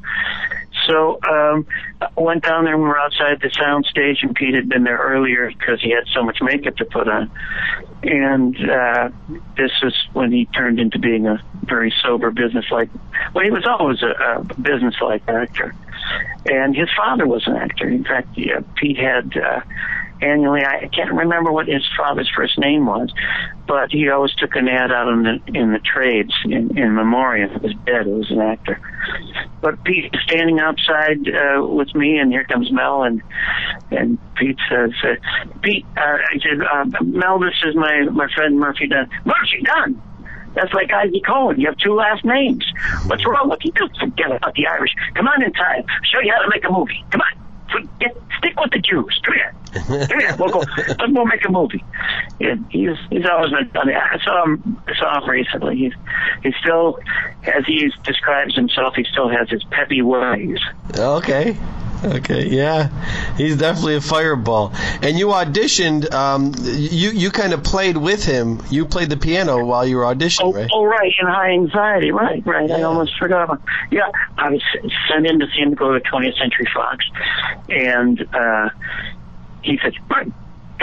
So 0.91 1.19
um, 1.23 1.65
I 2.01 2.09
went 2.17 2.43
down 2.43 2.65
there 2.65 2.73
and 2.73 2.83
we 2.83 2.89
were 2.89 2.99
outside 2.99 3.39
the 3.41 3.49
sound 3.49 3.85
stage, 3.85 4.17
and 4.23 4.35
Pete 4.35 4.53
had 4.53 4.67
been 4.67 4.83
there 4.83 4.97
earlier 4.97 5.49
because 5.49 5.81
he 5.81 5.91
had 5.91 6.03
so 6.13 6.21
much 6.21 6.39
makeup 6.41 6.75
to 6.77 6.85
put 6.85 7.07
on. 7.07 7.31
And 8.03 8.57
uh, 8.69 9.09
this 9.55 9.71
was 9.81 9.95
when 10.11 10.33
he 10.33 10.47
turned 10.47 10.79
into 10.79 10.99
being 10.99 11.27
a 11.27 11.41
very 11.63 11.93
sober, 12.03 12.29
businesslike. 12.29 12.89
Well, 13.33 13.45
he 13.45 13.51
was 13.51 13.65
always 13.65 14.01
a, 14.01 14.09
a 14.09 14.43
businesslike 14.61 15.23
actor, 15.29 15.73
and 16.45 16.75
his 16.75 16.89
father 16.97 17.25
was 17.25 17.47
an 17.47 17.55
actor. 17.55 17.87
In 17.87 18.03
fact, 18.03 18.37
yeah, 18.37 18.59
Pete 18.75 18.97
had. 18.97 19.37
Uh, 19.37 19.61
Annually, 20.22 20.61
I 20.63 20.88
can't 20.88 21.13
remember 21.13 21.51
what 21.51 21.67
his 21.67 21.84
father's 21.97 22.30
first 22.36 22.59
name 22.59 22.86
was, 22.86 23.11
but 23.67 23.91
he 23.91 24.09
always 24.09 24.34
took 24.36 24.55
an 24.55 24.67
ad 24.67 24.91
out 24.91 25.07
in 25.07 25.24
the 25.24 25.59
in 25.59 25.74
the 25.74 25.80
trades 25.80 26.34
in, 26.45 26.78
in 26.78 26.93
memoriam 26.93 27.55
of 27.55 27.63
his 27.63 27.74
dad, 27.86 28.05
who 28.05 28.17
was 28.17 28.30
an 28.30 28.39
actor. 28.39 28.80
But 29.61 29.84
Pete 29.84 30.15
standing 30.24 30.59
outside 30.59 31.28
uh, 31.28 31.65
with 31.65 31.93
me, 31.95 32.17
and 32.17 32.32
here 32.32 32.43
comes 32.43 32.72
Mel, 32.72 33.03
and 33.03 33.22
and 33.89 34.19
Pete 34.36 34.59
says, 34.69 34.91
uh, 35.03 35.15
"Pete," 35.61 35.86
uh, 35.97 36.01
I 36.01 36.39
said, 36.39 36.61
uh, 36.61 36.86
"Mel, 37.03 37.39
this 37.39 37.55
is 37.65 37.76
my 37.76 38.03
my 38.11 38.28
friend 38.36 38.59
Murphy 38.59 38.88
Dunne." 38.88 39.09
Murphy 39.26 39.63
Dunne. 39.63 40.01
That's 40.53 40.74
like 40.74 40.91
Isaac 40.91 41.24
Cohen. 41.26 41.59
You 41.59 41.67
have 41.67 41.78
two 41.78 41.93
last 41.93 42.26
names. 42.26 42.65
What's 43.05 43.26
wrong 43.26 43.49
with 43.49 43.59
you? 43.63 43.72
Forget 43.99 44.32
about 44.32 44.53
the 44.53 44.67
Irish. 44.67 44.93
Come 45.15 45.28
on 45.28 45.41
inside. 45.41 45.86
Show 46.03 46.19
you 46.19 46.32
how 46.36 46.43
to 46.43 46.49
make 46.49 46.65
a 46.65 46.72
movie. 46.72 47.03
Come 47.09 47.22
on. 47.22 47.51
Forget, 47.72 48.17
stick 48.38 48.59
with 48.59 48.72
the 48.72 48.80
Jews. 48.80 49.22
Come 49.24 49.34
here. 49.36 50.07
Come 50.07 50.19
here. 50.19 50.36
We'll 50.38 50.49
go. 50.49 50.63
Let's 50.78 51.13
go 51.13 51.26
make 51.26 51.45
a 51.45 51.51
movie. 51.51 51.84
He's 52.39 52.97
he's 53.09 53.26
always 53.26 53.51
been 53.51 53.69
funny. 53.69 53.93
I 53.93 54.17
saw 54.24 54.43
him 54.43 54.82
I 54.88 54.95
saw 54.97 55.24
him 55.24 55.30
recently. 55.30 55.78
He's 55.78 55.93
he 56.43 56.51
still, 56.61 56.99
as 57.43 57.65
he 57.65 57.91
describes 58.03 58.55
himself, 58.55 58.95
he 58.95 59.05
still 59.11 59.30
has 59.30 59.49
his 59.49 59.63
peppy 59.65 60.01
ways. 60.01 60.59
Okay. 60.97 61.57
Okay, 62.22 62.47
yeah, 62.49 62.89
he's 63.38 63.58
definitely 63.58 63.95
a 63.95 64.02
fireball. 64.02 64.72
And 65.02 65.18
you 65.20 65.28
auditioned. 65.28 66.12
Um, 66.12 66.54
you 66.58 67.12
you 67.12 67.30
kind 67.32 67.54
of 67.54 67.64
played 67.64 67.95
with 67.95 68.26
him. 68.26 68.62
You 68.72 68.86
played 68.86 69.10
the 69.10 69.18
piano 69.18 69.64
while 69.64 69.86
you 69.86 69.97
were 69.97 70.04
auditioning, 70.04 70.41
Oh, 70.45 70.54
right? 70.54 70.70
oh, 70.74 70.84
right, 70.86 71.12
in 71.20 71.28
high 71.28 71.52
anxiety, 71.52 72.12
right, 72.12 72.43
right. 72.45 72.72
I 72.72 72.82
almost 72.84 73.18
forgot. 73.20 73.43
About, 73.43 73.62
yeah, 73.91 74.10
I 74.38 74.49
was 74.49 74.62
sent 75.10 75.28
in 75.28 75.39
to 75.39 75.45
see 75.56 75.62
him 75.62 75.74
go 75.76 75.93
to 75.93 75.99
20th 75.99 76.38
Century 76.39 76.68
Fox, 76.74 77.06
and 77.70 78.20
uh, 78.34 78.70
he 79.62 79.78
said, 79.84 79.93
come 80.10 80.34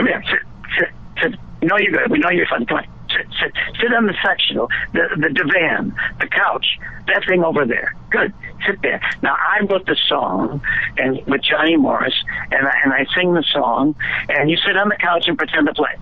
here, 0.07 0.23
sit, 0.31 0.41
sit, 0.79 0.89
sit 1.21 1.41
We 1.61 1.67
know 1.69 1.79
you're 1.79 1.93
good. 1.93 2.11
We 2.11 2.19
know 2.19 2.31
you're 2.31 2.47
funny. 2.47 2.65
Come 2.67 2.79
on. 2.79 2.87
Sit, 3.11 3.27
sit, 3.41 3.53
sit 3.81 3.93
on 3.95 4.07
the 4.07 4.15
sectional, 4.25 4.69
the, 4.93 5.09
the 5.17 5.31
divan, 5.31 5.95
the 6.21 6.27
couch, 6.27 6.67
that 7.07 7.25
thing 7.27 7.43
over 7.43 7.65
there. 7.65 7.95
Good. 8.11 8.35
Sit 8.67 8.83
there. 8.83 9.01
Now, 9.23 9.35
I 9.35 9.65
wrote 9.65 9.87
the 9.87 9.97
song 10.09 10.61
and 10.97 11.25
with 11.27 11.43
Johnny 11.43 11.77
Morris, 11.77 12.15
and 12.51 12.67
I, 12.67 12.73
and 12.85 12.93
I 12.93 13.07
sing 13.15 13.33
the 13.35 13.45
song, 13.53 13.95
and 14.29 14.51
you 14.51 14.57
sit 14.57 14.77
on 14.77 14.89
the 14.89 14.97
couch 14.97 15.25
and 15.27 15.39
pretend 15.39 15.67
to 15.69 15.75
play. 15.75 15.95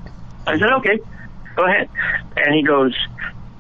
I 0.46 0.59
said, 0.59 0.70
okay, 0.72 0.98
go 1.54 1.64
ahead. 1.64 1.88
And 2.36 2.54
he 2.54 2.62
goes, 2.62 2.94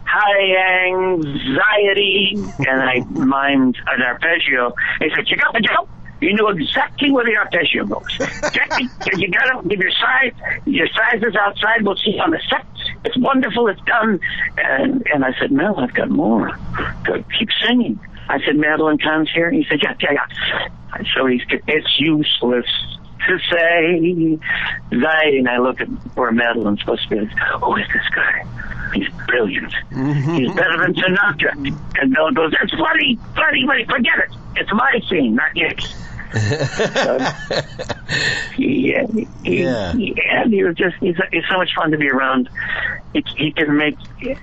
high 0.04 0.86
anxiety, 0.86 2.34
and 2.66 2.82
I 2.82 3.00
mimed 3.12 3.76
an 3.86 4.02
arpeggio. 4.02 4.72
He 5.00 5.10
said, 5.14 5.28
you 5.28 5.36
got 5.36 5.52
the 5.52 5.60
joke? 5.60 5.88
You 6.20 6.32
knew 6.32 6.48
exactly 6.48 7.10
where 7.10 7.24
the 7.26 7.36
arpeggio 7.36 7.84
goes. 7.84 8.18
You 8.18 9.28
gotta 9.30 9.68
give 9.68 9.80
your 9.80 9.90
size. 9.90 10.32
Your 10.64 10.88
size 10.88 11.22
is 11.22 11.36
outside. 11.36 11.84
We'll 11.84 11.96
see 11.96 12.18
on 12.18 12.30
the 12.30 12.40
set. 12.48 12.64
It's 13.04 13.18
wonderful. 13.18 13.68
It's 13.68 13.80
done. 13.82 14.18
And 14.56 15.06
and 15.12 15.24
I 15.26 15.38
said, 15.38 15.52
Mel, 15.52 15.78
I've 15.78 15.92
got 15.92 16.08
more. 16.08 16.56
Go, 17.04 17.22
Keep 17.38 17.50
singing. 17.66 18.00
I 18.28 18.40
said, 18.44 18.56
Madeline 18.56 18.98
Kahn's 18.98 19.30
here. 19.32 19.48
And 19.48 19.56
he 19.56 19.64
said, 19.68 19.82
yeah, 19.82 19.94
yeah, 20.00 20.12
yeah. 20.12 20.68
So 21.14 21.26
he's, 21.26 21.42
it's 21.66 22.00
useless 22.00 22.66
to 23.26 23.38
say 23.50 24.38
that. 24.90 25.24
And 25.26 25.48
I 25.48 25.58
look 25.58 25.80
at 25.80 25.88
where 26.16 26.32
Madeline's 26.32 26.80
supposed 26.80 27.08
to 27.08 27.16
be. 27.16 27.26
Who 27.62 27.76
is 27.76 27.86
this 27.92 28.08
guy? 28.14 28.44
He's 28.94 29.08
brilliant. 29.26 29.72
Mm-hmm. 29.90 30.34
He's 30.34 30.52
better 30.54 30.78
than 30.78 30.94
Sinatra. 30.94 31.52
And 32.00 32.14
Bill 32.14 32.30
goes, 32.30 32.52
it's 32.62 32.72
funny, 32.72 33.18
funny, 33.34 33.66
funny. 33.66 33.84
Forget 33.84 34.18
it. 34.18 34.30
It's 34.56 34.72
my 34.72 35.00
scene, 35.08 35.34
not 35.34 35.54
yours. 35.56 35.94
Yeah, 36.36 37.36
he, 38.56 39.28
Yeah. 39.44 39.92
He, 39.92 40.16
and 40.30 40.52
he 40.52 40.62
was 40.64 40.76
just, 40.76 40.96
he's, 40.96 41.16
he's 41.32 41.44
so 41.50 41.56
much 41.56 41.74
fun 41.74 41.90
to 41.90 41.98
be 41.98 42.08
around. 42.10 42.48
He, 43.12 43.24
he 43.36 43.52
can 43.52 43.76
make, 43.76 43.96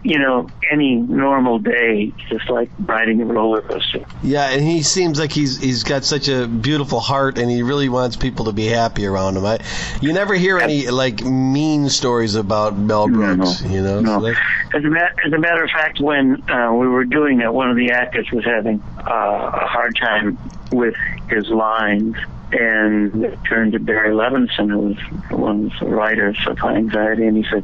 you 0.03 0.19
know, 0.19 0.49
any 0.71 0.95
normal 0.95 1.59
day 1.59 2.11
just 2.29 2.49
like 2.49 2.71
riding 2.79 3.21
a 3.21 3.25
roller 3.25 3.61
coaster. 3.61 4.03
Yeah, 4.23 4.49
and 4.49 4.63
he 4.63 4.81
seems 4.81 5.19
like 5.19 5.31
he's 5.31 5.59
he's 5.61 5.83
got 5.83 6.03
such 6.03 6.27
a 6.27 6.47
beautiful 6.47 6.99
heart, 6.99 7.37
and 7.37 7.51
he 7.51 7.61
really 7.61 7.89
wants 7.89 8.15
people 8.15 8.45
to 8.45 8.51
be 8.51 8.65
happy 8.65 9.05
around 9.05 9.37
him. 9.37 9.45
I, 9.45 9.59
you 10.01 10.11
never 10.13 10.33
hear 10.33 10.57
any 10.57 10.87
like 10.87 11.23
mean 11.23 11.89
stories 11.89 12.33
about 12.33 12.75
Mel 12.75 13.07
Brooks, 13.07 13.61
you 13.61 13.81
know. 13.83 13.99
No. 13.99 14.21
So 14.21 14.27
As 14.73 14.83
a, 14.83 14.89
ma- 14.89 15.09
as 15.23 15.33
a 15.33 15.37
matter 15.37 15.63
of 15.63 15.69
fact, 15.69 15.99
when 15.99 16.49
uh, 16.49 16.73
we 16.73 16.87
were 16.87 17.05
doing 17.05 17.41
it, 17.41 17.53
one 17.53 17.69
of 17.69 17.75
the 17.75 17.91
actors 17.91 18.27
was 18.31 18.43
having 18.43 18.81
uh, 18.97 19.51
a 19.53 19.67
hard 19.67 19.95
time 19.97 20.39
with 20.71 20.95
his 21.35 21.49
lines. 21.49 22.15
And 22.55 23.35
turned 23.49 23.71
to 23.71 23.79
Barry 23.79 24.11
Levinson, 24.11 24.69
who 24.69 24.79
was 24.89 24.97
one 25.31 25.71
of 25.71 25.79
the 25.79 25.87
writers 25.87 26.37
of 26.45 26.59
High 26.59 26.75
Anxiety, 26.75 27.25
and 27.25 27.35
he 27.35 27.43
said 27.49 27.63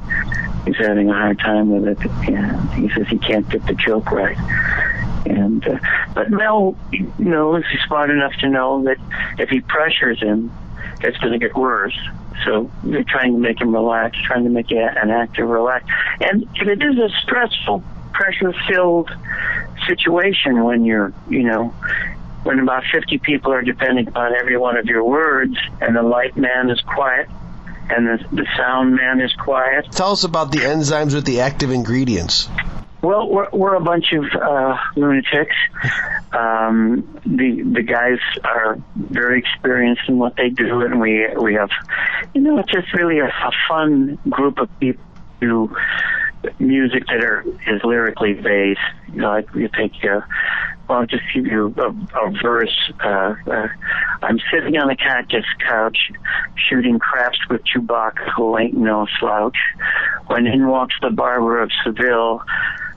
he's 0.66 0.78
having 0.78 1.12
a 1.12 1.14
hard 1.14 1.38
time 1.38 1.70
with 1.70 1.88
it. 1.88 2.10
And 2.28 2.74
he 2.74 2.90
says 2.96 3.08
he 3.08 3.20
can't 3.20 3.48
get 3.50 3.64
the 3.68 3.76
joke 3.76 4.10
right. 4.12 4.36
And 5.28 5.68
uh, 5.68 5.78
but 6.16 6.32
Mel 6.32 6.76
knows 7.20 7.64
he's 7.72 7.82
smart 7.82 8.10
enough 8.10 8.34
to 8.40 8.50
know 8.50 8.84
that 8.86 8.98
if 9.38 9.50
he 9.50 9.60
pressures 9.60 10.20
him, 10.20 10.52
it's 11.02 11.18
going 11.18 11.34
to 11.34 11.40
get 11.40 11.56
worse. 11.56 11.98
So 12.44 12.72
they're 12.84 13.04
trying 13.04 13.34
to 13.34 13.40
make 13.40 13.62
him 13.62 13.76
relax, 13.76 14.18
trying 14.24 14.46
to 14.46 14.50
make 14.50 14.72
an 14.72 15.12
actor 15.12 15.46
relax. 15.46 15.86
And 16.20 16.48
it 16.56 16.82
is 16.82 16.98
a 16.98 17.10
stressful, 17.22 17.84
pressure-filled 18.14 19.12
situation 19.86 20.64
when 20.64 20.84
you're, 20.84 21.14
you 21.30 21.44
know, 21.44 21.76
when 22.44 22.60
about 22.60 22.84
50 22.92 23.18
people 23.20 23.52
are 23.52 23.62
depending 23.62 24.08
upon 24.08 24.34
every 24.36 24.58
one 24.58 24.78
of 24.78 24.86
your 24.86 25.04
words, 25.04 25.56
and 25.82 25.96
the 25.96 26.02
light 26.04 26.36
man 26.38 26.70
is 26.70 26.80
quiet, 26.82 27.28
and 27.90 28.08
the, 28.08 28.24
the 28.32 28.46
sound 28.58 28.96
man 28.96 29.20
is 29.20 29.34
quiet, 29.34 29.92
Tell 29.92 30.12
us 30.12 30.24
about 30.24 30.52
the 30.52 30.60
enzymes 30.60 31.14
with 31.14 31.26
the 31.26 31.42
active 31.42 31.72
ingredients. 31.72 32.48
well, 33.02 33.28
we're, 33.30 33.50
we're 33.52 33.76
a 33.76 33.82
bunch 33.82 34.14
of 34.14 34.26
uh, 34.40 34.78
lunatics. 34.96 35.56
Um, 36.32 37.20
the 37.26 37.64
the 37.64 37.82
guys 37.82 38.20
are 38.44 38.78
very 38.96 39.40
experienced 39.40 40.04
in 40.08 40.20
what 40.20 40.36
they 40.36 40.50
do, 40.50 40.82
and 40.82 41.00
we 41.00 41.28
we 41.36 41.56
have, 41.56 41.72
you 42.36 42.42
know, 42.42 42.60
it's 42.60 42.72
just 42.72 42.94
really 42.94 43.20
a, 43.20 43.28
a 43.28 43.52
fun 43.68 44.20
group 44.30 44.60
of 44.60 44.70
people 44.80 45.04
who 45.40 45.48
do 45.70 45.76
music 46.60 47.06
that 47.08 47.24
are 47.24 47.44
is 47.68 47.84
lyrically 47.84 48.34
based. 48.34 48.80
You 49.12 49.22
know, 49.22 49.30
like 49.30 49.48
you 49.56 49.70
take, 49.70 49.94
uh, 50.06 50.22
I'll 50.90 51.06
just 51.06 51.24
give 51.34 51.46
you 51.46 51.74
a, 51.78 51.90
a 51.90 52.32
verse. 52.42 52.92
Uh, 53.04 53.36
uh, 53.48 53.68
I'm 54.22 54.40
sitting 54.52 54.78
on 54.78 54.90
a 54.90 54.96
cactus 54.96 55.46
couch, 55.60 55.98
shooting 56.56 57.00
craps 57.00 57.38
with 57.50 57.62
Chewbacca, 57.64 58.32
who 58.36 58.58
ain't 58.58 58.76
no 58.76 59.08
slouch. 59.20 59.58
When 60.28 60.48
in 60.48 60.68
walks 60.68 60.96
the 61.02 61.12
barber 61.12 61.62
of 61.62 61.72
Seville, 61.84 62.42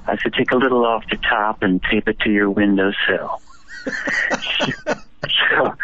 I 0.07 0.17
said, 0.17 0.33
take 0.35 0.51
a 0.51 0.57
little 0.57 0.85
off 0.85 1.05
the 1.11 1.17
top 1.17 1.63
and 1.63 1.83
tape 1.83 2.09
it 2.09 2.19
to 2.21 2.31
your 2.31 2.51
windowsill. 2.51 3.41
so, 3.87 5.75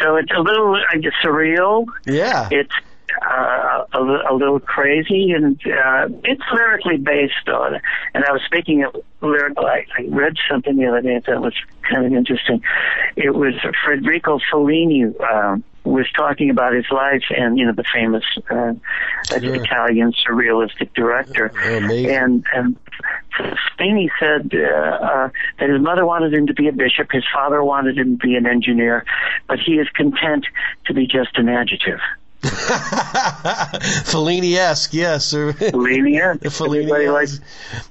so 0.00 0.16
it's 0.16 0.32
a 0.34 0.40
little 0.40 0.76
I 0.90 0.98
guess, 0.98 1.12
surreal. 1.22 1.86
Yeah. 2.06 2.48
It's 2.50 2.72
uh, 3.22 3.84
a, 3.92 4.00
a 4.30 4.34
little 4.34 4.60
crazy, 4.60 5.32
and 5.32 5.60
uh, 5.66 6.08
it's 6.24 6.42
lyrically 6.52 6.96
based 6.96 7.48
on. 7.48 7.80
And 8.14 8.24
I 8.24 8.32
was 8.32 8.42
speaking 8.46 8.84
of 8.84 8.96
lyrical. 9.20 9.66
I, 9.66 9.86
I 9.98 10.06
read 10.08 10.34
something 10.50 10.76
the 10.76 10.86
other 10.86 11.02
day 11.02 11.20
that 11.26 11.40
was 11.40 11.54
kind 11.88 12.06
of 12.06 12.12
interesting. 12.12 12.62
It 13.16 13.34
was 13.34 13.54
Federico 13.84 14.38
Fellini. 14.52 15.18
Um, 15.20 15.64
was 15.84 16.10
talking 16.16 16.50
about 16.50 16.74
his 16.74 16.84
life 16.90 17.22
and 17.30 17.56
you 17.56 17.64
know 17.64 17.72
the 17.72 17.84
famous 17.94 18.24
uh, 18.50 18.72
Italian 19.30 20.12
surrealistic 20.12 20.92
director 20.94 21.52
amazing. 21.64 22.10
and 22.10 22.44
and 22.52 22.76
Fellini 23.78 24.08
said 24.18 24.50
uh, 24.54 24.66
uh, 24.66 25.28
that 25.58 25.68
his 25.68 25.80
mother 25.80 26.06
wanted 26.06 26.32
him 26.32 26.46
to 26.46 26.54
be 26.54 26.68
a 26.68 26.72
bishop, 26.72 27.08
his 27.12 27.24
father 27.32 27.62
wanted 27.62 27.98
him 27.98 28.18
to 28.18 28.26
be 28.26 28.34
an 28.34 28.46
engineer, 28.46 29.04
but 29.46 29.58
he 29.58 29.74
is 29.74 29.88
content 29.90 30.46
to 30.86 30.94
be 30.94 31.06
just 31.06 31.36
an 31.36 31.48
adjective. 31.48 32.00
Fellini-esque, 34.06 34.94
yes. 34.94 35.34
Or 35.34 35.52
Fellini, 35.52 37.12
likes 37.12 37.40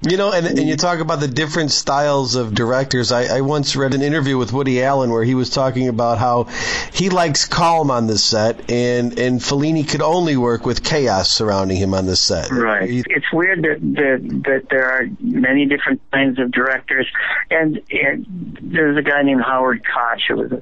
You 0.08 0.18
know, 0.18 0.32
and, 0.32 0.46
and 0.48 0.58
you 0.60 0.66
mm-hmm. 0.66 0.76
talk 0.76 1.00
about 1.00 1.20
the 1.20 1.28
different 1.28 1.72
styles 1.72 2.36
of 2.36 2.54
directors. 2.54 3.12
I, 3.12 3.38
I 3.38 3.42
once 3.42 3.76
read 3.76 3.94
an 3.94 4.02
interview 4.02 4.38
with 4.38 4.54
Woody 4.54 4.82
Allen 4.84 5.10
where 5.12 5.24
he 5.24 5.36
was 5.36 5.50
talking 5.50 5.88
about 5.88 6.18
how 6.18 6.46
he 6.94 7.10
likes 7.10 7.46
calm 7.46 7.92
on 7.92 8.08
the 8.08 8.18
set, 8.18 8.72
and, 8.72 9.20
and 9.20 9.40
Fellini 9.40 9.88
could 9.88 10.02
only 10.02 10.38
work 10.38 10.66
with 10.66 10.84
chaos 10.84 11.30
surrounding 11.30 11.78
him 11.78 11.94
on 11.94 12.06
the 12.06 12.16
set. 12.16 12.52
Right. 12.52 12.90
He- 12.90 13.04
It's 13.08 13.32
weird 13.32 13.62
that, 13.64 13.80
that 13.82 14.44
that 14.46 14.70
there 14.70 14.90
are 14.90 15.08
many 15.20 15.66
different 15.66 16.02
kinds 16.12 16.40
of 16.40 16.52
directors, 16.52 17.08
and, 17.50 17.82
and 17.92 18.58
there's 18.62 18.98
a 18.98 19.02
guy 19.02 19.22
named 19.24 19.42
Howard 19.42 19.84
Koch 19.84 20.22
who 20.28 20.36
was 20.38 20.52
a 20.52 20.62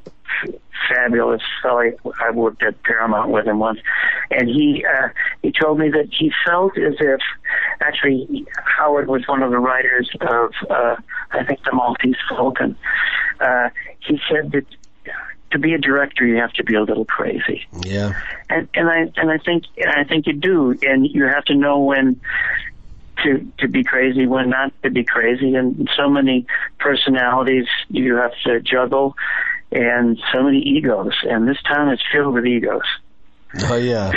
fabulous 0.87 1.41
fellow. 1.61 1.91
I 2.19 2.31
worked 2.31 2.63
at 2.63 2.81
Paramount 2.83 3.29
with 3.31 3.47
him 3.47 3.59
once, 3.59 3.79
and 4.31 4.47
he 4.47 4.85
uh, 4.85 5.09
he 5.41 5.51
told 5.51 5.79
me 5.79 5.89
that 5.89 6.09
he 6.11 6.31
felt 6.45 6.77
as 6.77 6.95
if 6.99 7.21
actually 7.81 8.45
Howard 8.77 9.07
was 9.07 9.27
one 9.27 9.43
of 9.43 9.51
the 9.51 9.59
writers 9.59 10.09
of 10.21 10.53
uh, 10.69 10.95
I 11.31 11.43
think 11.43 11.63
the 11.63 11.73
Maltese 11.73 12.15
Falcon. 12.29 12.75
Uh, 13.39 13.69
he 13.99 14.19
said 14.29 14.51
that 14.51 14.65
to 15.51 15.59
be 15.59 15.73
a 15.73 15.77
director 15.77 16.25
you 16.25 16.37
have 16.37 16.51
to 16.53 16.63
be 16.63 16.73
a 16.73 16.81
little 16.81 17.05
crazy 17.05 17.67
yeah. 17.85 18.11
and 18.49 18.67
and 18.73 18.89
I 18.89 19.11
and 19.17 19.29
I 19.29 19.37
think 19.37 19.65
and 19.77 19.89
I 19.89 20.03
think 20.03 20.27
you 20.27 20.33
do, 20.33 20.77
and 20.81 21.07
you 21.07 21.25
have 21.25 21.45
to 21.45 21.55
know 21.55 21.79
when 21.79 22.19
to 23.23 23.51
to 23.59 23.67
be 23.67 23.83
crazy, 23.83 24.25
when 24.25 24.49
not 24.49 24.73
to 24.83 24.89
be 24.89 25.03
crazy, 25.03 25.55
and 25.55 25.89
so 25.95 26.09
many 26.09 26.45
personalities 26.79 27.65
you 27.89 28.15
have 28.15 28.33
to 28.45 28.59
juggle, 28.61 29.15
and 29.73 30.19
so 30.31 30.43
many 30.43 30.59
egos, 30.59 31.13
and 31.23 31.47
this 31.47 31.57
town 31.63 31.91
is 31.91 31.99
filled 32.11 32.33
with 32.33 32.45
egos. 32.45 32.81
Oh, 33.65 33.75
yeah. 33.75 34.11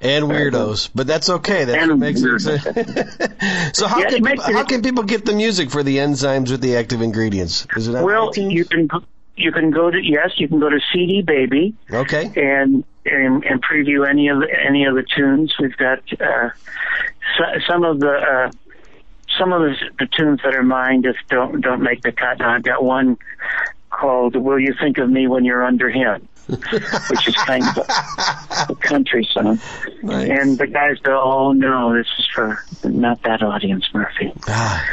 And 0.00 0.24
weirdos, 0.30 0.90
but 0.94 1.06
that's 1.06 1.28
okay. 1.28 1.64
What 1.66 1.98
makes 1.98 2.22
it. 2.22 2.36
so 3.76 3.86
how 3.86 3.98
Yeah, 3.98 4.08
can 4.08 4.24
people, 4.24 4.44
how 4.44 4.64
can 4.64 4.82
people 4.82 5.04
get 5.04 5.24
the 5.24 5.32
music 5.32 5.70
for 5.70 5.82
the 5.82 5.98
enzymes 5.98 6.50
with 6.50 6.60
the 6.60 6.76
active 6.76 7.02
ingredients? 7.02 7.66
Is 7.76 7.88
it 7.88 7.94
on 7.94 8.04
Well, 8.04 8.30
iTunes? 8.32 8.52
you 8.52 8.64
can 8.64 8.88
you 9.36 9.52
can 9.52 9.70
go 9.70 9.90
to 9.90 9.98
yes, 10.02 10.32
you 10.36 10.48
can 10.48 10.58
go 10.58 10.68
to 10.68 10.80
CD 10.92 11.22
Baby 11.22 11.74
okay. 11.92 12.24
and 12.36 12.84
and, 13.06 13.44
and 13.44 13.62
preview 13.64 14.08
any 14.08 14.28
of 14.28 14.40
the, 14.40 14.48
any 14.66 14.84
of 14.84 14.94
the 14.94 15.04
tunes. 15.16 15.54
We've 15.60 15.76
got 15.76 16.00
uh, 16.20 16.50
so, 17.36 17.44
some 17.66 17.84
of 17.84 18.00
the 18.00 18.10
uh, 18.10 18.50
some 19.38 19.52
of 19.52 19.62
the, 19.62 19.74
the 20.00 20.06
tunes 20.06 20.40
that 20.42 20.54
are 20.54 20.62
mine 20.64 21.02
just 21.02 21.18
don't 21.28 21.60
don't 21.60 21.82
make 21.82 22.02
the 22.02 22.12
cut. 22.12 22.40
I've 22.40 22.62
got 22.64 22.82
one 22.82 23.16
called 23.98 24.36
"Will 24.36 24.58
You 24.58 24.74
Think 24.80 24.98
of 24.98 25.10
Me 25.10 25.26
When 25.26 25.44
You're 25.44 25.64
Under 25.64 25.90
Him," 25.90 26.28
which 26.46 27.28
is 27.28 27.34
kind 27.34 27.64
of 27.64 27.78
a, 27.78 28.72
a 28.72 28.76
country 28.80 29.28
song. 29.32 29.60
Nice. 30.02 30.30
And 30.30 30.58
the 30.58 30.66
guys 30.66 30.98
go, 31.00 31.20
"Oh 31.20 31.52
no, 31.52 31.94
this 31.94 32.06
is 32.18 32.26
for 32.34 32.64
not 32.84 33.22
that 33.24 33.42
audience, 33.42 33.84
Murphy." 33.92 34.32
Ah, 34.46 34.86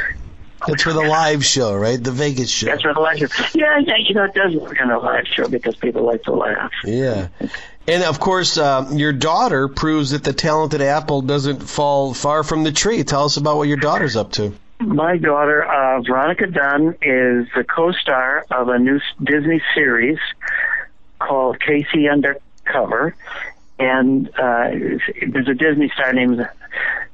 it's 0.68 0.82
for 0.82 0.92
the 0.92 1.02
live 1.02 1.44
show, 1.44 1.74
right? 1.74 2.02
The 2.02 2.12
Vegas 2.12 2.50
show. 2.50 2.66
That's 2.66 2.82
for 2.82 2.94
the 2.94 3.00
live 3.00 3.18
show. 3.18 3.26
Yeah, 3.54 3.78
yeah, 3.78 3.96
you 3.98 4.14
know, 4.14 4.24
it 4.24 4.34
does 4.34 4.54
work 4.54 4.80
on 4.80 4.90
a 4.90 4.98
live 4.98 5.26
show 5.26 5.48
because 5.48 5.76
people 5.76 6.04
like 6.04 6.22
to 6.24 6.32
laugh. 6.32 6.72
Yeah. 6.84 7.28
And 7.88 8.02
of 8.02 8.18
course, 8.18 8.58
uh, 8.58 8.90
your 8.92 9.12
daughter 9.12 9.68
proves 9.68 10.10
that 10.10 10.24
the 10.24 10.32
talented 10.32 10.80
apple 10.82 11.22
doesn't 11.22 11.60
fall 11.60 12.14
far 12.14 12.42
from 12.42 12.64
the 12.64 12.72
tree. 12.72 13.04
Tell 13.04 13.24
us 13.24 13.36
about 13.36 13.58
what 13.58 13.68
your 13.68 13.76
daughter's 13.76 14.16
up 14.16 14.32
to. 14.32 14.54
My 14.80 15.16
daughter, 15.16 15.64
uh, 15.64 16.02
Veronica 16.02 16.46
Dunne, 16.46 16.88
is 17.02 17.46
the 17.56 17.64
co-star 17.68 18.44
of 18.50 18.68
a 18.68 18.78
new 18.78 19.00
Disney 19.22 19.62
series 19.74 20.18
called 21.18 21.58
K.C. 21.60 22.08
Undercover, 22.08 23.14
and 23.78 24.28
uh, 24.38 24.68
there's 25.28 25.48
a 25.48 25.54
Disney 25.54 25.90
star 25.94 26.12
named 26.12 26.46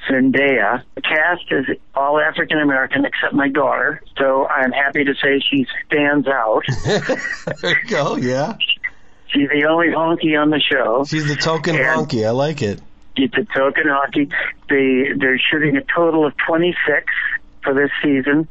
Zendaya. 0.08 0.82
The 0.96 1.02
cast 1.02 1.42
is 1.52 1.66
all 1.94 2.18
African 2.18 2.58
American 2.58 3.04
except 3.04 3.32
my 3.32 3.48
daughter, 3.48 4.02
so 4.18 4.46
I'm 4.48 4.72
happy 4.72 5.04
to 5.04 5.14
say 5.14 5.40
she 5.40 5.66
stands 5.86 6.26
out. 6.26 6.64
there 7.62 7.80
you 7.82 7.88
go. 7.88 8.16
Yeah, 8.16 8.56
She's 9.28 9.48
the 9.48 9.66
only 9.66 9.88
honky 9.88 10.38
on 10.40 10.50
the 10.50 10.60
show. 10.60 11.04
she's 11.04 11.28
the 11.28 11.36
token 11.36 11.76
And- 11.76 11.84
honky. 11.84 12.26
I 12.26 12.30
like 12.30 12.60
it. 12.60 12.80
It's 13.14 13.34
a 13.36 13.44
token 13.44 13.84
honky. 13.84 14.32
They 14.68 15.12
they're 15.16 15.38
shooting 15.38 15.76
a 15.76 15.82
total 15.82 16.26
of 16.26 16.34
26 16.46 17.04
for 17.62 17.74
this 17.74 17.90
season. 18.02 18.48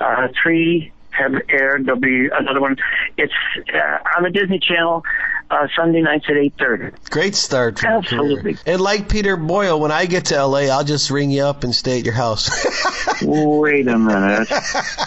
Uh, 0.00 0.28
three 0.42 0.92
have 1.10 1.34
aired. 1.48 1.86
There'll 1.86 2.00
be 2.00 2.28
another 2.32 2.60
one. 2.60 2.76
It's 3.16 3.32
uh, 3.72 3.98
on 4.16 4.22
the 4.22 4.30
Disney 4.30 4.58
Channel 4.58 5.04
uh, 5.50 5.68
Sunday 5.76 6.00
nights 6.00 6.24
at 6.28 6.36
8:30. 6.36 7.10
Great 7.10 7.34
start. 7.34 7.76
to 7.76 7.86
your 7.86 7.98
Absolutely. 7.98 8.54
career. 8.54 8.58
And 8.66 8.80
like 8.80 9.08
Peter 9.08 9.36
Boyle, 9.36 9.78
when 9.78 9.92
I 9.92 10.06
get 10.06 10.26
to 10.26 10.44
LA, 10.44 10.60
I'll 10.60 10.84
just 10.84 11.10
ring 11.10 11.30
you 11.30 11.42
up 11.42 11.64
and 11.64 11.74
stay 11.74 11.98
at 11.98 12.04
your 12.04 12.14
house. 12.14 12.50
Wait 13.22 13.86
a 13.86 13.98
minute. 13.98 14.50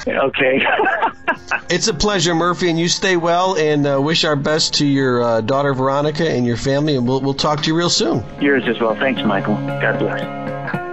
okay. 0.08 0.62
it's 1.70 1.88
a 1.88 1.93
pleasure, 1.93 2.36
Murphy, 2.36 2.70
and 2.70 2.80
you 2.80 2.88
stay 2.88 3.18
well. 3.18 3.58
And 3.58 3.88
uh, 3.88 3.99
wish 4.01 4.24
our 4.24 4.36
best 4.36 4.76
to 4.76 4.86
your 4.86 5.24
uh, 5.24 5.41
daughter 5.41 5.74
Veronica 5.74 6.30
and 6.30 6.45
your 6.45 6.58
family. 6.58 6.95
And 6.95 7.08
we'll 7.08 7.22
we'll 7.22 7.34
talk 7.34 7.64
to 7.64 7.68
you 7.68 7.76
real 7.76 7.89
soon. 7.89 8.24
Yours 8.39 8.64
as 8.68 8.80
well. 8.80 8.95
Thanks, 8.95 9.22
Michael. 9.24 9.56
God 9.56 9.99
bless. 9.99 10.84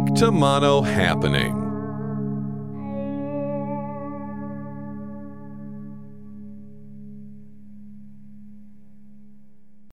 Mike 0.00 0.14
Tomano 0.14 0.82
Happening. 0.82 1.59